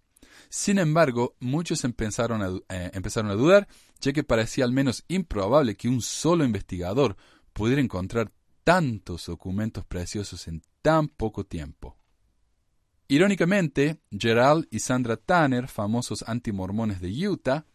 Sin 0.50 0.78
embargo, 0.78 1.36
muchos 1.40 1.84
empezaron 1.84 2.42
a, 2.42 2.50
eh, 2.70 2.92
empezaron 2.94 3.32
a 3.32 3.36
dudar, 3.36 3.68
ya 4.00 4.14
que 4.14 4.24
parecía 4.24 4.66
al 4.66 4.72
menos 4.72 5.04
improbable 5.08 5.76
que 5.76 5.90
un 5.90 6.02
solo 6.02 6.46
investigador 6.46 7.18
pudiera 7.54 7.82
encontrar 7.82 8.32
tantos 8.64 9.26
documentos 9.26 9.86
preciosos 9.86 10.48
en 10.48 10.62
tan 10.82 11.08
poco 11.08 11.46
tiempo. 11.46 11.98
Irónicamente, 13.08 14.00
Gerald 14.12 14.68
y 14.72 14.80
Sandra 14.80 15.18
Tanner, 15.18 15.68
famosos 15.68 16.24
antimormones 16.28 17.02
de 17.02 17.28
Utah, 17.28 17.66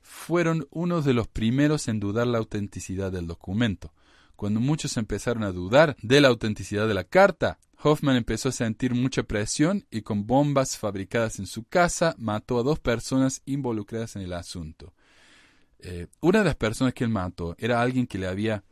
fueron 0.00 0.66
unos 0.70 1.04
de 1.04 1.14
los 1.14 1.28
primeros 1.28 1.88
en 1.88 2.00
dudar 2.00 2.26
la 2.26 2.38
autenticidad 2.38 3.12
del 3.12 3.26
documento. 3.26 3.92
Cuando 4.36 4.60
muchos 4.60 4.96
empezaron 4.96 5.42
a 5.42 5.52
dudar 5.52 5.96
de 6.02 6.20
la 6.20 6.28
autenticidad 6.28 6.86
de 6.86 6.94
la 6.94 7.04
carta, 7.04 7.58
Hoffman 7.82 8.16
empezó 8.16 8.48
a 8.48 8.52
sentir 8.52 8.94
mucha 8.94 9.22
presión 9.22 9.86
y 9.90 10.02
con 10.02 10.26
bombas 10.26 10.76
fabricadas 10.76 11.38
en 11.38 11.46
su 11.46 11.64
casa 11.64 12.14
mató 12.18 12.58
a 12.58 12.62
dos 12.62 12.78
personas 12.78 13.42
involucradas 13.46 14.16
en 14.16 14.22
el 14.22 14.32
asunto. 14.32 14.94
Eh, 15.80 16.08
una 16.20 16.40
de 16.40 16.44
las 16.44 16.56
personas 16.56 16.94
que 16.94 17.04
él 17.04 17.10
mató 17.10 17.54
era 17.58 17.80
alguien 17.80 18.06
que 18.06 18.18
le 18.18 18.26
había... 18.26 18.64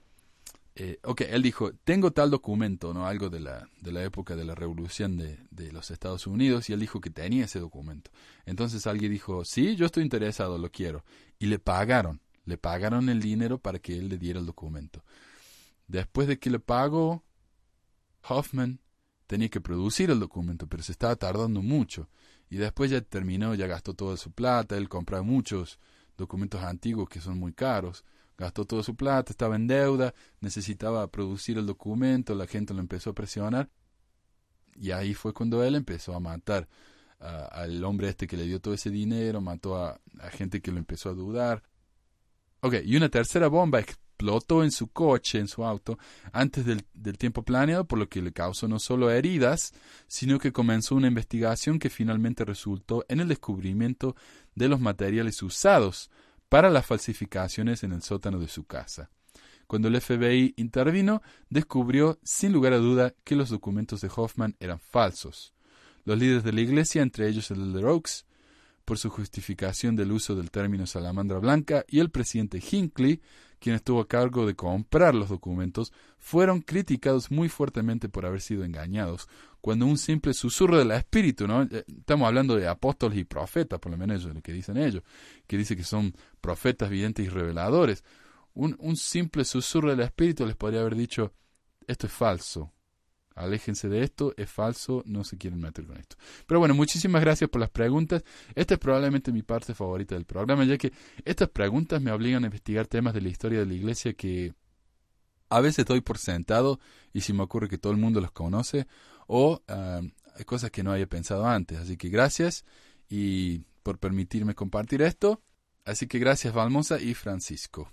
Eh, 0.79 0.99
ok, 1.05 1.23
él 1.23 1.43
dijo, 1.43 1.73
tengo 1.85 2.11
tal 2.11 2.31
documento, 2.31 2.93
¿no? 2.93 3.07
Algo 3.07 3.31
de 3.31 3.41
la, 3.41 3.67
de 3.81 3.93
la 3.93 4.05
época 4.05 4.37
de 4.37 4.45
la 4.45 4.55
revolución 4.55 5.17
de, 5.17 5.39
de 5.51 5.73
los 5.73 5.91
Estados 5.91 6.27
Unidos, 6.27 6.69
y 6.69 6.75
él 6.75 6.81
dijo 6.81 7.01
que 7.01 7.09
tenía 7.09 7.47
ese 7.47 7.59
documento. 7.59 8.11
Entonces 8.45 8.87
alguien 8.87 9.11
dijo, 9.11 9.47
sí, 9.47 9.75
yo 9.75 9.87
estoy 9.87 10.03
interesado, 10.03 10.59
lo 10.59 10.71
quiero. 10.71 11.03
Y 11.39 11.47
le 11.47 11.59
pagaron, 11.59 12.21
le 12.45 12.59
pagaron 12.59 13.09
el 13.09 13.23
dinero 13.23 13.57
para 13.59 13.79
que 13.79 13.97
él 13.97 14.11
le 14.11 14.19
diera 14.19 14.39
el 14.39 14.45
documento. 14.45 15.03
Después 15.89 16.29
de 16.29 16.39
que 16.39 16.51
le 16.51 16.61
pagó, 16.61 17.25
Hoffman 18.29 18.81
tenía 19.27 19.49
que 19.49 19.63
producir 19.63 20.11
el 20.11 20.21
documento, 20.21 20.67
pero 20.67 20.83
se 20.83 20.93
estaba 20.93 21.17
tardando 21.17 21.63
mucho. 21.63 22.11
Y 22.51 22.57
después 22.57 22.91
ya 22.91 23.01
terminó, 23.01 23.55
ya 23.55 23.67
gastó 23.67 23.95
toda 23.95 24.19
su 24.19 24.31
plata, 24.31 24.77
él 24.77 24.91
compraba 24.91 25.23
muchos 25.23 25.79
documentos 26.19 26.63
antiguos 26.63 27.09
que 27.09 27.23
son 27.23 27.39
muy 27.39 27.55
caros, 27.55 28.05
gastó 28.39 28.65
toda 28.65 28.83
su 28.83 28.95
plata, 28.97 29.33
estaba 29.33 29.57
en 29.57 29.67
deuda, 29.67 30.15
necesitaba 30.41 31.11
producir 31.11 31.59
el 31.59 31.67
documento, 31.67 32.35
la 32.35 32.47
gente 32.47 32.75
lo 32.75 32.81
empezó 32.81 33.11
a 33.11 33.15
presionar. 33.15 33.71
Y 34.75 34.91
ahí 34.91 35.15
fue 35.15 35.33
cuando 35.33 35.65
él 35.65 35.75
empezó 35.75 36.15
a 36.15 36.21
matar 36.21 36.69
al 37.19 37.83
hombre 37.83 38.09
este 38.09 38.27
que 38.27 38.37
le 38.37 38.45
dio 38.45 38.61
todo 38.61 38.75
ese 38.75 38.91
dinero, 38.91 39.41
mató 39.41 39.77
a, 39.77 40.01
a 40.21 40.31
gente 40.31 40.61
que 40.61 40.71
lo 40.71 40.79
empezó 40.79 41.09
a 41.09 41.15
dudar. 41.15 41.63
Ok, 42.61 42.75
y 42.85 42.97
una 42.97 43.09
tercera 43.09 43.49
bomba 43.49 43.81
explotó 44.17 44.65
en 44.65 44.71
su 44.71 44.89
coche, 44.89 45.39
en 45.39 45.47
su 45.47 45.65
auto, 45.65 45.99
antes 46.33 46.65
del, 46.65 47.19
tiempo 47.19 47.43
planeado, 47.43 47.85
por 47.85 47.99
lo 47.99 48.09
que 48.09 48.23
le 48.23 48.33
causó 48.33 48.67
no 48.67 48.79
solo 48.79 49.11
heridas, 49.11 49.75
sino 50.07 50.39
que 50.39 50.53
comenzó 50.53 50.95
una 50.95 51.09
investigación 51.09 51.79
que 51.79 51.91
finalmente 51.91 52.45
resultó 52.45 53.05
en 53.09 53.21
el 53.21 53.29
descubrimiento 53.29 54.17
de 54.55 54.69
los 54.69 54.81
materiales 54.81 55.43
usados 55.43 56.11
para 56.49 56.71
las 56.71 56.87
falsificaciones 56.87 57.83
en 57.83 57.93
el 57.93 58.03
sótano 58.03 58.39
de 58.39 58.49
su 58.49 58.65
casa. 58.65 59.11
Cuando 59.67 59.89
el 59.89 60.01
FBI 60.01 60.55
intervino, 60.57 61.23
descubrió 61.51 62.19
sin 62.23 62.53
lugar 62.53 62.73
a 62.73 62.79
duda 62.79 63.15
que 63.25 63.35
los 63.35 63.51
documentos 63.51 64.01
de 64.01 64.11
Hoffman 64.15 64.57
eran 64.61 64.79
falsos. 64.79 65.55
Los 66.05 66.19
líderes 66.19 66.45
de 66.45 66.53
la 66.53 66.61
iglesia, 66.61 67.03
entre 67.03 67.29
ellos 67.29 67.51
el 67.51 67.73
de 67.73 67.85
Oaks, 67.85 68.27
por 68.85 68.99
su 68.99 69.11
justificación 69.11 69.97
del 69.97 70.13
uso 70.13 70.37
del 70.37 70.53
término 70.53 70.87
salamandra 70.87 71.39
blanca, 71.39 71.85
y 71.89 71.99
el 71.99 72.11
presidente 72.11 72.63
Hinckley 72.63 73.21
quien 73.59 73.75
estuvo 73.77 74.01
a 74.01 74.09
cargo 74.09 74.47
de 74.47 74.55
comprar 74.55 75.15
los 75.15 75.29
documentos, 75.29 75.93
fueron 76.19 76.61
criticados 76.61 77.31
muy 77.31 77.49
fuertemente 77.49 78.09
por 78.09 78.27
haber 78.27 78.41
sido 78.41 78.65
engañados, 78.65 79.29
cuando 79.61 79.87
un 79.87 79.99
simple 79.99 80.35
susurro 80.35 80.79
del 80.79 80.93
espíritu, 80.93 81.47
¿no? 81.47 81.63
Eh, 81.63 81.85
estamos 81.99 82.27
hablando 82.27 82.55
de 82.57 82.69
apóstoles 82.69 83.19
y 83.19 83.25
profetas, 83.25 83.81
por 83.81 83.91
lo 83.91 83.99
menos 83.99 84.21
ellos, 84.21 84.35
lo 84.35 84.43
que 84.43 84.53
dicen 84.53 84.77
ellos, 84.77 85.03
que 85.47 85.57
dice 85.57 85.77
que 85.77 85.85
son 85.85 86.15
profetas, 86.41 86.91
videntes 86.91 87.27
y 87.27 87.29
reveladores. 87.29 88.05
Un, 88.55 88.77
un 88.79 88.97
simple 88.97 89.45
susurro 89.45 89.91
del 89.91 90.01
espíritu 90.01 90.47
les 90.47 90.57
podría 90.57 90.81
haber 90.81 90.95
dicho, 90.95 91.33
esto 91.87 92.07
es 92.07 92.13
falso. 92.13 92.73
Aléjense 93.37 93.91
de 93.91 94.03
esto, 94.03 94.33
es 94.39 94.51
falso, 94.51 95.03
no 95.05 95.23
se 95.23 95.37
quieren 95.37 95.61
meter 95.61 95.87
con 95.87 95.99
esto. 95.99 96.17
Pero 96.47 96.59
bueno, 96.59 96.75
muchísimas 96.75 97.21
gracias 97.21 97.51
por 97.51 97.61
las 97.61 97.69
preguntas. 97.69 98.25
Esta 98.55 98.75
es 98.75 98.81
probablemente 98.81 99.31
mi 99.31 99.43
parte 99.43 99.75
favorita 99.75 100.15
del 100.15 100.25
programa, 100.25 100.65
ya 100.65 100.79
que 100.79 100.91
estas 101.23 101.51
preguntas 101.51 102.01
me 102.01 102.11
obligan 102.11 102.45
a 102.45 102.47
investigar 102.47 102.87
temas 102.87 103.13
de 103.13 103.21
la 103.21 103.29
historia 103.29 103.59
de 103.59 103.67
la 103.67 103.75
iglesia 103.75 104.15
que 104.15 104.55
a 105.51 105.61
veces 105.61 105.85
doy 105.85 106.01
por 106.01 106.17
sentado 106.17 106.81
y 107.13 107.21
si 107.21 107.35
me 107.35 107.43
ocurre 107.43 107.69
que 107.69 107.77
todo 107.77 107.93
el 107.93 107.99
mundo 107.99 108.23
los 108.23 108.33
conoce 108.33 108.87
o 109.27 109.63
ah, 109.69 110.01
hay 110.35 110.45
cosas 110.45 110.71
que 110.71 110.83
no 110.83 110.93
haya 110.93 111.07
pensado 111.07 111.47
antes. 111.47 111.79
Así 111.79 111.99
que 111.99 112.09
gracias 112.09 112.65
y 113.07 113.59
por 113.83 113.99
permitirme 113.99 114.55
compartir 114.55 115.03
esto. 115.03 115.43
Así 115.85 116.07
que 116.07 116.19
gracias 116.19 116.55
Valmosa 116.55 116.99
y 116.99 117.13
Francisco. 117.13 117.91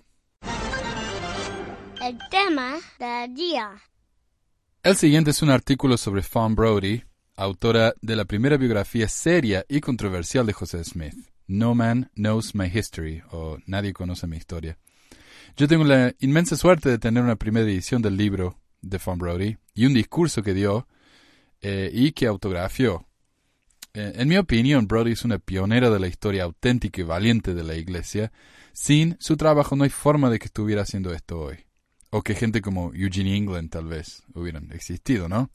El 2.01 2.17
tema 2.31 2.77
del 2.97 3.33
día. 3.33 3.81
El 4.83 4.97
siguiente 4.97 5.31
es 5.31 5.41
un 5.41 5.49
artículo 5.49 5.95
sobre 5.95 6.23
Fawn 6.23 6.55
Brody, 6.55 7.03
autora 7.37 7.93
de 8.01 8.17
la 8.17 8.25
primera 8.25 8.57
biografía 8.57 9.07
seria 9.07 9.63
y 9.69 9.79
controversial 9.79 10.45
de 10.45 10.51
José 10.51 10.83
Smith, 10.83 11.15
No 11.47 11.73
Man 11.73 12.11
Knows 12.15 12.53
My 12.53 12.65
History, 12.65 13.23
o 13.31 13.59
Nadie 13.65 13.93
conoce 13.93 14.27
mi 14.27 14.35
historia. 14.35 14.77
Yo 15.55 15.69
tengo 15.69 15.85
la 15.85 16.13
inmensa 16.19 16.57
suerte 16.57 16.89
de 16.89 16.99
tener 16.99 17.23
una 17.23 17.37
primera 17.37 17.65
edición 17.65 18.01
del 18.01 18.17
libro 18.17 18.59
de 18.81 18.99
Fawn 18.99 19.19
Brody 19.19 19.55
y 19.73 19.85
un 19.85 19.93
discurso 19.93 20.43
que 20.43 20.53
dio 20.53 20.85
eh, 21.61 21.89
y 21.93 22.11
que 22.11 22.27
autografió. 22.27 23.07
Eh, 23.93 24.11
en 24.17 24.27
mi 24.27 24.35
opinión, 24.35 24.85
Brody 24.85 25.13
es 25.13 25.23
una 25.23 25.39
pionera 25.39 25.91
de 25.91 25.99
la 26.01 26.07
historia 26.07 26.43
auténtica 26.43 26.99
y 26.99 27.05
valiente 27.05 27.53
de 27.53 27.63
la 27.63 27.75
Iglesia. 27.75 28.33
Sin 28.73 29.15
su 29.21 29.37
trabajo 29.37 29.77
no 29.77 29.85
hay 29.85 29.89
forma 29.89 30.29
de 30.29 30.39
que 30.39 30.47
estuviera 30.47 30.81
haciendo 30.81 31.13
esto 31.13 31.39
hoy 31.39 31.65
o 32.13 32.21
que 32.21 32.35
gente 32.35 32.61
como 32.61 32.93
Eugene 32.93 33.35
England 33.35 33.71
tal 33.71 33.85
vez 33.85 34.21
hubieran 34.35 34.69
existido, 34.71 35.27
¿no? 35.27 35.49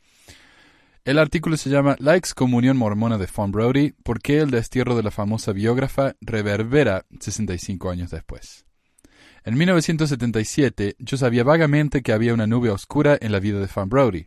El 1.05 1.21
artículo 1.21 1.57
se 1.57 1.71
llama 1.71 1.95
La 2.01 2.17
excomunión 2.17 2.77
mormona 2.77 3.17
de 3.17 3.29
Fawn 3.29 3.53
Brody, 3.53 3.93
¿por 4.03 4.21
qué 4.21 4.41
el 4.41 4.51
destierro 4.51 4.97
de 4.97 5.05
la 5.05 5.13
famosa 5.13 5.53
biógrafa 5.53 6.17
reverbera 6.21 7.07
65 7.21 7.91
años 7.91 8.11
después? 8.11 8.67
En 9.45 9.57
1977 9.57 10.97
yo 10.99 11.17
sabía 11.17 11.45
vagamente 11.45 12.03
que 12.03 12.13
había 12.13 12.35
una 12.35 12.49
nube 12.49 12.71
oscura 12.71 13.17
en 13.21 13.31
la 13.31 13.39
vida 13.39 13.61
de 13.61 13.69
Fawn 13.69 13.89
Brody. 13.89 14.27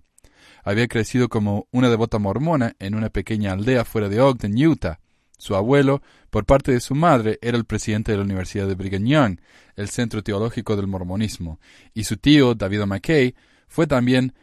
Había 0.64 0.88
crecido 0.88 1.28
como 1.28 1.68
una 1.72 1.90
devota 1.90 2.18
mormona 2.18 2.76
en 2.80 2.96
una 2.96 3.10
pequeña 3.10 3.52
aldea 3.52 3.84
fuera 3.84 4.08
de 4.08 4.22
Ogden, 4.22 4.56
Utah, 4.56 5.01
su 5.42 5.56
abuelo, 5.56 6.02
por 6.30 6.46
parte 6.46 6.72
de 6.72 6.80
su 6.80 6.94
madre, 6.94 7.40
era 7.42 7.58
el 7.58 7.66
presidente 7.66 8.12
de 8.12 8.20
la 8.20 8.24
Universidad 8.24 8.68
de 8.68 8.76
Brigham 8.76 9.06
Young, 9.06 9.40
el 9.76 9.90
centro 9.90 10.22
teológico 10.24 10.76
del 10.76 10.88
mormonismo, 10.88 11.60
y 11.94 12.04
su 12.04 12.18
tío, 12.18 12.54
David 12.54 12.86
McKay, 12.86 13.34
fue 13.68 13.88
también 13.88 14.34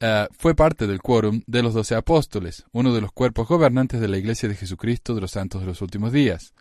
eh, 0.00 0.26
fue 0.32 0.54
parte 0.54 0.86
del 0.86 1.00
quórum 1.00 1.42
de 1.46 1.62
los 1.62 1.74
doce 1.74 1.94
apóstoles, 1.94 2.64
uno 2.72 2.92
de 2.92 3.00
los 3.00 3.12
cuerpos 3.12 3.46
gobernantes 3.46 4.00
de 4.00 4.08
la 4.08 4.18
Iglesia 4.18 4.48
de 4.48 4.56
Jesucristo 4.56 5.14
de 5.14 5.20
los 5.20 5.30
Santos 5.30 5.60
de 5.60 5.66
los 5.66 5.80
Últimos 5.80 6.12
Días. 6.12 6.54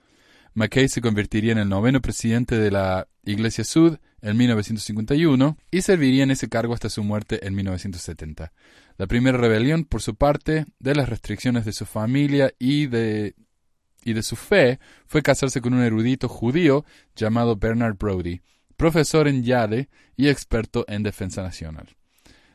McKay 0.54 0.90
se 0.90 1.02
convertiría 1.02 1.52
en 1.52 1.60
el 1.60 1.70
noveno 1.70 2.02
presidente 2.02 2.58
de 2.58 2.72
la 2.72 3.08
Iglesia 3.24 3.64
Sud 3.64 3.98
en 4.22 4.38
1951 4.38 5.58
y 5.70 5.82
serviría 5.82 6.24
en 6.24 6.32
ese 6.32 6.50
cargo 6.50 6.74
hasta 6.74 6.90
su 6.90 7.04
muerte 7.04 7.46
en 7.46 7.56
1970. 7.56 8.52
La 8.98 9.06
primera 9.06 9.38
rebelión, 9.38 9.86
por 9.86 10.02
su 10.02 10.16
parte, 10.16 10.66
de 10.80 10.96
las 10.96 11.10
restricciones 11.10 11.66
de 11.66 11.74
su 11.74 11.86
familia 11.86 12.52
y 12.58 12.88
de 12.88 13.36
y 14.08 14.14
de 14.14 14.24
su 14.24 14.38
fe 14.38 14.80
fue 15.06 15.22
casarse 15.22 15.60
con 15.60 15.74
un 15.74 15.82
erudito 15.82 16.30
judío 16.30 16.86
llamado 17.14 17.58
Bernard 17.58 17.98
Brody, 17.98 18.40
profesor 18.78 19.28
en 19.28 19.44
Yale 19.44 19.90
y 20.16 20.30
experto 20.30 20.86
en 20.88 21.04
defensa 21.04 21.44
nacional. 21.44 21.90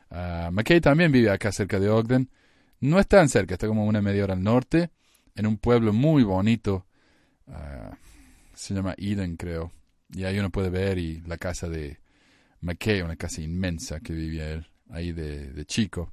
Uh, 0.09 0.51
McKay 0.51 0.81
también 0.81 1.11
vive 1.11 1.29
acá 1.29 1.51
cerca 1.51 1.79
de 1.79 1.89
Ogden. 1.89 2.31
No 2.79 2.99
está 2.99 3.17
tan 3.17 3.29
cerca, 3.29 3.53
está 3.53 3.67
como 3.67 3.85
una 3.85 4.01
media 4.01 4.23
hora 4.23 4.33
al 4.33 4.41
norte, 4.41 4.89
en 5.35 5.45
un 5.45 5.57
pueblo 5.57 5.93
muy 5.93 6.23
bonito. 6.23 6.87
Ah, 7.47 7.91
se 8.55 8.73
llama 8.73 8.95
Eden, 8.97 9.37
creo. 9.37 9.71
Y 10.11 10.23
ahí 10.23 10.39
uno 10.39 10.49
puede 10.49 10.71
ver 10.71 10.97
y 10.97 11.21
la 11.21 11.37
casa 11.37 11.69
de 11.69 11.99
McKay, 12.61 13.03
una 13.03 13.15
casa 13.15 13.41
inmensa 13.41 13.99
que 13.99 14.13
vivía 14.13 14.49
él 14.49 14.65
ahí 14.89 15.11
de 15.11 15.65
chico. 15.67 16.11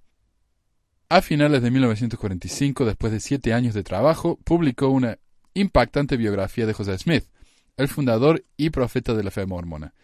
A 1.09 1.23
finales 1.23 1.61
de 1.61 1.73
1945, 1.73 2.85
después 2.85 3.13
de 3.13 3.19
siete 3.19 3.53
años 3.53 3.75
de 3.75 3.83
trabajo, 3.83 4.39
publicó 4.45 4.91
una 4.91 5.19
impactante 5.55 6.17
biografía 6.17 6.67
de 6.67 6.73
José 6.73 6.99
Smith, 6.99 7.25
el 7.77 7.89
fundador 7.89 8.45
y 8.57 8.71
profeta 8.71 9.15
de 9.15 9.25
la 9.25 9.31
fe 9.31 9.47
mormona. 9.47 9.95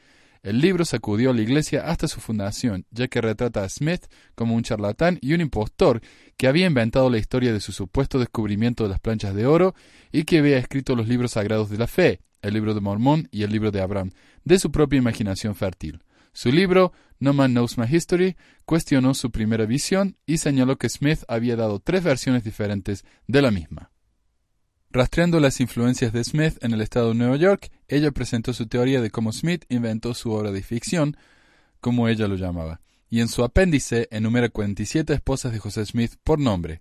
El 0.42 0.60
libro 0.60 0.84
sacudió 0.84 1.30
a 1.30 1.34
la 1.34 1.42
iglesia 1.42 1.88
hasta 1.90 2.06
su 2.06 2.20
fundación, 2.20 2.86
ya 2.92 3.08
que 3.08 3.20
retrata 3.20 3.64
a 3.64 3.68
Smith 3.68 4.06
como 4.36 4.54
un 4.54 4.62
charlatán 4.62 5.18
y 5.20 5.32
un 5.34 5.40
impostor 5.40 6.00
que 6.36 6.46
había 6.46 6.66
inventado 6.66 7.10
la 7.10 7.18
historia 7.18 7.52
de 7.52 7.58
su 7.58 7.72
supuesto 7.72 8.18
descubrimiento 8.18 8.84
de 8.84 8.90
las 8.90 9.00
planchas 9.00 9.34
de 9.34 9.46
oro 9.46 9.74
y 10.12 10.22
que 10.22 10.38
había 10.38 10.58
escrito 10.58 10.94
los 10.94 11.08
libros 11.08 11.32
sagrados 11.32 11.68
de 11.68 11.78
la 11.78 11.88
fe, 11.88 12.20
el 12.42 12.54
libro 12.54 12.74
de 12.74 12.80
Mormón 12.80 13.28
y 13.32 13.42
el 13.42 13.50
libro 13.50 13.72
de 13.72 13.80
Abraham, 13.80 14.12
de 14.44 14.60
su 14.60 14.70
propia 14.70 14.98
imaginación 14.98 15.56
fértil. 15.56 16.04
Su 16.32 16.52
libro, 16.52 16.92
No 17.18 17.32
Man 17.32 17.52
Knows 17.52 17.76
My 17.76 17.86
History, 17.90 18.36
cuestionó 18.66 19.14
su 19.14 19.30
primera 19.30 19.66
visión 19.66 20.16
y 20.26 20.38
señaló 20.38 20.76
que 20.76 20.88
Smith 20.88 21.24
había 21.26 21.56
dado 21.56 21.80
tres 21.80 22.04
versiones 22.04 22.44
diferentes 22.44 23.04
de 23.26 23.42
la 23.42 23.50
misma. 23.50 23.90
Rastreando 24.96 25.40
las 25.40 25.60
influencias 25.60 26.10
de 26.10 26.24
Smith 26.24 26.56
en 26.62 26.72
el 26.72 26.80
estado 26.80 27.08
de 27.08 27.16
Nueva 27.16 27.36
York, 27.36 27.70
ella 27.86 28.12
presentó 28.12 28.54
su 28.54 28.66
teoría 28.66 29.02
de 29.02 29.10
cómo 29.10 29.30
Smith 29.30 29.66
inventó 29.68 30.14
su 30.14 30.32
obra 30.32 30.52
de 30.52 30.62
ficción, 30.62 31.18
como 31.82 32.08
ella 32.08 32.26
lo 32.28 32.36
llamaba, 32.36 32.80
y 33.10 33.20
en 33.20 33.28
su 33.28 33.44
apéndice 33.44 34.08
enumera 34.10 34.48
47 34.48 35.12
esposas 35.12 35.52
de 35.52 35.58
José 35.58 35.84
Smith 35.84 36.14
por 36.24 36.38
nombre. 36.38 36.80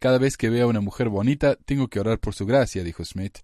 Cada 0.00 0.18
vez 0.18 0.36
que 0.36 0.50
vea 0.50 0.64
a 0.64 0.66
una 0.66 0.82
mujer 0.82 1.08
bonita, 1.08 1.56
tengo 1.64 1.88
que 1.88 1.98
orar 1.98 2.18
por 2.18 2.34
su 2.34 2.44
gracia, 2.44 2.84
dijo 2.84 3.02
Smith. 3.06 3.38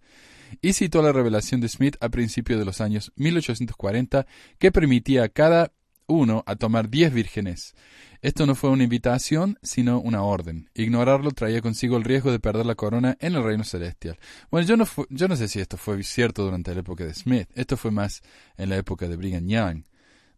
Y 0.60 0.74
citó 0.74 1.00
la 1.00 1.12
revelación 1.12 1.62
de 1.62 1.70
Smith 1.70 1.96
a 2.00 2.10
principios 2.10 2.58
de 2.58 2.66
los 2.66 2.82
años 2.82 3.12
1840, 3.16 4.26
que 4.58 4.70
permitía 4.70 5.22
a 5.24 5.28
cada 5.30 5.72
uno 6.06 6.42
a 6.46 6.56
tomar 6.56 6.88
diez 6.88 7.12
vírgenes, 7.12 7.74
esto 8.22 8.46
no 8.46 8.54
fue 8.54 8.70
una 8.70 8.84
invitación, 8.84 9.58
sino 9.62 9.98
una 10.00 10.22
orden. 10.22 10.70
Ignorarlo 10.74 11.32
traía 11.32 11.60
consigo 11.60 11.96
el 11.96 12.04
riesgo 12.04 12.30
de 12.30 12.38
perder 12.38 12.66
la 12.66 12.76
corona 12.76 13.16
en 13.18 13.34
el 13.34 13.42
reino 13.42 13.64
celestial. 13.64 14.16
Bueno, 14.48 14.66
yo 14.66 14.76
no, 14.76 14.86
yo 15.10 15.26
no 15.26 15.34
sé 15.34 15.48
si 15.48 15.58
esto 15.58 15.76
fue 15.76 16.00
cierto 16.04 16.44
durante 16.44 16.72
la 16.72 16.80
época 16.80 17.04
de 17.04 17.14
Smith. 17.14 17.48
Esto 17.54 17.76
fue 17.76 17.90
más 17.90 18.22
en 18.56 18.68
la 18.68 18.76
época 18.76 19.08
de 19.08 19.16
Brigham 19.16 19.48
Young, 19.48 19.82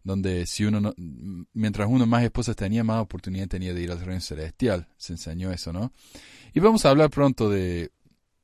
donde 0.03 0.47
si 0.47 0.65
uno 0.65 0.81
no, 0.81 0.95
mientras 1.53 1.87
uno 1.91 2.07
más 2.07 2.25
esposas 2.25 2.57
tenía, 2.57 2.83
más 2.85 3.03
oportunidad 3.03 3.49
tenía 3.49 3.75
de 3.75 3.83
ir 3.83 3.91
al 3.91 4.01
reino 4.01 4.23
celestial. 4.23 4.89
Se 4.97 5.13
enseñó 5.13 5.53
eso, 5.53 5.71
¿no? 5.71 5.93
Y 6.55 6.61
vamos 6.61 6.87
a 6.87 6.91
hablar 6.91 7.11
pronto 7.11 7.51
de, 7.51 7.93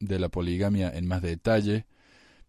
de 0.01 0.19
la 0.19 0.29
poligamia 0.29 0.91
en 0.91 1.07
más 1.07 1.23
detalle. 1.23 1.87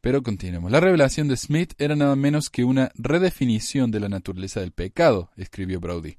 Pero 0.01 0.23
continuemos. 0.23 0.71
La 0.71 0.79
revelación 0.79 1.27
de 1.27 1.37
Smith 1.37 1.73
era 1.77 1.95
nada 1.95 2.15
menos 2.15 2.49
que 2.49 2.63
una 2.63 2.91
redefinición 2.95 3.91
de 3.91 3.99
la 3.99 4.09
naturaleza 4.09 4.59
del 4.59 4.71
pecado, 4.71 5.29
escribió 5.37 5.79
Brody 5.79 6.17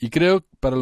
y, 0.00 0.10
creó 0.10 0.44
para 0.60 0.76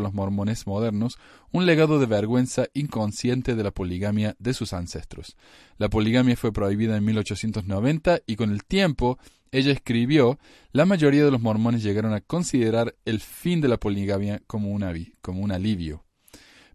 los 0.00 0.14
mormones 0.14 0.66
modernos 0.66 1.18
un 1.50 1.66
legado 1.66 1.98
de 1.98 2.06
vergüenza 2.06 2.66
inconsciente 2.72 3.54
de 3.54 3.64
la 3.64 3.72
poligamia 3.72 4.36
de 4.38 4.54
sus 4.54 4.72
ancestros. 4.72 5.36
La 5.76 5.88
poligamia 5.88 6.36
fue 6.36 6.52
prohibida 6.52 6.96
en 6.96 7.04
1890 7.04 8.20
y 8.26 8.36
con 8.36 8.50
el 8.50 8.64
tiempo, 8.64 9.18
ella 9.50 9.72
escribió, 9.72 10.38
la 10.72 10.86
mayoría 10.86 11.24
de 11.24 11.30
los 11.30 11.42
mormones 11.42 11.82
llegaron 11.82 12.14
a 12.14 12.20
considerar 12.20 12.94
el 13.04 13.20
fin 13.20 13.60
de 13.60 13.68
la 13.68 13.78
poligamia 13.78 14.40
como 14.46 14.68
como 15.20 15.40
un 15.40 15.52
alivio. 15.52 16.04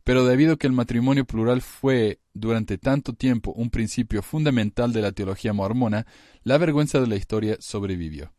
Pero 0.04 0.26
debido 0.26 0.54
a 0.54 0.58
que 0.58 0.68
el 0.68 0.74
matrimonio 0.74 1.26
plural 1.26 1.62
fue 1.62 2.20
durante 2.40 2.78
tanto 2.78 3.14
tiempo 3.14 3.52
un 3.52 3.70
principio 3.70 4.22
fundamental 4.22 4.94
de 4.94 5.02
la 5.02 5.12
teología 5.12 5.54
mormona, 5.54 6.06
la 6.44 6.58
vergüenza 6.58 7.00
de 7.00 7.08
la 7.08 7.16
historia 7.16 7.58
sobrevivió. 7.60 8.34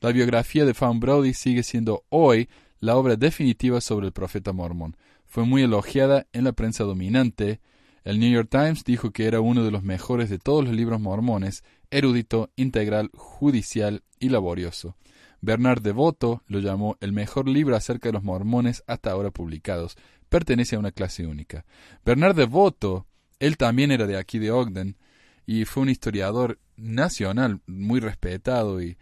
La 0.00 0.12
biografía 0.12 0.64
de 0.64 0.74
Fawn 0.74 1.00
Brody 1.00 1.34
sigue 1.34 1.62
siendo 1.62 2.04
hoy 2.08 2.48
la 2.78 2.96
obra 2.96 3.16
definitiva 3.16 3.80
sobre 3.80 4.06
el 4.06 4.12
profeta 4.12 4.52
mormón. 4.52 4.96
Fue 5.26 5.44
muy 5.44 5.62
elogiada 5.62 6.26
en 6.32 6.44
la 6.44 6.52
prensa 6.52 6.84
dominante. 6.84 7.60
El 8.04 8.18
New 8.18 8.32
York 8.32 8.48
Times 8.50 8.84
dijo 8.84 9.10
que 9.10 9.26
era 9.26 9.40
uno 9.40 9.62
de 9.62 9.70
los 9.70 9.82
mejores 9.82 10.30
de 10.30 10.38
todos 10.38 10.64
los 10.64 10.74
libros 10.74 11.00
mormones, 11.00 11.62
erudito, 11.90 12.50
integral, 12.56 13.10
judicial 13.14 14.02
y 14.18 14.30
laborioso. 14.30 14.96
Bernard 15.42 15.82
Devoto 15.82 16.42
lo 16.46 16.58
llamó 16.58 16.96
el 17.00 17.12
mejor 17.12 17.48
libro 17.48 17.76
acerca 17.76 18.08
de 18.08 18.12
los 18.12 18.22
mormones 18.22 18.82
hasta 18.86 19.10
ahora 19.10 19.30
publicados. 19.30 19.96
Pertenece 20.30 20.76
a 20.76 20.78
una 20.78 20.92
clase 20.92 21.26
única. 21.26 21.66
Bernard 22.04 22.34
Devoto, 22.34 23.06
él 23.38 23.58
también 23.58 23.90
era 23.90 24.06
de 24.06 24.16
aquí 24.16 24.38
de 24.38 24.50
Ogden, 24.50 24.96
y 25.44 25.66
fue 25.66 25.82
un 25.82 25.90
historiador 25.90 26.58
nacional 26.76 27.60
muy 27.66 28.00
respetado 28.00 28.80
y 28.80 28.96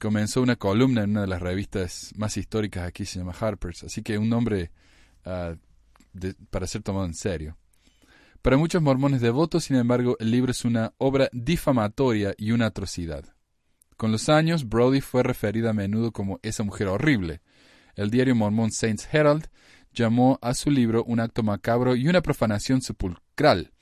comenzó 0.00 0.40
una 0.40 0.56
columna 0.56 1.02
en 1.02 1.10
una 1.10 1.22
de 1.22 1.26
las 1.26 1.42
revistas 1.42 2.12
más 2.16 2.36
históricas 2.36 2.86
aquí, 2.86 3.04
se 3.04 3.18
llama 3.18 3.34
Harper's, 3.38 3.84
así 3.84 4.02
que 4.02 4.16
un 4.16 4.28
nombre 4.28 4.70
ah, 5.24 5.56
para 6.50 6.66
ser 6.66 6.82
tomado 6.82 7.06
en 7.06 7.14
serio. 7.14 7.56
Para 8.42 8.56
muchos 8.56 8.82
mormones 8.82 9.20
devotos, 9.20 9.64
sin 9.64 9.76
embargo, 9.76 10.16
el 10.20 10.30
libro 10.30 10.52
es 10.52 10.64
una 10.64 10.92
obra 10.98 11.28
difamatoria 11.32 12.34
y 12.36 12.52
una 12.52 12.66
atrocidad. 12.66 13.24
Con 13.96 14.12
los 14.12 14.28
años, 14.28 14.68
Brody 14.68 15.00
fue 15.00 15.22
referida 15.22 15.70
a 15.70 15.72
menudo 15.72 16.12
como 16.12 16.40
esa 16.42 16.62
mujer 16.62 16.88
horrible. 16.88 17.40
El 17.94 18.10
diario 18.10 18.34
mormón 18.34 18.70
Saints 18.70 19.08
Herald 19.10 19.48
llamó 19.94 20.38
a 20.42 20.54
su 20.54 20.70
libro 20.70 21.04
un 21.04 21.20
acto 21.20 21.42
macabro 21.42 21.96
y 21.96 22.08
una 22.08 22.20
profanación 22.20 22.82
sepulcral. 22.82 23.72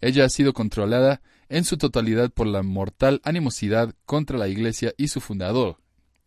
Ella 0.00 0.24
ha 0.24 0.28
sido 0.28 0.52
controlada 0.52 1.22
en 1.48 1.64
su 1.64 1.78
totalidad 1.78 2.30
por 2.30 2.46
la 2.46 2.62
mortal 2.62 3.20
animosidad 3.24 3.94
contra 4.04 4.36
la 4.36 4.48
Iglesia 4.48 4.92
y 4.96 5.08
su 5.08 5.20
fundador. 5.20 5.78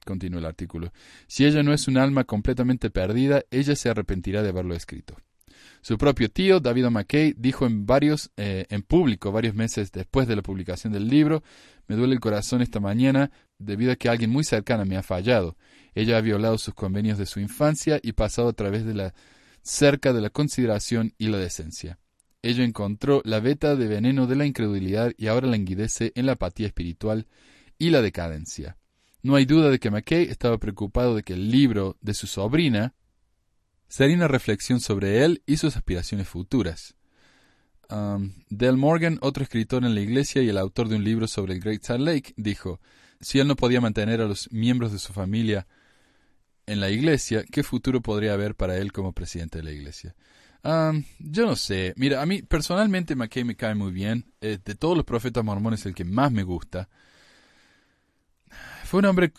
Continúa 0.06 0.40
el 0.40 0.46
artículo. 0.46 0.94
Si 1.28 1.46
ella 1.46 1.64
no 1.64 1.74
es 1.74 1.88
un 1.88 1.98
alma 1.98 2.24
completamente 2.24 2.90
perdida, 2.90 3.44
ella 3.52 3.76
se 3.76 3.90
arrepentirá 3.90 4.44
de 4.44 4.50
haberlo 4.50 4.76
escrito. 4.76 5.16
Su 5.82 5.98
propio 5.98 6.30
tío, 6.30 6.60
David 6.60 6.86
McKay, 6.86 7.36
dijo 7.38 7.66
en 7.66 7.86
varios, 7.86 8.32
eh, 8.38 8.66
en 8.70 8.82
público, 8.82 9.32
varios 9.32 9.56
meses 9.56 9.92
después 9.92 10.28
de 10.28 10.36
la 10.36 10.42
publicación 10.42 10.94
del 10.94 11.08
libro, 11.08 11.44
me 11.88 11.96
duele 11.96 12.14
el 12.14 12.20
corazón 12.20 12.62
esta 12.62 12.80
mañana 12.80 13.32
debido 13.60 13.92
a 13.92 13.96
que 13.96 14.10
alguien 14.10 14.32
muy 14.32 14.44
cercana 14.44 14.86
me 14.86 14.98
ha 14.98 15.04
fallado. 15.04 15.58
Ella 15.96 16.18
ha 16.18 16.22
violado 16.22 16.58
sus 16.58 16.74
convenios 16.74 17.18
de 17.18 17.26
su 17.26 17.40
infancia 17.40 18.00
y 18.04 18.12
pasado 18.12 18.50
a 18.50 18.54
través 18.54 18.86
de 18.86 18.94
la 18.94 19.14
cerca 19.64 20.14
de 20.14 20.22
la 20.22 20.30
consideración 20.30 21.14
y 21.18 21.30
la 21.30 21.38
decencia. 21.38 21.98
Ella 22.42 22.64
encontró 22.64 23.22
la 23.26 23.40
veta 23.40 23.76
de 23.76 23.88
veneno 23.88 24.28
de 24.28 24.36
la 24.36 24.46
incredulidad 24.46 25.14
y 25.18 25.28
ahora 25.28 25.48
languidece 25.48 26.12
en 26.14 26.28
la 26.28 26.34
apatía 26.34 26.68
espiritual 26.68 27.28
y 27.80 27.90
la 27.90 28.02
decadencia. 28.02 28.78
No 29.24 29.36
hay 29.36 29.46
duda 29.46 29.72
de 29.72 29.80
que 29.80 29.90
McKay 29.90 30.26
estaba 30.26 30.60
preocupado 30.60 31.16
de 31.16 31.24
que 31.24 31.34
el 31.34 31.50
libro 31.50 31.98
de 32.02 32.14
su 32.14 32.28
sobrina 32.28 32.94
sería 33.88 34.18
una 34.18 34.28
reflexión 34.28 34.80
sobre 34.82 35.24
él 35.24 35.42
y 35.48 35.58
sus 35.58 35.78
aspiraciones 35.78 36.28
futuras. 36.28 36.96
Um, 37.90 38.34
Del 38.50 38.78
Morgan, 38.78 39.18
otro 39.22 39.44
escritor 39.44 39.86
en 39.86 39.96
la 39.96 40.02
iglesia 40.02 40.44
y 40.44 40.50
el 40.50 40.58
autor 40.58 40.90
de 40.90 40.98
un 40.98 41.04
libro 41.04 41.28
sobre 41.28 41.54
el 41.54 41.62
Great 41.62 41.84
Salt 41.84 42.02
Lake, 42.02 42.34
dijo, 42.36 42.80
si 43.22 43.40
él 43.40 43.48
no 43.48 43.56
podía 43.56 43.82
mantener 43.82 44.22
a 44.22 44.26
los 44.26 44.52
miembros 44.52 44.92
de 44.92 45.00
su 45.00 45.14
familia 45.14 45.66
en 46.68 46.80
la 46.80 46.90
iglesia, 46.90 47.44
¿qué 47.50 47.64
futuro 47.64 48.02
podría 48.02 48.34
haber 48.34 48.56
para 48.56 48.78
él 48.78 48.92
como 48.92 49.14
presidente 49.14 49.60
de 49.60 49.64
la 49.64 49.72
iglesia? 49.72 50.16
Yo 51.20 51.46
no 51.46 51.56
sé. 51.56 51.94
Mira, 51.96 52.22
a 52.22 52.26
mí 52.26 52.42
personalmente 52.42 53.16
McKay 53.16 53.44
me 53.44 53.56
cae 53.56 53.76
muy 53.76 53.92
bien. 53.92 54.34
Eh, 54.42 54.58
de 54.64 54.76
todos 54.76 54.96
los 54.96 55.06
profetas 55.06 55.44
mormones, 55.44 55.86
el 55.86 55.94
que 55.94 56.06
más 56.06 56.32
me 56.32 56.44
gusta. 56.44 56.90
Fue 58.84 59.00
un 59.00 59.06
hombre 59.06 59.32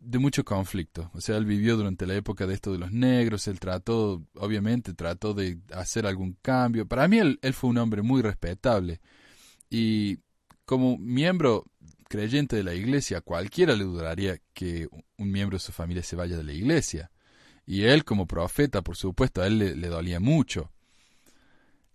de 0.00 0.18
mucho 0.18 0.44
conflicto. 0.44 1.10
O 1.14 1.20
sea, 1.20 1.36
él 1.36 1.44
vivió 1.44 1.76
durante 1.76 2.06
la 2.06 2.14
época 2.14 2.46
de 2.46 2.54
esto 2.54 2.72
de 2.72 2.78
los 2.78 2.92
negros, 2.92 3.46
él 3.46 3.60
trató, 3.60 4.24
obviamente, 4.34 4.94
trató 4.94 5.32
de 5.32 5.60
hacer 5.72 6.06
algún 6.06 6.36
cambio. 6.42 6.86
Para 6.86 7.06
mí 7.08 7.18
él, 7.18 7.38
él 7.42 7.54
fue 7.54 7.70
un 7.70 7.78
hombre 7.78 8.02
muy 8.02 8.20
respetable. 8.20 9.00
Y 9.70 10.18
como 10.64 10.98
miembro 10.98 11.64
creyente 12.14 12.54
de 12.54 12.62
la 12.62 12.74
iglesia, 12.74 13.20
cualquiera 13.22 13.74
le 13.74 13.82
dudaría 13.82 14.38
que 14.52 14.86
un 15.18 15.32
miembro 15.32 15.56
de 15.56 15.64
su 15.64 15.72
familia 15.72 16.04
se 16.04 16.14
vaya 16.14 16.36
de 16.36 16.44
la 16.44 16.52
iglesia. 16.52 17.10
Y 17.66 17.82
él 17.82 18.04
como 18.04 18.28
profeta, 18.28 18.82
por 18.82 18.96
supuesto, 18.96 19.42
a 19.42 19.48
él 19.48 19.58
le, 19.58 19.88
dolía 19.88 20.20
mucho. 20.20 20.70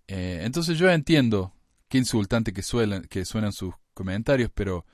Eh, 0.08 0.42
entonces 0.44 0.78
yo 0.78 0.92
entiendo 0.92 1.54
qué 1.88 2.00
insultante 2.00 2.52
que, 2.52 2.64
suenan 2.64 3.54
sus 3.54 3.74
comentarios, 3.94 4.52
pero 4.54 4.86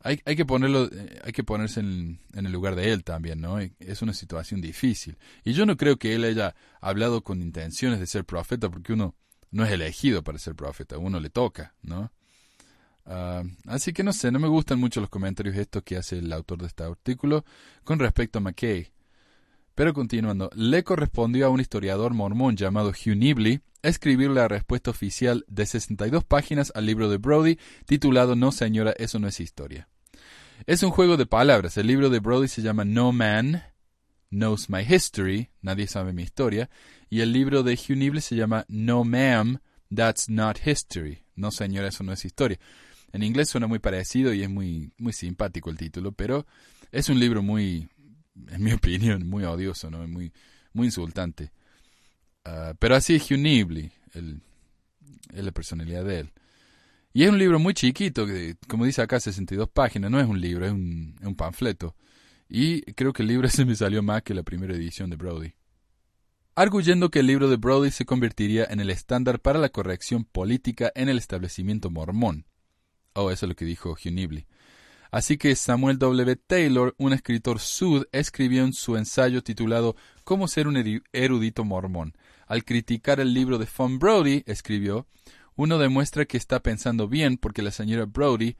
hay, 0.00 0.20
hay 0.24 0.34
que 0.34 0.44
ponerlo, 0.44 0.86
eh, 0.86 1.20
hay 1.22 1.32
que 1.32 1.44
ponerse 1.44 1.78
en, 1.78 2.18
en, 2.32 2.46
el 2.46 2.50
lugar 2.50 2.74
de 2.74 2.92
él 2.92 3.04
también, 3.04 3.40
¿no? 3.40 3.60
Es 3.60 4.02
una 4.02 4.12
situación 4.12 4.60
difícil. 4.60 5.18
Y 5.44 5.52
yo 5.52 5.66
no 5.66 5.76
creo 5.76 5.98
que 5.98 6.16
él 6.16 6.24
haya 6.24 6.56
hablado 6.80 7.22
con 7.22 7.42
intenciones 7.42 8.00
de 8.00 8.08
ser 8.08 8.24
profeta, 8.24 8.68
porque 8.68 8.92
uno 8.92 9.14
no 9.52 9.64
es 9.64 9.70
elegido 9.70 10.24
para 10.24 10.38
ser 10.38 10.56
profeta, 10.56 10.98
uno 10.98 11.20
le 11.20 11.30
toca, 11.30 11.76
¿no? 11.82 12.10
Ah, 13.06 13.42
así 13.66 13.92
que 13.92 14.02
no 14.02 14.12
sé, 14.12 14.30
no 14.32 14.38
me 14.38 14.48
gustan 14.48 14.78
mucho 14.78 15.00
los 15.00 15.10
comentarios 15.10 15.56
estos 15.56 15.82
que 15.82 15.96
hace 15.96 16.18
el 16.18 16.32
autor 16.32 16.58
de 16.58 16.68
este 16.68 16.84
artículo 16.84 17.44
con 17.84 17.98
respecto 17.98 18.38
a 18.38 18.42
McKay. 18.42 18.90
Pero 19.74 19.92
continuando, 19.92 20.50
le 20.54 20.84
correspondió 20.84 21.46
a 21.46 21.50
un 21.50 21.60
historiador 21.60 22.14
mormón 22.14 22.56
llamado 22.56 22.90
Hugh 22.90 23.16
Nibley 23.16 23.60
escribir 23.82 24.30
la 24.30 24.48
respuesta 24.48 24.90
oficial 24.90 25.44
de 25.48 25.66
62 25.66 26.24
páginas 26.24 26.72
al 26.74 26.86
libro 26.86 27.10
de 27.10 27.18
Brody 27.18 27.58
titulado 27.86 28.36
No 28.36 28.52
señora, 28.52 28.94
eso 28.96 29.18
no 29.18 29.28
es 29.28 29.40
historia. 29.40 29.88
Es 30.66 30.82
un 30.82 30.90
juego 30.90 31.16
de 31.16 31.26
palabras. 31.26 31.76
El 31.76 31.88
libro 31.88 32.08
de 32.08 32.20
Brody 32.20 32.48
se 32.48 32.62
llama 32.62 32.84
No 32.84 33.12
Man 33.12 33.62
Knows 34.30 34.68
My 34.68 34.80
History, 34.82 35.50
nadie 35.62 35.86
sabe 35.86 36.12
mi 36.12 36.22
historia, 36.22 36.68
y 37.08 37.20
el 37.20 37.32
libro 37.32 37.62
de 37.62 37.74
Hugh 37.74 37.96
Nibley 37.96 38.20
se 38.20 38.36
llama 38.36 38.64
No 38.68 39.04
Ma'am, 39.04 39.60
That's 39.94 40.28
Not 40.28 40.58
History. 40.66 41.24
No 41.36 41.50
señora, 41.50 41.88
eso 41.88 42.02
no 42.02 42.12
es 42.12 42.24
historia. 42.24 42.58
En 43.14 43.22
inglés 43.22 43.48
suena 43.48 43.68
muy 43.68 43.78
parecido 43.78 44.34
y 44.34 44.42
es 44.42 44.50
muy, 44.50 44.90
muy 44.98 45.12
simpático 45.12 45.70
el 45.70 45.76
título, 45.76 46.10
pero 46.10 46.46
es 46.90 47.08
un 47.08 47.20
libro 47.20 47.44
muy, 47.44 47.88
en 48.48 48.60
mi 48.60 48.72
opinión, 48.74 49.28
muy 49.28 49.44
odioso, 49.44 49.88
¿no? 49.88 50.04
Muy, 50.08 50.32
muy 50.72 50.88
insultante. 50.88 51.52
Ah, 52.44 52.74
pero 52.76 52.96
así 52.96 53.14
es 53.14 53.30
Hugh 53.30 53.38
el, 54.14 54.40
es 55.32 55.44
la 55.44 55.52
personalidad 55.52 56.04
de 56.04 56.20
él. 56.20 56.32
Y 57.12 57.22
es 57.22 57.30
un 57.30 57.38
libro 57.38 57.60
muy 57.60 57.72
chiquito, 57.72 58.26
como 58.66 58.84
dice 58.84 59.00
acá, 59.00 59.20
62 59.20 59.68
páginas, 59.68 60.10
no 60.10 60.18
es 60.18 60.26
un 60.26 60.40
libro, 60.40 60.66
es 60.66 60.72
un, 60.72 61.14
es 61.20 61.26
un 61.28 61.36
panfleto. 61.36 61.94
Y 62.48 62.82
creo 62.94 63.12
que 63.12 63.22
el 63.22 63.28
libro 63.28 63.48
se 63.48 63.64
me 63.64 63.76
salió 63.76 64.02
más 64.02 64.24
que 64.24 64.34
la 64.34 64.42
primera 64.42 64.74
edición 64.74 65.08
de 65.08 65.14
Brody. 65.14 65.52
Arguyendo 66.56 67.12
que 67.12 67.20
el 67.20 67.28
libro 67.28 67.48
de 67.48 67.58
Brody 67.58 67.92
se 67.92 68.06
convertiría 68.06 68.64
en 68.68 68.80
el 68.80 68.90
estándar 68.90 69.38
para 69.38 69.60
la 69.60 69.68
corrección 69.68 70.24
política 70.24 70.90
en 70.96 71.08
el 71.08 71.18
establecimiento 71.18 71.90
mormón. 71.90 72.46
Oh, 73.14 73.30
eso 73.30 73.46
es 73.46 73.48
lo 73.48 73.56
que 73.56 73.64
dijo 73.64 73.92
Hugh 73.92 74.12
Nibley. 74.12 74.46
Así 75.10 75.38
que 75.38 75.54
Samuel 75.54 75.98
W. 75.98 76.34
Taylor, 76.34 76.94
un 76.98 77.12
escritor 77.12 77.60
sud, 77.60 78.06
escribió 78.10 78.64
en 78.64 78.72
su 78.72 78.96
ensayo 78.96 79.42
titulado 79.42 79.94
Cómo 80.24 80.48
ser 80.48 80.66
un 80.66 81.02
erudito 81.12 81.64
mormón. 81.64 82.16
Al 82.48 82.64
criticar 82.64 83.20
el 83.20 83.32
libro 83.32 83.58
de 83.58 83.68
Von 83.78 84.00
Brody, 84.00 84.42
escribió, 84.46 85.06
uno 85.54 85.78
demuestra 85.78 86.24
que 86.24 86.36
está 86.36 86.60
pensando 86.60 87.06
bien 87.06 87.36
porque 87.36 87.62
la 87.62 87.70
señora 87.70 88.06
Brody 88.06 88.56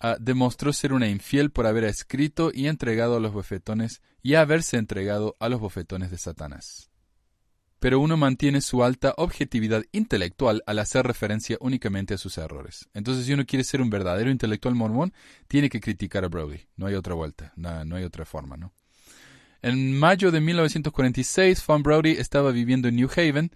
ah, 0.00 0.16
demostró 0.20 0.74
ser 0.74 0.92
una 0.92 1.08
infiel 1.08 1.50
por 1.50 1.66
haber 1.66 1.84
escrito 1.84 2.50
y 2.52 2.66
entregado 2.66 3.16
a 3.16 3.20
los 3.20 3.32
bofetones 3.32 4.02
y 4.22 4.34
haberse 4.34 4.76
entregado 4.76 5.34
a 5.40 5.48
los 5.48 5.60
bofetones 5.60 6.10
de 6.10 6.18
Satanás 6.18 6.90
pero 7.84 8.00
uno 8.00 8.16
mantiene 8.16 8.62
su 8.62 8.82
alta 8.82 9.12
objetividad 9.18 9.84
intelectual 9.92 10.62
al 10.66 10.78
hacer 10.78 11.06
referencia 11.06 11.58
únicamente 11.60 12.14
a 12.14 12.16
sus 12.16 12.38
errores. 12.38 12.88
Entonces, 12.94 13.26
si 13.26 13.34
uno 13.34 13.44
quiere 13.44 13.62
ser 13.62 13.82
un 13.82 13.90
verdadero 13.90 14.30
intelectual 14.30 14.74
mormón, 14.74 15.12
tiene 15.48 15.68
que 15.68 15.80
criticar 15.80 16.24
a 16.24 16.28
Brody. 16.28 16.60
No 16.76 16.86
hay 16.86 16.94
otra 16.94 17.12
vuelta, 17.12 17.52
no, 17.56 17.94
hay 17.94 18.04
otra 18.04 18.24
forma, 18.24 18.56
¿no? 18.56 18.72
En 19.60 19.98
mayo 19.98 20.30
de 20.30 20.40
1946, 20.40 21.62
Von 21.66 21.82
Brody 21.82 22.12
estaba 22.12 22.52
viviendo 22.52 22.88
en 22.88 22.96
New 22.96 23.10
Haven 23.14 23.50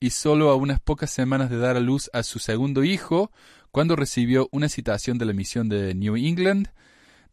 y 0.00 0.08
solo 0.08 0.48
a 0.48 0.54
unas 0.54 0.80
pocas 0.80 1.10
semanas 1.10 1.50
de 1.50 1.58
dar 1.58 1.76
a 1.76 1.80
luz 1.80 2.08
a 2.14 2.22
su 2.22 2.38
segundo 2.38 2.84
hijo, 2.84 3.32
cuando 3.70 3.96
recibió 3.96 4.48
una 4.50 4.70
citación 4.70 5.18
de 5.18 5.26
la 5.26 5.34
misión 5.34 5.68
de 5.68 5.94
New 5.94 6.16
England 6.16 6.70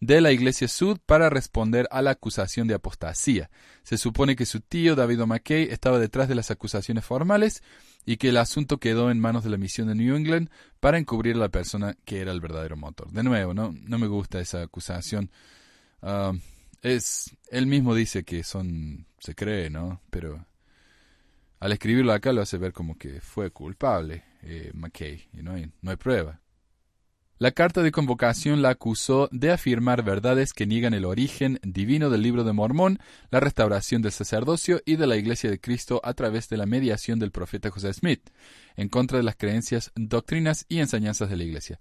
de 0.02 0.20
la 0.20 0.32
Iglesia 0.32 0.68
Sud 0.68 0.98
para 1.06 1.30
responder 1.30 1.88
a 1.92 2.02
la 2.02 2.12
acusación 2.12 2.68
de 2.68 2.74
apostasía. 2.74 3.52
Se 3.84 3.98
supone 3.98 4.36
que 4.36 4.48
su 4.48 4.60
tío 4.60 4.96
David 4.96 5.20
McKay 5.20 5.70
estaba 5.70 6.00
detrás 6.00 6.28
de 6.28 6.36
las 6.36 6.50
acusaciones 6.50 7.06
formales 7.06 7.64
y 8.04 8.18
que 8.18 8.30
el 8.30 8.38
asunto 8.38 8.80
quedó 8.80 9.12
en 9.12 9.20
manos 9.20 9.44
de 9.44 9.52
la 9.52 9.58
misión 9.58 9.88
de 9.88 9.96
New 9.96 10.16
England 10.16 10.50
para 10.80 10.98
encubrir 10.98 11.36
a 11.36 11.40
la 11.40 11.50
persona 11.50 11.96
que 12.04 12.20
era 12.20 12.32
el 12.32 12.42
verdadero 12.42 12.76
motor. 12.76 13.12
De 13.12 13.22
nuevo, 13.22 13.54
no, 13.54 13.74
no 13.80 14.00
me 14.00 14.08
gusta 14.08 14.40
esa 14.40 14.64
acusación. 14.64 15.32
Ah, 16.02 16.34
es, 16.82 17.38
él 17.52 17.68
mismo 17.68 17.94
dice 17.94 18.24
que 18.24 18.44
son, 18.44 19.06
se 19.20 19.36
cree, 19.36 19.70
¿no? 19.70 20.02
Pero 20.10 20.48
al 21.60 21.72
escribirlo 21.74 22.12
acá 22.12 22.34
lo 22.34 22.42
hace 22.42 22.58
ver 22.58 22.74
como 22.74 22.98
que 22.98 23.22
fue 23.22 23.52
culpable 23.52 24.24
eh, 24.42 24.72
McKay 24.74 25.30
y 25.32 25.44
no 25.44 25.54
hay, 25.54 25.72
no 25.84 25.92
hay 25.92 25.98
prueba. 25.98 26.42
La 27.42 27.54
carta 27.54 27.82
de 27.82 27.92
convocación 27.92 28.62
la 28.62 28.70
acusó 28.70 29.28
de 29.32 29.52
afirmar 29.52 30.04
verdades 30.04 30.54
que 30.54 30.68
niegan 30.68 30.94
el 30.94 31.06
origen 31.06 31.60
divino 31.64 32.12
del 32.12 32.22
libro 32.22 32.44
de 32.44 32.54
Mormón, 32.54 33.00
la 33.32 33.40
restauración 33.40 34.04
del 34.04 34.12
sacerdocio 34.12 34.80
y 34.86 34.96
de 34.98 35.08
la 35.08 35.18
Iglesia 35.18 35.50
de 35.50 35.60
Cristo 35.60 36.02
a 36.04 36.14
través 36.14 36.50
de 36.50 36.58
la 36.58 36.68
mediación 36.68 37.18
del 37.18 37.32
profeta 37.32 37.72
José 37.72 37.92
Smith, 37.94 38.30
en 38.76 38.90
contra 38.90 39.18
de 39.18 39.24
las 39.24 39.38
creencias, 39.38 39.92
doctrinas 39.96 40.68
y 40.70 40.82
enseñanzas 40.82 41.32
de 41.32 41.38
la 41.38 41.44
Iglesia. 41.44 41.80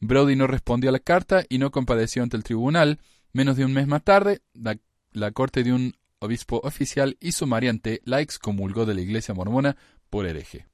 Brody 0.00 0.34
no 0.34 0.46
respondió 0.46 0.88
a 0.88 0.94
la 0.94 0.98
carta 0.98 1.44
y 1.46 1.58
no 1.58 1.70
compadeció 1.70 2.22
ante 2.22 2.38
el 2.38 2.42
tribunal. 2.42 2.98
Menos 3.34 3.58
de 3.58 3.66
un 3.66 3.74
mes 3.74 3.86
más 3.86 4.04
tarde, 4.04 4.40
la, 4.54 4.78
la 5.12 5.30
corte 5.32 5.62
de 5.62 5.74
un 5.74 5.94
obispo 6.20 6.62
oficial 6.64 7.18
y 7.20 7.32
sumariante 7.32 8.00
la 8.06 8.22
excomulgó 8.22 8.86
de 8.86 8.94
la 8.94 9.02
Iglesia 9.02 9.34
mormona 9.34 9.76
por 10.08 10.24
hereje. 10.24 10.71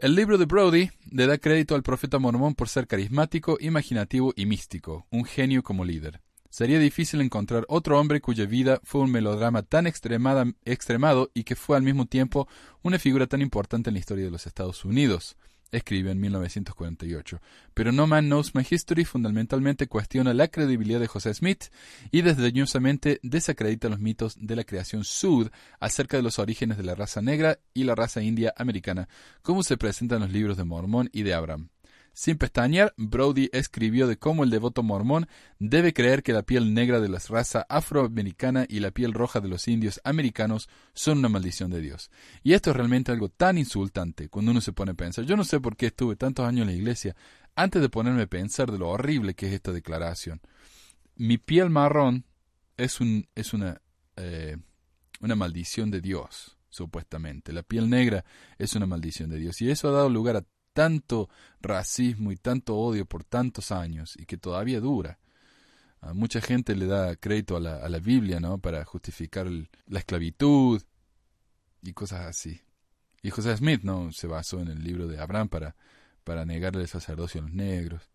El 0.00 0.14
libro 0.14 0.38
de 0.38 0.44
Brody 0.44 0.90
le 1.10 1.26
da 1.26 1.38
crédito 1.38 1.74
al 1.74 1.82
profeta 1.82 2.20
mormón 2.20 2.54
por 2.54 2.68
ser 2.68 2.86
carismático, 2.86 3.58
imaginativo 3.58 4.32
y 4.36 4.46
místico, 4.46 5.08
un 5.10 5.24
genio 5.24 5.64
como 5.64 5.84
líder. 5.84 6.20
Sería 6.50 6.78
difícil 6.78 7.20
encontrar 7.20 7.64
otro 7.66 7.98
hombre 7.98 8.20
cuya 8.20 8.46
vida 8.46 8.80
fue 8.84 9.00
un 9.00 9.10
melodrama 9.10 9.64
tan 9.64 9.88
extremado 9.88 11.30
y 11.34 11.42
que 11.42 11.56
fue 11.56 11.76
al 11.76 11.82
mismo 11.82 12.06
tiempo 12.06 12.46
una 12.80 13.00
figura 13.00 13.26
tan 13.26 13.42
importante 13.42 13.90
en 13.90 13.94
la 13.94 13.98
historia 13.98 14.24
de 14.26 14.30
los 14.30 14.46
Estados 14.46 14.84
Unidos. 14.84 15.36
Escribió 15.72 16.10
en 16.10 16.20
1948. 16.20 17.40
Pero 17.74 17.92
No 17.92 18.06
Man 18.06 18.26
Knows 18.26 18.54
My 18.54 18.66
History 18.68 19.04
fundamentalmente 19.04 19.86
cuestiona 19.86 20.34
la 20.34 20.48
credibilidad 20.48 21.00
de 21.00 21.06
José 21.06 21.34
Smith 21.34 21.64
y 22.10 22.22
desdeñosamente 22.22 23.20
desacredita 23.22 23.88
los 23.88 24.00
mitos 24.00 24.36
de 24.38 24.56
la 24.56 24.64
creación 24.64 25.04
sud 25.04 25.50
acerca 25.80 26.16
de 26.16 26.22
los 26.22 26.38
orígenes 26.38 26.76
de 26.76 26.84
la 26.84 26.94
raza 26.94 27.22
negra 27.22 27.58
y 27.74 27.84
la 27.84 27.94
raza 27.94 28.22
india 28.22 28.52
americana, 28.56 29.08
como 29.42 29.62
se 29.62 29.76
presenta 29.76 30.16
en 30.16 30.22
los 30.22 30.32
libros 30.32 30.56
de 30.56 30.64
Mormón 30.64 31.10
y 31.12 31.22
de 31.22 31.34
Abraham. 31.34 31.70
Sin 32.18 32.36
pestañear, 32.36 32.94
Brody 32.96 33.48
escribió 33.52 34.08
de 34.08 34.18
cómo 34.18 34.42
el 34.42 34.50
devoto 34.50 34.82
mormón 34.82 35.28
debe 35.60 35.92
creer 35.92 36.24
que 36.24 36.32
la 36.32 36.42
piel 36.42 36.74
negra 36.74 36.98
de 36.98 37.08
la 37.08 37.20
raza 37.28 37.64
afroamericana 37.68 38.66
y 38.68 38.80
la 38.80 38.90
piel 38.90 39.12
roja 39.12 39.38
de 39.38 39.46
los 39.46 39.68
indios 39.68 40.00
americanos 40.02 40.68
son 40.94 41.18
una 41.18 41.28
maldición 41.28 41.70
de 41.70 41.80
Dios. 41.80 42.10
Y 42.42 42.54
esto 42.54 42.70
es 42.70 42.76
realmente 42.76 43.12
algo 43.12 43.28
tan 43.28 43.56
insultante 43.56 44.28
cuando 44.28 44.50
uno 44.50 44.60
se 44.60 44.72
pone 44.72 44.90
a 44.90 44.94
pensar. 44.94 45.26
Yo 45.26 45.36
no 45.36 45.44
sé 45.44 45.60
por 45.60 45.76
qué 45.76 45.86
estuve 45.86 46.16
tantos 46.16 46.44
años 46.44 46.62
en 46.62 46.66
la 46.66 46.72
iglesia 46.72 47.14
antes 47.54 47.80
de 47.80 47.88
ponerme 47.88 48.22
a 48.22 48.26
pensar 48.26 48.72
de 48.72 48.78
lo 48.78 48.88
horrible 48.88 49.34
que 49.34 49.46
es 49.46 49.52
esta 49.52 49.70
declaración. 49.70 50.40
Mi 51.14 51.38
piel 51.38 51.70
marrón 51.70 52.24
es, 52.76 53.00
un, 53.00 53.28
es 53.36 53.52
una, 53.52 53.80
eh, 54.16 54.56
una 55.20 55.36
maldición 55.36 55.92
de 55.92 56.00
Dios 56.00 56.58
supuestamente. 56.68 57.52
La 57.52 57.62
piel 57.62 57.88
negra 57.88 58.24
es 58.58 58.74
una 58.74 58.86
maldición 58.86 59.30
de 59.30 59.38
Dios. 59.38 59.62
Y 59.62 59.70
eso 59.70 59.88
ha 59.88 59.92
dado 59.92 60.10
lugar 60.10 60.34
a 60.34 60.44
tanto 60.78 61.28
racismo 61.60 62.30
y 62.30 62.36
tanto 62.36 62.76
odio 62.76 63.04
por 63.04 63.24
tantos 63.24 63.72
años 63.72 64.14
y 64.16 64.26
que 64.26 64.36
todavía 64.36 64.78
dura. 64.78 65.18
A 66.00 66.14
mucha 66.14 66.40
gente 66.40 66.76
le 66.76 66.86
da 66.86 67.16
crédito 67.16 67.56
a 67.56 67.60
la, 67.60 67.78
a 67.78 67.88
la 67.88 67.98
Biblia, 67.98 68.38
¿no? 68.38 68.58
Para 68.58 68.84
justificar 68.84 69.48
la 69.88 69.98
esclavitud 69.98 70.80
y 71.82 71.92
cosas 71.94 72.26
así. 72.26 72.60
Y 73.22 73.30
José 73.30 73.56
Smith, 73.56 73.82
¿no? 73.82 74.12
Se 74.12 74.28
basó 74.28 74.60
en 74.60 74.68
el 74.68 74.84
libro 74.84 75.08
de 75.08 75.18
Abraham 75.18 75.48
para, 75.48 75.74
para 76.22 76.44
negarle 76.44 76.82
el 76.82 76.88
sacerdocio 76.88 77.40
a 77.40 77.42
los 77.42 77.52
negros. 77.52 78.08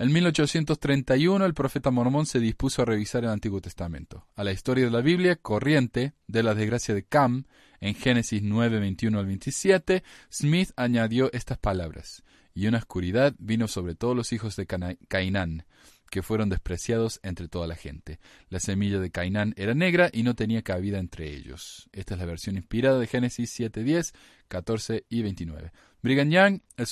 En 0.00 0.12
1831 0.12 1.46
el 1.46 1.54
profeta 1.54 1.92
mormón 1.92 2.26
se 2.26 2.40
dispuso 2.40 2.82
a 2.82 2.86
revisar 2.86 3.22
el 3.22 3.30
Antiguo 3.30 3.60
Testamento. 3.60 4.26
A 4.34 4.42
la 4.42 4.50
historia 4.50 4.86
de 4.86 4.90
la 4.90 5.00
Biblia 5.00 5.36
corriente 5.36 6.14
de 6.26 6.42
la 6.42 6.56
desgracia 6.56 6.92
de 6.92 7.04
Cam, 7.04 7.44
en 7.80 7.94
Génesis 7.94 8.42
9, 8.42 8.80
21 8.80 9.18
al 9.18 9.26
27, 9.26 10.02
Smith 10.30 10.70
añadió 10.76 11.30
estas 11.32 11.58
palabras, 11.58 12.24
y 12.54 12.66
una 12.66 12.78
oscuridad 12.78 13.34
vino 13.38 13.68
sobre 13.68 13.94
todos 13.94 14.16
los 14.16 14.32
hijos 14.32 14.56
de 14.56 14.66
Cainán, 14.66 15.64
que 16.10 16.22
fueron 16.22 16.48
despreciados 16.48 17.20
entre 17.22 17.48
toda 17.48 17.66
la 17.66 17.76
gente. 17.76 18.18
La 18.48 18.60
semilla 18.60 18.98
de 18.98 19.10
Cainán 19.10 19.54
era 19.56 19.74
negra 19.74 20.10
y 20.12 20.22
no 20.22 20.34
tenía 20.34 20.62
cabida 20.62 20.98
entre 20.98 21.34
ellos. 21.34 21.88
Esta 21.92 22.14
es 22.14 22.20
la 22.20 22.26
versión 22.26 22.56
inspirada 22.56 22.98
de 22.98 23.06
Génesis 23.06 23.50
7, 23.50 23.84
10, 23.84 24.14
14 24.48 25.04
y 25.08 25.22
29. 25.22 25.72
Brigham 26.02 26.30
Young, 26.30 26.60
el, 26.76 26.86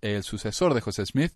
el 0.00 0.22
sucesor 0.22 0.74
de 0.74 0.80
José 0.80 1.06
Smith, 1.06 1.32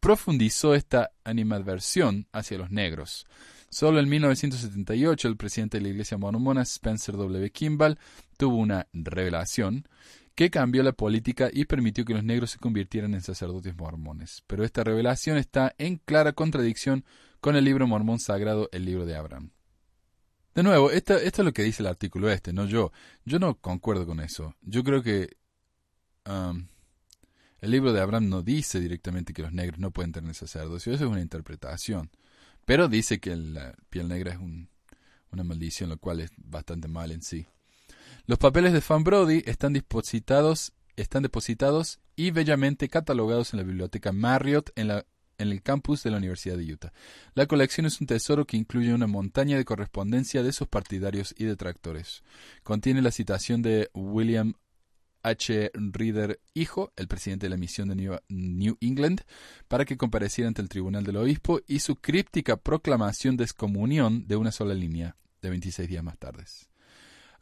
profundizó 0.00 0.74
esta 0.74 1.10
animadversión 1.24 2.28
hacia 2.32 2.58
los 2.58 2.70
negros. 2.70 3.26
Solo 3.68 4.00
en 4.00 4.08
1978 4.08 5.28
el 5.28 5.36
presidente 5.36 5.78
de 5.78 5.82
la 5.82 5.88
Iglesia 5.90 6.18
Mormona, 6.18 6.62
Spencer 6.62 7.16
W. 7.16 7.50
Kimball, 7.50 7.98
tuvo 8.36 8.56
una 8.56 8.86
revelación 8.92 9.86
que 10.34 10.50
cambió 10.50 10.82
la 10.82 10.92
política 10.92 11.48
y 11.52 11.64
permitió 11.64 12.04
que 12.04 12.12
los 12.12 12.22
negros 12.22 12.50
se 12.50 12.58
convirtieran 12.58 13.14
en 13.14 13.22
sacerdotes 13.22 13.74
mormones. 13.74 14.42
Pero 14.46 14.64
esta 14.64 14.84
revelación 14.84 15.38
está 15.38 15.74
en 15.78 15.96
clara 15.96 16.32
contradicción 16.32 17.04
con 17.40 17.56
el 17.56 17.64
libro 17.64 17.86
mormón 17.86 18.18
sagrado, 18.18 18.68
el 18.72 18.84
libro 18.84 19.06
de 19.06 19.16
Abraham. 19.16 19.50
De 20.54 20.62
nuevo, 20.62 20.90
esto, 20.90 21.16
es 21.16 21.38
lo 21.38 21.52
que 21.52 21.62
dice 21.62 21.82
el 21.82 21.86
artículo 21.86 22.30
este, 22.30 22.52
no 22.52 22.66
yo. 22.66 22.92
Yo 23.24 23.38
no 23.38 23.56
concuerdo 23.56 24.06
con 24.06 24.20
eso. 24.20 24.54
Yo 24.62 24.84
creo 24.84 25.02
que 25.02 25.36
um, 26.26 26.66
el 27.60 27.70
libro 27.70 27.92
de 27.92 28.00
Abraham 28.00 28.28
no 28.28 28.42
dice 28.42 28.78
directamente 28.80 29.32
que 29.32 29.42
los 29.42 29.52
negros 29.52 29.78
no 29.80 29.90
pueden 29.90 30.12
tener 30.12 30.34
sacerdocio, 30.34 30.92
eso 30.92 31.04
es 31.04 31.10
una 31.10 31.20
interpretación. 31.20 32.10
Pero 32.66 32.88
dice 32.88 33.20
que 33.20 33.34
la 33.34 33.74
piel 33.88 34.08
negra 34.08 34.34
es 34.34 34.38
una 35.30 35.44
maldición, 35.44 35.88
lo 35.88 35.98
cual 35.98 36.20
es 36.20 36.30
bastante 36.36 36.88
mal 36.88 37.12
en 37.12 37.22
sí. 37.22 37.46
Los 38.26 38.38
papeles 38.38 38.72
de 38.72 38.80
Fan 38.80 39.04
Brody 39.04 39.42
están 39.46 39.72
depositados, 39.72 40.72
están 40.96 41.22
depositados 41.22 42.00
y 42.16 42.32
bellamente 42.32 42.88
catalogados 42.88 43.52
en 43.52 43.58
la 43.58 43.62
biblioteca 43.62 44.10
Marriott 44.10 44.70
en, 44.74 44.88
la, 44.88 45.06
en 45.38 45.50
el 45.50 45.62
campus 45.62 46.02
de 46.02 46.10
la 46.10 46.16
Universidad 46.16 46.56
de 46.56 46.72
Utah. 46.72 46.92
La 47.34 47.46
colección 47.46 47.86
es 47.86 48.00
un 48.00 48.08
tesoro 48.08 48.46
que 48.46 48.56
incluye 48.56 48.92
una 48.92 49.06
montaña 49.06 49.56
de 49.56 49.64
correspondencia 49.64 50.42
de 50.42 50.52
sus 50.52 50.66
partidarios 50.66 51.36
y 51.38 51.44
detractores. 51.44 52.24
Contiene 52.64 53.00
la 53.00 53.12
citación 53.12 53.62
de 53.62 53.90
William 53.94 54.54
H. 55.26 55.72
Reader 55.74 56.40
Hijo, 56.54 56.92
el 56.96 57.08
presidente 57.08 57.46
de 57.46 57.50
la 57.50 57.56
misión 57.56 57.88
de 57.88 58.20
New, 58.28 58.76
England, 58.80 59.22
para 59.66 59.84
que 59.84 59.96
compareciera 59.96 60.46
ante 60.46 60.62
el 60.62 60.68
tribunal 60.68 61.02
del 61.02 61.16
obispo 61.16 61.60
y 61.66 61.80
su 61.80 61.96
críptica 61.96 62.56
proclamación 62.56 63.36
de 63.36 63.42
excomunión 63.42 64.28
de 64.28 64.36
una 64.36 64.52
sola 64.52 64.72
línea, 64.72 65.16
de 65.42 65.50
26 65.50 65.88
días 65.88 66.04
más 66.04 66.16
tarde. 66.16 66.44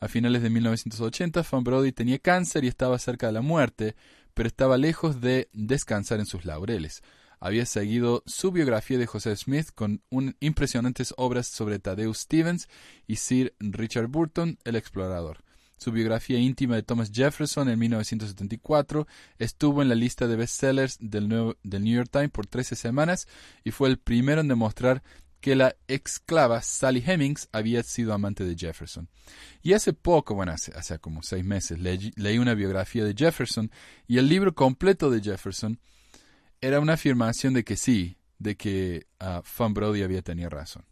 A 0.01 0.09
finales 0.09 0.43
de 0.43 0.51
1980, 0.51 1.45
Fan 1.45 1.63
Brody 1.63 1.93
tenía 1.93 2.19
cáncer 2.19 2.65
y 2.65 2.69
estaba 2.69 2.99
cerca 2.99 3.27
de 3.27 3.35
la 3.35 3.43
muerte, 3.43 3.97
pero 4.33 4.47
estaba 4.47 4.79
lejos 4.79 5.21
de 5.21 5.49
descansar 5.53 6.21
en 6.21 6.27
sus 6.27 6.47
laureles. 6.47 7.03
Había 7.39 7.67
seguido 7.67 8.23
su 8.25 8.51
biografía 8.51 8.97
de 8.97 9.07
José 9.07 9.37
Smith 9.37 9.69
con 9.75 10.03
impresionantes 10.41 11.13
obras 11.19 11.47
sobre 11.47 11.79
Thaddeus 11.79 12.21
Stevens 12.21 12.69
y 13.07 13.17
Sir 13.17 13.55
Richard 13.61 14.07
Burton, 14.07 14.59
el 14.65 14.77
explorador. 14.77 15.44
Su 15.85 15.93
biografía 15.93 16.39
íntima 16.39 16.77
de 16.77 16.83
Thomas 16.83 17.11
Jefferson 17.13 17.69
en 17.69 17.79
1974 17.79 19.07
estuvo 19.39 19.83
en 19.83 19.91
la 19.91 19.95
lista 19.95 20.27
de 20.27 20.35
bestsellers 20.35 20.97
del, 20.99 21.29
del 21.63 21.85
New 21.85 21.95
York 21.95 22.09
Times 22.11 22.31
por 22.31 22.47
13 22.47 22.75
semanas 22.75 23.29
y 23.65 23.71
fue 23.71 23.91
el 23.91 23.99
primero 23.99 24.41
en 24.41 24.49
demostrar 24.49 25.03
que 25.43 25.55
la 25.55 25.77
exclava 25.87 26.63
Sally 26.63 27.05
Hemings 27.07 27.51
había 27.53 27.83
sido 27.83 28.15
amante 28.15 28.45
de 28.45 28.57
Jefferson. 28.57 29.11
Y 29.61 29.75
hace 29.75 29.93
poco, 29.93 30.35
bueno, 30.35 30.53
hace, 30.53 30.99
como 31.01 31.23
seis 31.23 31.45
meses, 31.45 31.79
leí 31.79 32.39
una 32.39 32.55
biografía 32.55 33.05
de 33.05 33.13
Jefferson 33.15 33.71
y 34.07 34.17
el 34.17 34.27
libro 34.27 34.55
completo 34.55 35.11
de 35.11 35.21
Jefferson 35.21 35.79
era 36.63 36.81
una 36.81 36.95
afirmación 36.95 37.53
de 37.53 37.63
que 37.63 37.77
sí, 37.77 38.17
de 38.39 38.57
que 38.57 39.07
uh, 39.21 39.43
Fan 39.43 39.75
Brody 39.75 40.03
había 40.03 40.23
tenido 40.23 40.49
razón. 40.49 40.87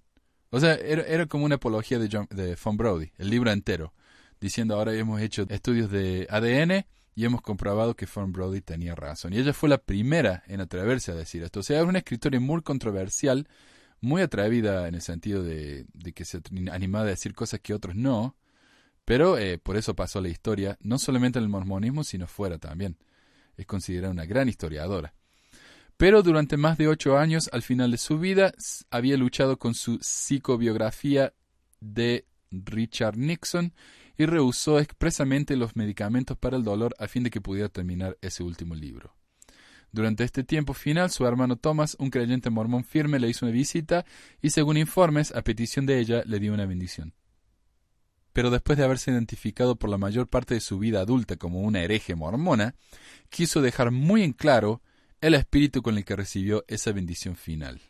O 0.51 0.61
sea, 0.61 0.75
era, 0.75 1.03
era 1.05 1.25
como 1.25 1.47
una 1.47 1.55
apología 1.55 1.99
de, 1.99 2.11
John, 2.13 2.29
de 2.29 2.59
Fan 2.59 2.77
Brody, 2.77 3.11
el 3.17 3.31
libro 3.31 3.51
entero 3.51 3.95
diciendo 4.43 4.75
ahora 4.75 4.93
hemos 4.95 5.21
hecho 5.21 5.47
estudios 5.49 5.89
de 5.91 6.27
ADN 6.29 6.85
y 7.15 7.25
hemos 7.25 7.43
comprobado 7.43 7.95
que 7.95 8.09
Fern 8.09 8.33
Brody 8.33 8.61
tenía 8.61 8.95
razón. 8.97 9.33
Y 9.33 9.39
ella 9.39 9.53
fue 9.53 9.69
la 9.69 9.79
primera 9.79 10.43
en 10.49 10.61
atreverse 10.61 11.13
a 11.13 11.15
decir 11.15 11.45
esto. 11.45 11.61
O 11.61 11.63
sea, 11.63 11.81
es 11.81 11.87
una 11.87 11.99
escritora 11.99 12.41
muy 12.41 12.61
controversial, 12.63 13.49
muy 14.01 14.21
atrevida 14.21 14.89
en 14.89 14.97
el 14.97 15.01
sentido 15.01 15.45
de, 15.45 15.87
que 16.15 16.25
se 16.25 16.41
animaba 16.73 17.05
a 17.05 17.11
decir 17.11 17.35
cosas 17.35 17.61
que 17.61 17.73
otros 17.73 17.95
no, 17.95 18.37
pero 19.05 19.39
eh, 19.39 19.59
por 19.59 19.77
eso 19.77 19.95
pasó 19.95 20.21
la 20.21 20.29
historia, 20.29 20.77
no 20.81 20.99
solamente 20.99 21.39
en 21.39 21.45
el 21.45 21.49
mormonismo, 21.49 22.03
sino 22.03 22.27
fuera 22.27 22.59
también. 22.59 22.97
Es 23.57 23.67
considerada 23.67 24.13
una 24.13 24.27
gran 24.27 24.49
historiadora. 24.49 25.15
Pero 25.97 26.25
durante 26.25 26.57
más 26.57 26.79
de 26.79 26.89
ocho 26.89 27.17
años, 27.17 27.49
al 27.53 27.63
final 27.63 27.93
de 27.93 27.99
su 27.99 28.19
vida, 28.19 28.53
había 28.91 29.17
luchado 29.17 29.57
con 29.59 29.75
su 29.75 29.99
psicobiografía 30.01 31.33
de 31.81 32.27
Richard 32.51 33.17
Nixon 33.17 33.73
y 34.23 34.27
rehusó 34.27 34.79
expresamente 34.79 35.57
los 35.57 35.75
medicamentos 35.75 36.37
para 36.39 36.57
el 36.57 36.63
dolor 36.63 36.95
a 36.99 37.09
fin 37.09 37.25
de 37.25 37.31
que 37.31 37.41
pudiera 37.41 37.69
terminar 37.69 38.17
ese 38.23 38.43
último 38.43 38.75
libro. 38.75 39.17
Durante 39.91 40.25
este 40.25 40.45
tiempo 40.45 40.75
final, 40.75 41.11
su 41.11 41.27
hermano 41.27 41.57
Thomas, 41.57 41.97
un 41.99 42.11
creyente 42.11 42.49
mormón 42.49 42.85
firme, 42.85 43.19
le 43.19 43.29
hizo 43.29 43.45
una 43.45 43.53
visita 43.53 44.07
y, 44.41 44.51
según 44.51 44.77
informes, 44.77 45.35
a 45.35 45.43
petición 45.43 45.87
de 45.87 45.99
ella, 45.99 46.23
le 46.25 46.39
dio 46.39 46.55
una 46.55 46.67
bendición. 46.67 47.15
Pero 48.33 48.51
después 48.51 48.79
de 48.79 48.85
haberse 48.85 49.11
identificado 49.11 49.77
por 49.77 49.91
la 49.91 49.99
mayor 49.99 50.29
parte 50.29 50.55
de 50.55 50.61
su 50.61 50.79
vida 50.79 51.01
adulta 51.01 51.37
como 51.37 51.61
una 51.61 51.83
hereje 51.83 52.15
mormona, 52.15 52.75
quiso 53.29 53.61
dejar 53.61 53.91
muy 53.91 54.23
en 54.23 54.33
claro 54.33 54.81
el 55.21 55.35
espíritu 55.35 55.83
con 55.83 55.99
el 55.99 56.05
que 56.05 56.17
recibió 56.17 56.65
esa 56.69 56.93
bendición 56.93 57.37
final. 57.37 57.83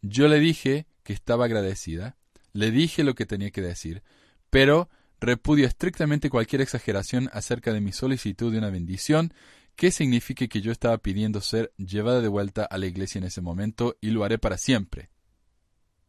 Yo 0.00 0.26
le 0.26 0.40
dije 0.40 0.86
que 1.04 1.12
estaba 1.12 1.44
agradecida, 1.44 2.16
le 2.52 2.70
dije 2.70 3.04
lo 3.04 3.14
que 3.14 3.26
tenía 3.26 3.50
que 3.50 3.62
decir, 3.62 4.02
pero 4.50 4.88
Repudio 5.20 5.66
estrictamente 5.66 6.30
cualquier 6.30 6.62
exageración 6.62 7.30
acerca 7.32 7.72
de 7.72 7.80
mi 7.80 7.92
solicitud 7.92 8.52
de 8.52 8.58
una 8.58 8.70
bendición 8.70 9.32
que 9.76 9.90
signifique 9.90 10.48
que 10.48 10.60
yo 10.60 10.72
estaba 10.72 10.98
pidiendo 10.98 11.40
ser 11.40 11.72
llevada 11.76 12.20
de 12.20 12.28
vuelta 12.28 12.64
a 12.64 12.78
la 12.78 12.86
iglesia 12.86 13.18
en 13.18 13.24
ese 13.24 13.40
momento 13.40 13.96
y 14.00 14.10
lo 14.10 14.24
haré 14.24 14.38
para 14.38 14.58
siempre. 14.58 15.10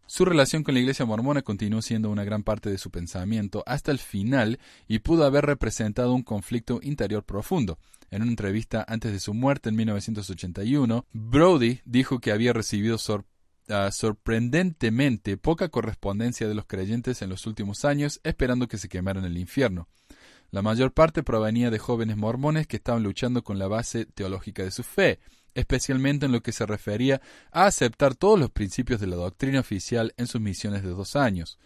Su 0.07 0.23
relación 0.23 0.63
con 0.63 0.75
la 0.75 0.81
iglesia 0.81 1.05
mormona 1.05 1.41
continuó 1.41 1.81
siendo 1.81 2.11
una 2.11 2.23
gran 2.23 2.43
parte 2.43 2.69
de 2.69 2.77
su 2.77 2.91
pensamiento 2.91 3.63
hasta 3.65 3.91
el 3.91 3.97
final 3.97 4.59
y 4.87 4.99
pudo 4.99 5.25
haber 5.25 5.45
representado 5.45 6.13
un 6.13 6.21
conflicto 6.21 6.79
interior 6.83 7.23
profundo. 7.23 7.79
En 8.11 8.21
una 8.21 8.29
entrevista 8.29 8.85
antes 8.87 9.11
de 9.11 9.19
su 9.19 9.33
muerte 9.33 9.69
en 9.69 9.75
1981, 9.75 11.07
Brody 11.11 11.79
dijo 11.85 12.19
que 12.19 12.31
había 12.31 12.53
recibido 12.53 12.99
sorpresa 13.68 13.91
sorprendentemente 13.91 15.38
poca 15.38 15.70
correspondencia 15.70 16.47
de 16.47 16.53
los 16.53 16.66
creyentes 16.66 17.22
en 17.22 17.30
los 17.30 17.47
últimos 17.47 17.84
años 17.84 18.20
esperando 18.24 18.68
que 18.68 18.78
se 18.78 18.89
quemaran 18.89 19.26
el 19.26 19.38
infierno. 19.38 19.88
La 20.51 20.61
mayor 20.61 20.93
parte 20.93 21.24
provenía 21.24 21.72
de 21.72 21.80
jóvenes 21.80 22.16
mormones 22.16 22.68
que 22.68 22.78
estaban 22.78 23.03
luchando 23.03 23.43
con 23.43 23.57
la 23.57 23.68
base 23.68 24.05
teológica 24.05 24.63
de 24.63 24.72
su 24.72 24.84
fe, 24.84 25.20
especialmente 25.55 26.28
en 26.28 26.32
lo 26.32 26.41
que 26.41 26.51
se 26.51 26.66
refería 26.66 27.22
a 27.51 27.66
aceptar 27.66 28.16
todos 28.16 28.39
los 28.39 28.51
principios 28.51 28.99
de 29.01 29.07
la 29.07 29.16
doctrina 29.16 29.59
oficial 29.59 30.13
en 30.18 30.28
sus 30.28 30.39
misiones 30.39 30.84
de 30.84 30.89
dos 30.89 31.16
años. 31.16 31.57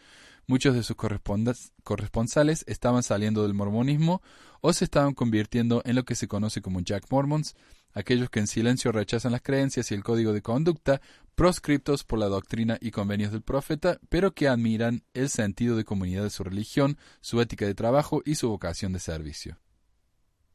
Muchos 0.48 0.74
de 0.74 0.84
sus 0.84 0.96
corresponsales 0.96 2.64
estaban 2.68 3.04
saliendo 3.04 3.44
del 3.44 3.54
mormonismo 3.54 4.24
o 4.62 4.74
se 4.74 4.86
estaban 4.86 5.14
convirtiendo 5.14 5.84
en 5.86 5.96
lo 5.96 6.06
que 6.06 6.16
se 6.16 6.28
conoce 6.28 6.62
como 6.62 6.80
Jack 6.80 7.06
Mormons, 7.12 7.56
aquellos 7.94 8.30
que 8.30 8.40
en 8.40 8.48
silencio 8.48 8.92
rechazan 8.92 9.32
las 9.32 9.42
creencias 9.42 9.92
y 9.92 9.94
el 9.94 10.04
código 10.04 10.34
de 10.34 10.42
conducta 10.42 11.02
proscriptos 11.40 12.04
por 12.04 12.20
la 12.20 12.26
doctrina 12.26 12.78
y 12.82 12.92
convenios 12.92 13.32
del 13.32 13.42
profeta, 13.42 13.98
pero 14.10 14.34
que 14.34 14.50
admiran 14.50 15.06
el 15.14 15.30
sentido 15.30 15.78
de 15.78 15.86
comunidad 15.86 16.24
de 16.24 16.32
su 16.32 16.44
religión, 16.44 16.98
su 17.22 17.40
ética 17.40 17.66
de 17.66 17.74
trabajo 17.74 18.22
y 18.26 18.36
su 18.36 18.50
vocación 18.50 18.92
de 18.92 19.00
servicio. 19.00 19.58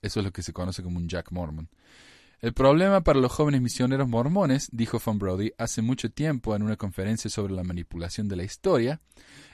Eso 0.03 0.21
es 0.21 0.27
lo 0.27 0.31
que 0.31 0.43
se 0.43 0.53
conoce 0.53 0.83
como 0.83 0.99
un 0.99 1.09
Jack 1.09 1.33
Mormon. 1.33 1.71
El 2.39 2.53
problema 2.53 3.03
para 3.03 3.19
los 3.19 3.33
jóvenes 3.33 3.63
misioneros 3.63 4.07
mormones, 4.07 4.69
dijo 4.73 5.01
Von 5.03 5.19
Brody 5.19 5.53
hace 5.57 5.81
mucho 5.81 6.11
tiempo 6.11 6.55
en 6.55 6.63
una 6.63 6.77
conferencia 6.77 7.31
sobre 7.31 7.55
la 7.55 7.65
manipulación 7.65 8.29
de 8.29 8.37
la 8.37 8.45
historia, 8.45 9.01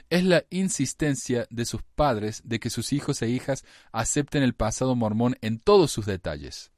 es 0.09 0.25
la 0.25 0.43
insistencia 0.49 1.47
de 1.49 1.63
sus 1.63 1.81
padres 1.81 2.41
de 2.43 2.59
que 2.59 2.69
sus 2.69 2.91
hijos 2.91 3.21
e 3.21 3.29
hijas 3.29 3.63
acepten 3.93 4.43
el 4.43 4.53
pasado 4.53 4.97
mormón 4.97 5.37
en 5.39 5.59
todos 5.59 5.91
sus 5.91 6.05
detalles. 6.05 6.71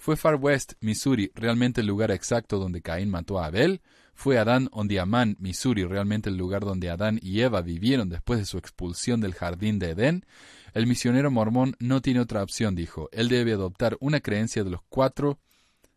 ¿Fue 0.00 0.16
Far 0.16 0.36
West, 0.36 0.72
Missouri, 0.80 1.30
realmente 1.34 1.82
el 1.82 1.86
lugar 1.86 2.10
exacto 2.10 2.58
donde 2.58 2.80
Caín 2.80 3.10
mató 3.10 3.38
a 3.38 3.44
Abel? 3.44 3.82
¿Fue 4.14 4.38
Adán 4.38 4.70
Ondiamán, 4.72 5.36
Missouri, 5.38 5.84
realmente 5.84 6.30
el 6.30 6.38
lugar 6.38 6.64
donde 6.64 6.88
Adán 6.88 7.20
y 7.22 7.42
Eva 7.42 7.60
vivieron 7.60 8.08
después 8.08 8.38
de 8.38 8.46
su 8.46 8.56
expulsión 8.56 9.20
del 9.20 9.34
jardín 9.34 9.78
de 9.78 9.90
Edén? 9.90 10.24
El 10.72 10.86
misionero 10.86 11.30
mormón 11.30 11.76
no 11.80 12.00
tiene 12.00 12.20
otra 12.20 12.42
opción, 12.42 12.74
dijo. 12.74 13.10
Él 13.12 13.28
debe 13.28 13.52
adoptar 13.52 13.98
una 14.00 14.20
creencia 14.20 14.64
de 14.64 14.70
los 14.70 14.80
cuatro, 14.88 15.38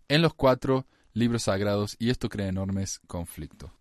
en 0.10 0.22
los 0.22 0.34
cuatro 0.34 0.86
libros 1.14 1.44
sagrados, 1.44 1.96
y 1.98 2.10
esto 2.10 2.28
crea 2.28 2.50
enormes 2.50 3.00
conflictos. 3.08 3.72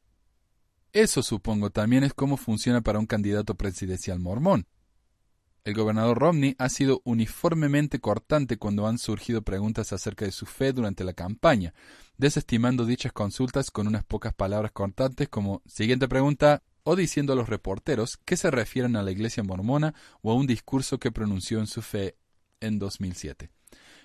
Eso, 0.92 1.24
supongo, 1.24 1.70
también 1.70 2.04
es 2.04 2.14
cómo 2.14 2.36
funciona 2.36 2.80
para 2.80 3.00
un 3.00 3.06
candidato 3.06 3.56
presidencial 3.56 4.20
mormón. 4.20 4.68
El 5.64 5.74
gobernador 5.74 6.18
Romney 6.18 6.56
ha 6.58 6.68
sido 6.68 7.02
uniformemente 7.04 8.00
cortante 8.00 8.56
cuando 8.56 8.88
han 8.88 8.98
surgido 8.98 9.42
preguntas 9.42 9.92
acerca 9.92 10.24
de 10.24 10.32
su 10.32 10.44
fe 10.44 10.72
durante 10.72 11.04
la 11.04 11.12
campaña, 11.12 11.72
desestimando 12.16 12.84
dichas 12.84 13.12
consultas 13.12 13.70
con 13.70 13.86
unas 13.86 14.02
pocas 14.02 14.34
palabras 14.34 14.72
cortantes 14.72 15.28
como 15.28 15.62
siguiente 15.64 16.08
pregunta 16.08 16.64
o 16.82 16.96
diciendo 16.96 17.32
a 17.32 17.36
los 17.36 17.48
reporteros 17.48 18.16
que 18.24 18.36
se 18.36 18.50
refieren 18.50 18.96
a 18.96 19.04
la 19.04 19.12
iglesia 19.12 19.44
mormona 19.44 19.94
o 20.20 20.32
a 20.32 20.34
un 20.34 20.48
discurso 20.48 20.98
que 20.98 21.12
pronunció 21.12 21.60
en 21.60 21.68
su 21.68 21.80
fe 21.80 22.16
en 22.60 22.80
2007. 22.80 23.48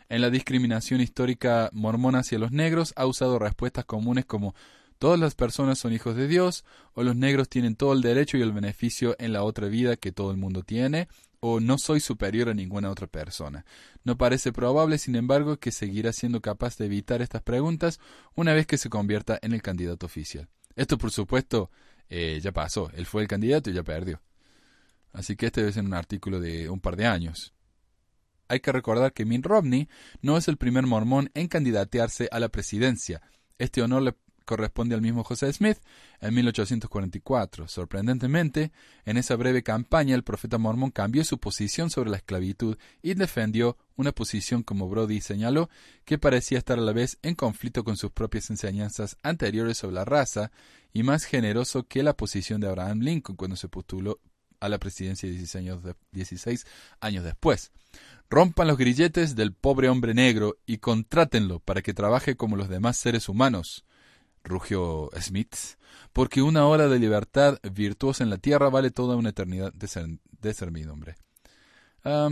En 0.09 0.21
la 0.21 0.29
discriminación 0.29 1.01
histórica 1.01 1.71
mormona 1.73 2.19
hacia 2.19 2.37
los 2.37 2.51
negros 2.51 2.93
ha 2.95 3.07
usado 3.07 3.39
respuestas 3.39 3.85
comunes 3.85 4.25
como 4.25 4.53
todas 4.99 5.19
las 5.19 5.33
personas 5.33 5.79
son 5.79 5.91
hijos 5.91 6.15
de 6.15 6.27
Dios, 6.27 6.65
o 6.93 7.03
los 7.03 7.15
negros 7.15 7.49
tienen 7.49 7.75
todo 7.75 7.93
el 7.93 8.01
derecho 8.01 8.37
y 8.37 8.41
el 8.41 8.51
beneficio 8.51 9.15
en 9.19 9.33
la 9.33 9.43
otra 9.43 9.67
vida 9.67 9.95
que 9.95 10.11
todo 10.11 10.31
el 10.31 10.37
mundo 10.37 10.63
tiene, 10.63 11.07
o 11.39 11.59
no 11.59 11.77
soy 11.77 11.99
superior 11.99 12.49
a 12.49 12.53
ninguna 12.53 12.89
otra 12.89 13.07
persona. 13.07 13.65
No 14.03 14.17
parece 14.17 14.51
probable, 14.51 14.97
sin 14.97 15.15
embargo, 15.15 15.57
que 15.57 15.71
seguirá 15.71 16.13
siendo 16.13 16.41
capaz 16.41 16.77
de 16.77 16.85
evitar 16.85 17.21
estas 17.21 17.41
preguntas 17.41 17.99
una 18.35 18.53
vez 18.53 18.67
que 18.67 18.77
se 18.77 18.89
convierta 18.89 19.39
en 19.41 19.53
el 19.53 19.61
candidato 19.61 20.05
oficial. 20.05 20.49
Esto, 20.75 20.97
por 20.97 21.11
supuesto, 21.11 21.71
eh, 22.09 22.39
ya 22.41 22.51
pasó. 22.51 22.89
Él 22.93 23.05
fue 23.05 23.21
el 23.21 23.27
candidato 23.27 23.69
y 23.69 23.73
ya 23.73 23.83
perdió. 23.83 24.21
Así 25.13 25.35
que 25.35 25.47
este 25.47 25.61
debe 25.61 25.73
ser 25.73 25.85
un 25.85 25.93
artículo 25.93 26.39
de 26.39 26.69
un 26.69 26.79
par 26.79 26.95
de 26.95 27.05
años. 27.05 27.53
Hay 28.47 28.59
que 28.59 28.71
recordar 28.71 29.13
que 29.13 29.25
Mitt 29.25 29.45
Romney 29.45 29.89
no 30.21 30.37
es 30.37 30.47
el 30.47 30.57
primer 30.57 30.85
mormón 30.85 31.31
en 31.33 31.47
candidatearse 31.47 32.29
a 32.31 32.39
la 32.39 32.49
presidencia. 32.49 33.21
Este 33.57 33.81
honor 33.81 34.03
le 34.03 34.15
corresponde 34.47 34.95
al 34.95 35.01
mismo 35.01 35.23
José 35.23 35.53
Smith 35.53 35.77
en 36.21 36.33
1844. 36.33 37.67
Sorprendentemente, 37.67 38.71
en 39.05 39.17
esa 39.17 39.35
breve 39.35 39.61
campaña 39.61 40.15
el 40.15 40.23
profeta 40.23 40.57
mormón 40.57 40.89
cambió 40.89 41.23
su 41.23 41.37
posición 41.37 41.91
sobre 41.91 42.09
la 42.09 42.17
esclavitud 42.17 42.77
y 43.03 43.13
defendió 43.13 43.77
una 43.95 44.13
posición, 44.13 44.63
como 44.63 44.89
Brody 44.89 45.21
señaló, 45.21 45.69
que 46.05 46.17
parecía 46.17 46.57
estar 46.57 46.79
a 46.79 46.81
la 46.81 46.93
vez 46.93 47.19
en 47.21 47.35
conflicto 47.35 47.83
con 47.83 47.97
sus 47.97 48.11
propias 48.11 48.49
enseñanzas 48.49 49.17
anteriores 49.21 49.77
sobre 49.77 49.95
la 49.95 50.05
raza 50.05 50.51
y 50.93 51.03
más 51.03 51.25
generoso 51.25 51.83
que 51.83 52.01
la 52.01 52.15
posición 52.15 52.61
de 52.61 52.67
Abraham 52.67 53.01
Lincoln 53.01 53.35
cuando 53.35 53.57
se 53.57 53.67
postuló 53.67 54.19
a 54.59 54.69
la 54.69 54.79
presidencia 54.79 55.29
16 55.29 55.55
años, 55.57 55.83
16 56.11 56.65
años 57.01 57.23
después. 57.23 57.71
Rompan 58.29 58.67
los 58.67 58.77
grilletes 58.77 59.35
del 59.35 59.53
pobre 59.53 59.89
hombre 59.89 60.13
negro 60.13 60.57
y 60.65 60.77
contrátenlo 60.77 61.59
para 61.59 61.81
que 61.81 61.93
trabaje 61.93 62.35
como 62.35 62.55
los 62.55 62.69
demás 62.69 62.97
seres 62.97 63.29
humanos 63.29 63.85
rugió 64.47 65.09
Smith, 65.19 65.55
porque 66.13 66.41
una 66.41 66.65
hora 66.65 66.87
de 66.87 66.99
libertad 66.99 67.59
virtuosa 67.71 68.23
en 68.23 68.29
la 68.29 68.37
tierra 68.37 68.69
vale 68.69 68.91
toda 68.91 69.15
una 69.15 69.29
eternidad 69.29 69.73
de, 69.73 69.87
ser, 69.87 70.07
de 70.41 70.53
servidumbre. 70.53 71.15
yo 72.03 72.29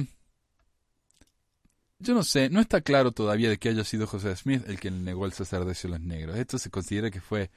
no 2.13 2.24
sé, 2.24 2.49
no 2.49 2.61
está 2.61 2.82
claro 2.82 3.11
todavía 3.11 3.49
de 3.49 3.57
que 3.57 3.70
haya 3.70 3.84
sido 3.84 4.07
José 4.07 4.36
Smith 4.36 4.63
el 4.68 4.80
que 4.80 4.91
negó 4.91 5.26
el 5.26 5.34
sacerdocio 5.34 5.88
a 5.89 5.91
los 5.91 6.01
negros. 6.01 6.38
Esto 6.38 6.57
se 6.57 6.70
considera 6.70 7.11
que 7.11 7.22
fue 7.22 7.51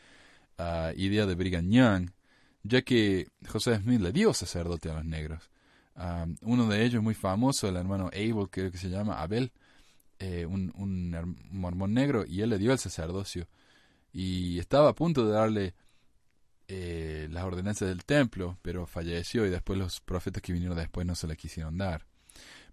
ah, 0.59 0.93
idea 0.97 1.27
de 1.27 1.35
Brigham 1.35 1.71
Young, 1.71 2.11
ya 2.63 2.83
que 2.83 3.29
José 3.49 3.77
Smith 3.79 4.01
le 4.01 4.13
dio 4.13 4.35
sacerdote 4.35 4.91
a 4.91 4.95
los 4.95 5.05
negros. 5.05 5.51
uno 6.43 6.69
de 6.69 6.85
ellos 6.85 7.03
muy 7.03 7.15
famoso, 7.15 7.69
el 7.69 7.77
hermano 7.77 8.09
Abel, 8.09 8.49
creo 8.51 8.71
que 8.71 8.79
se 8.79 8.91
llama 8.91 9.21
Abel, 9.21 9.53
eh, 10.19 10.47
un 10.47 10.73
mormón 11.51 11.95
negro, 11.95 12.25
y 12.27 12.43
él 12.43 12.51
le 12.51 12.59
dio 12.59 12.73
el 12.73 12.79
sacerdocio 12.79 13.49
y 14.19 14.59
estaba 14.59 14.89
a 14.89 14.95
punto 14.97 15.25
de 15.25 15.33
darle 15.33 15.75
eh, 16.67 17.29
las 17.31 17.45
ordenanzas 17.45 17.87
del 17.87 18.05
templo, 18.05 18.59
pero 18.63 18.85
falleció 18.85 19.47
y 19.47 19.51
después 19.51 19.79
los 19.79 20.01
profetas 20.01 20.43
que 20.43 20.53
vinieron 20.53 20.77
después 20.77 21.07
no 21.07 21.15
se 21.15 21.29
la 21.29 21.37
quisieron 21.37 21.79
dar. 21.79 22.05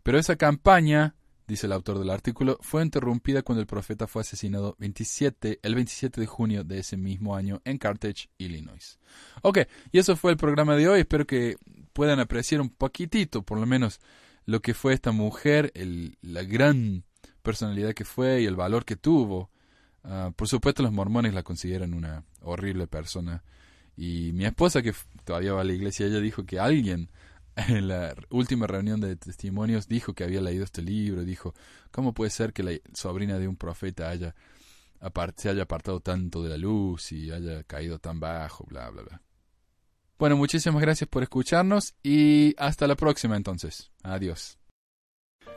Pero 0.02 0.18
esa 0.18 0.38
campaña, 0.38 1.14
dice 1.46 1.68
el 1.68 1.74
autor 1.74 2.00
del 2.00 2.10
artículo, 2.10 2.58
fue 2.62 2.82
interrumpida 2.82 3.44
cuando 3.44 3.62
el 3.62 3.68
profeta 3.68 4.08
fue 4.08 4.24
asesinado 4.24 4.76
27, 4.80 5.60
el 5.62 5.76
27 5.76 6.20
de 6.20 6.26
junio 6.26 6.64
de 6.64 6.80
ese 6.80 6.98
mismo 6.98 7.36
año 7.36 7.62
en 7.64 7.78
Carthage, 7.78 8.28
Illinois. 8.40 8.98
Ok, 9.44 9.60
y 9.92 10.00
eso 10.00 10.16
fue 10.16 10.32
el 10.32 10.38
programa 10.38 10.76
de 10.76 10.90
hoy. 10.90 11.02
Espero 11.02 11.28
que 11.28 11.58
puedan 11.94 12.20
apreciar 12.20 12.60
un 12.60 12.70
poquitito, 12.70 13.44
por 13.44 13.60
lo 13.60 13.68
menos, 13.68 14.00
lo 14.48 14.64
que 14.64 14.74
fue 14.74 14.96
esta 14.96 15.12
mujer, 15.12 15.72
el, 15.76 16.18
la 16.24 16.42
gran 16.42 17.04
personalidad 17.44 17.94
que 17.94 18.04
fue 18.04 18.42
y 18.42 18.46
el 18.46 18.56
valor 18.56 18.84
que 18.84 18.96
tuvo 18.96 19.52
Ah, 20.08 20.32
por 20.36 20.48
supuesto 20.48 20.84
los 20.84 20.92
mormones 20.92 21.34
la 21.34 21.44
consideran 21.44 21.94
una 21.94 22.24
horrible 22.42 22.88
persona. 22.88 23.44
Y 23.98 24.32
mi 24.34 24.46
esposa, 24.46 24.82
que 24.82 24.94
todavía 25.24 25.54
va 25.54 25.62
a 25.62 25.64
la 25.66 25.74
iglesia, 25.74 26.06
ella 26.06 26.20
dijo 26.20 26.46
que 26.46 26.60
alguien 26.60 27.10
en 27.56 27.88
la 27.88 28.16
última 28.30 28.68
reunión 28.68 29.00
de 29.00 29.16
testimonios 29.16 29.88
dijo 29.88 30.14
que 30.14 30.24
había 30.24 30.42
leído 30.42 30.64
este 30.64 30.82
libro. 30.82 31.24
Dijo, 31.24 31.54
¿cómo 31.92 32.14
puede 32.14 32.30
ser 32.30 32.54
que 32.54 32.64
la 32.64 32.72
sobrina 32.94 33.40
de 33.40 33.48
un 33.48 33.56
profeta 33.56 34.10
haya 34.10 34.36
se 35.36 35.50
haya 35.50 35.64
apartado 35.64 36.00
tanto 36.00 36.42
de 36.42 36.50
la 36.50 36.58
luz 36.58 37.12
y 37.12 37.32
haya 37.32 37.64
caído 37.64 38.00
tan 38.00 38.20
bajo? 38.20 38.66
Bla, 38.66 38.90
bla, 38.90 39.04
bla. 39.04 39.22
Bueno, 40.18 40.38
muchísimas 40.38 40.82
gracias 40.82 41.10
por 41.10 41.24
escucharnos 41.24 41.96
y 42.02 42.56
hasta 42.58 42.88
la 42.88 42.96
próxima 42.96 43.36
entonces. 43.36 43.92
Adiós. 44.04 44.58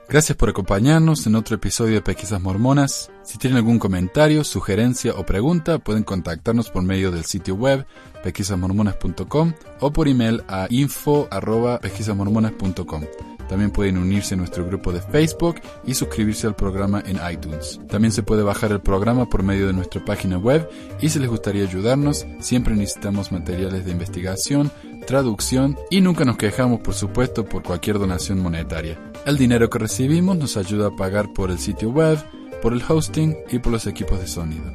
Gracias 0.09 0.39
por 0.39 0.49
acompañarnos 0.49 1.27
en 1.27 1.35
otro 1.35 1.57
episodio 1.57 1.97
de 1.97 2.01
Pesquisas 2.01 2.41
Mormonas. 2.41 3.11
Si 3.23 3.37
tienen 3.37 3.59
algún 3.59 3.79
comentario, 3.79 4.43
sugerencia 4.43 5.13
o 5.13 5.27
pregunta, 5.27 5.79
pueden 5.79 6.03
contactarnos 6.03 6.71
por 6.71 6.83
medio 6.83 7.11
del 7.11 7.27
sitio 7.27 7.55
web 7.55 7.85
pesquisasmormonas.com 8.23 9.53
o 9.81 9.93
por 9.93 10.09
email 10.09 10.43
a 10.49 10.67
info.pesquisasmormonas.com. 10.71 13.03
También 13.51 13.71
pueden 13.71 13.99
unirse 13.99 14.35
a 14.35 14.39
nuestro 14.39 14.65
grupo 14.65 14.93
de 14.93 15.03
Facebook 15.03 15.57
y 15.85 15.93
suscribirse 15.93 16.47
al 16.47 16.57
programa 16.57 17.03
en 17.05 17.21
iTunes. 17.31 17.79
También 17.89 18.13
se 18.13 18.23
puede 18.23 18.43
bajar 18.43 18.73
el 18.73 18.81
programa 18.81 19.29
por 19.29 19.43
medio 19.43 19.67
de 19.67 19.75
nuestra 19.75 20.03
página 20.05 20.39
web 20.39 20.69
y 21.01 21.11
si 21.11 21.19
les 21.19 21.29
gustaría 21.29 21.65
ayudarnos, 21.65 22.27
siempre 22.41 22.75
necesitamos 22.75 23.31
materiales 23.31 23.85
de 23.85 23.93
investigación, 23.93 24.73
traducción 25.09 25.79
y 25.89 26.03
nunca 26.03 26.27
nos 26.27 26.37
quejamos, 26.37 26.81
por 26.81 26.93
supuesto, 26.93 27.47
por 27.47 27.63
cualquier 27.63 27.99
donación 27.99 28.41
monetaria. 28.41 28.99
El 29.25 29.39
dinero 29.39 29.71
que 29.71 29.79
recibimos 29.79 30.37
nos 30.37 30.59
ayuda 30.59 30.89
a 30.89 30.97
pagar 30.97 31.33
por 31.33 31.51
el 31.51 31.59
sitio 31.59 31.89
web, 31.89 32.19
por 32.61 32.75
el 32.75 32.83
hosting 32.87 33.35
y 33.51 33.59
por 33.59 33.73
los 33.73 33.87
equipos 33.87 34.21
de 34.21 34.27
sonido. 34.27 34.71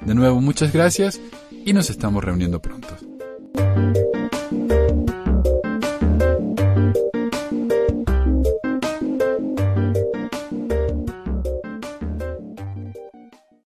De 0.00 0.14
nuevo, 0.14 0.40
muchas 0.40 0.72
gracias 0.72 1.20
y 1.50 1.74
nos 1.74 1.90
estamos 1.90 2.24
reuniendo 2.24 2.62
pronto. 2.62 2.88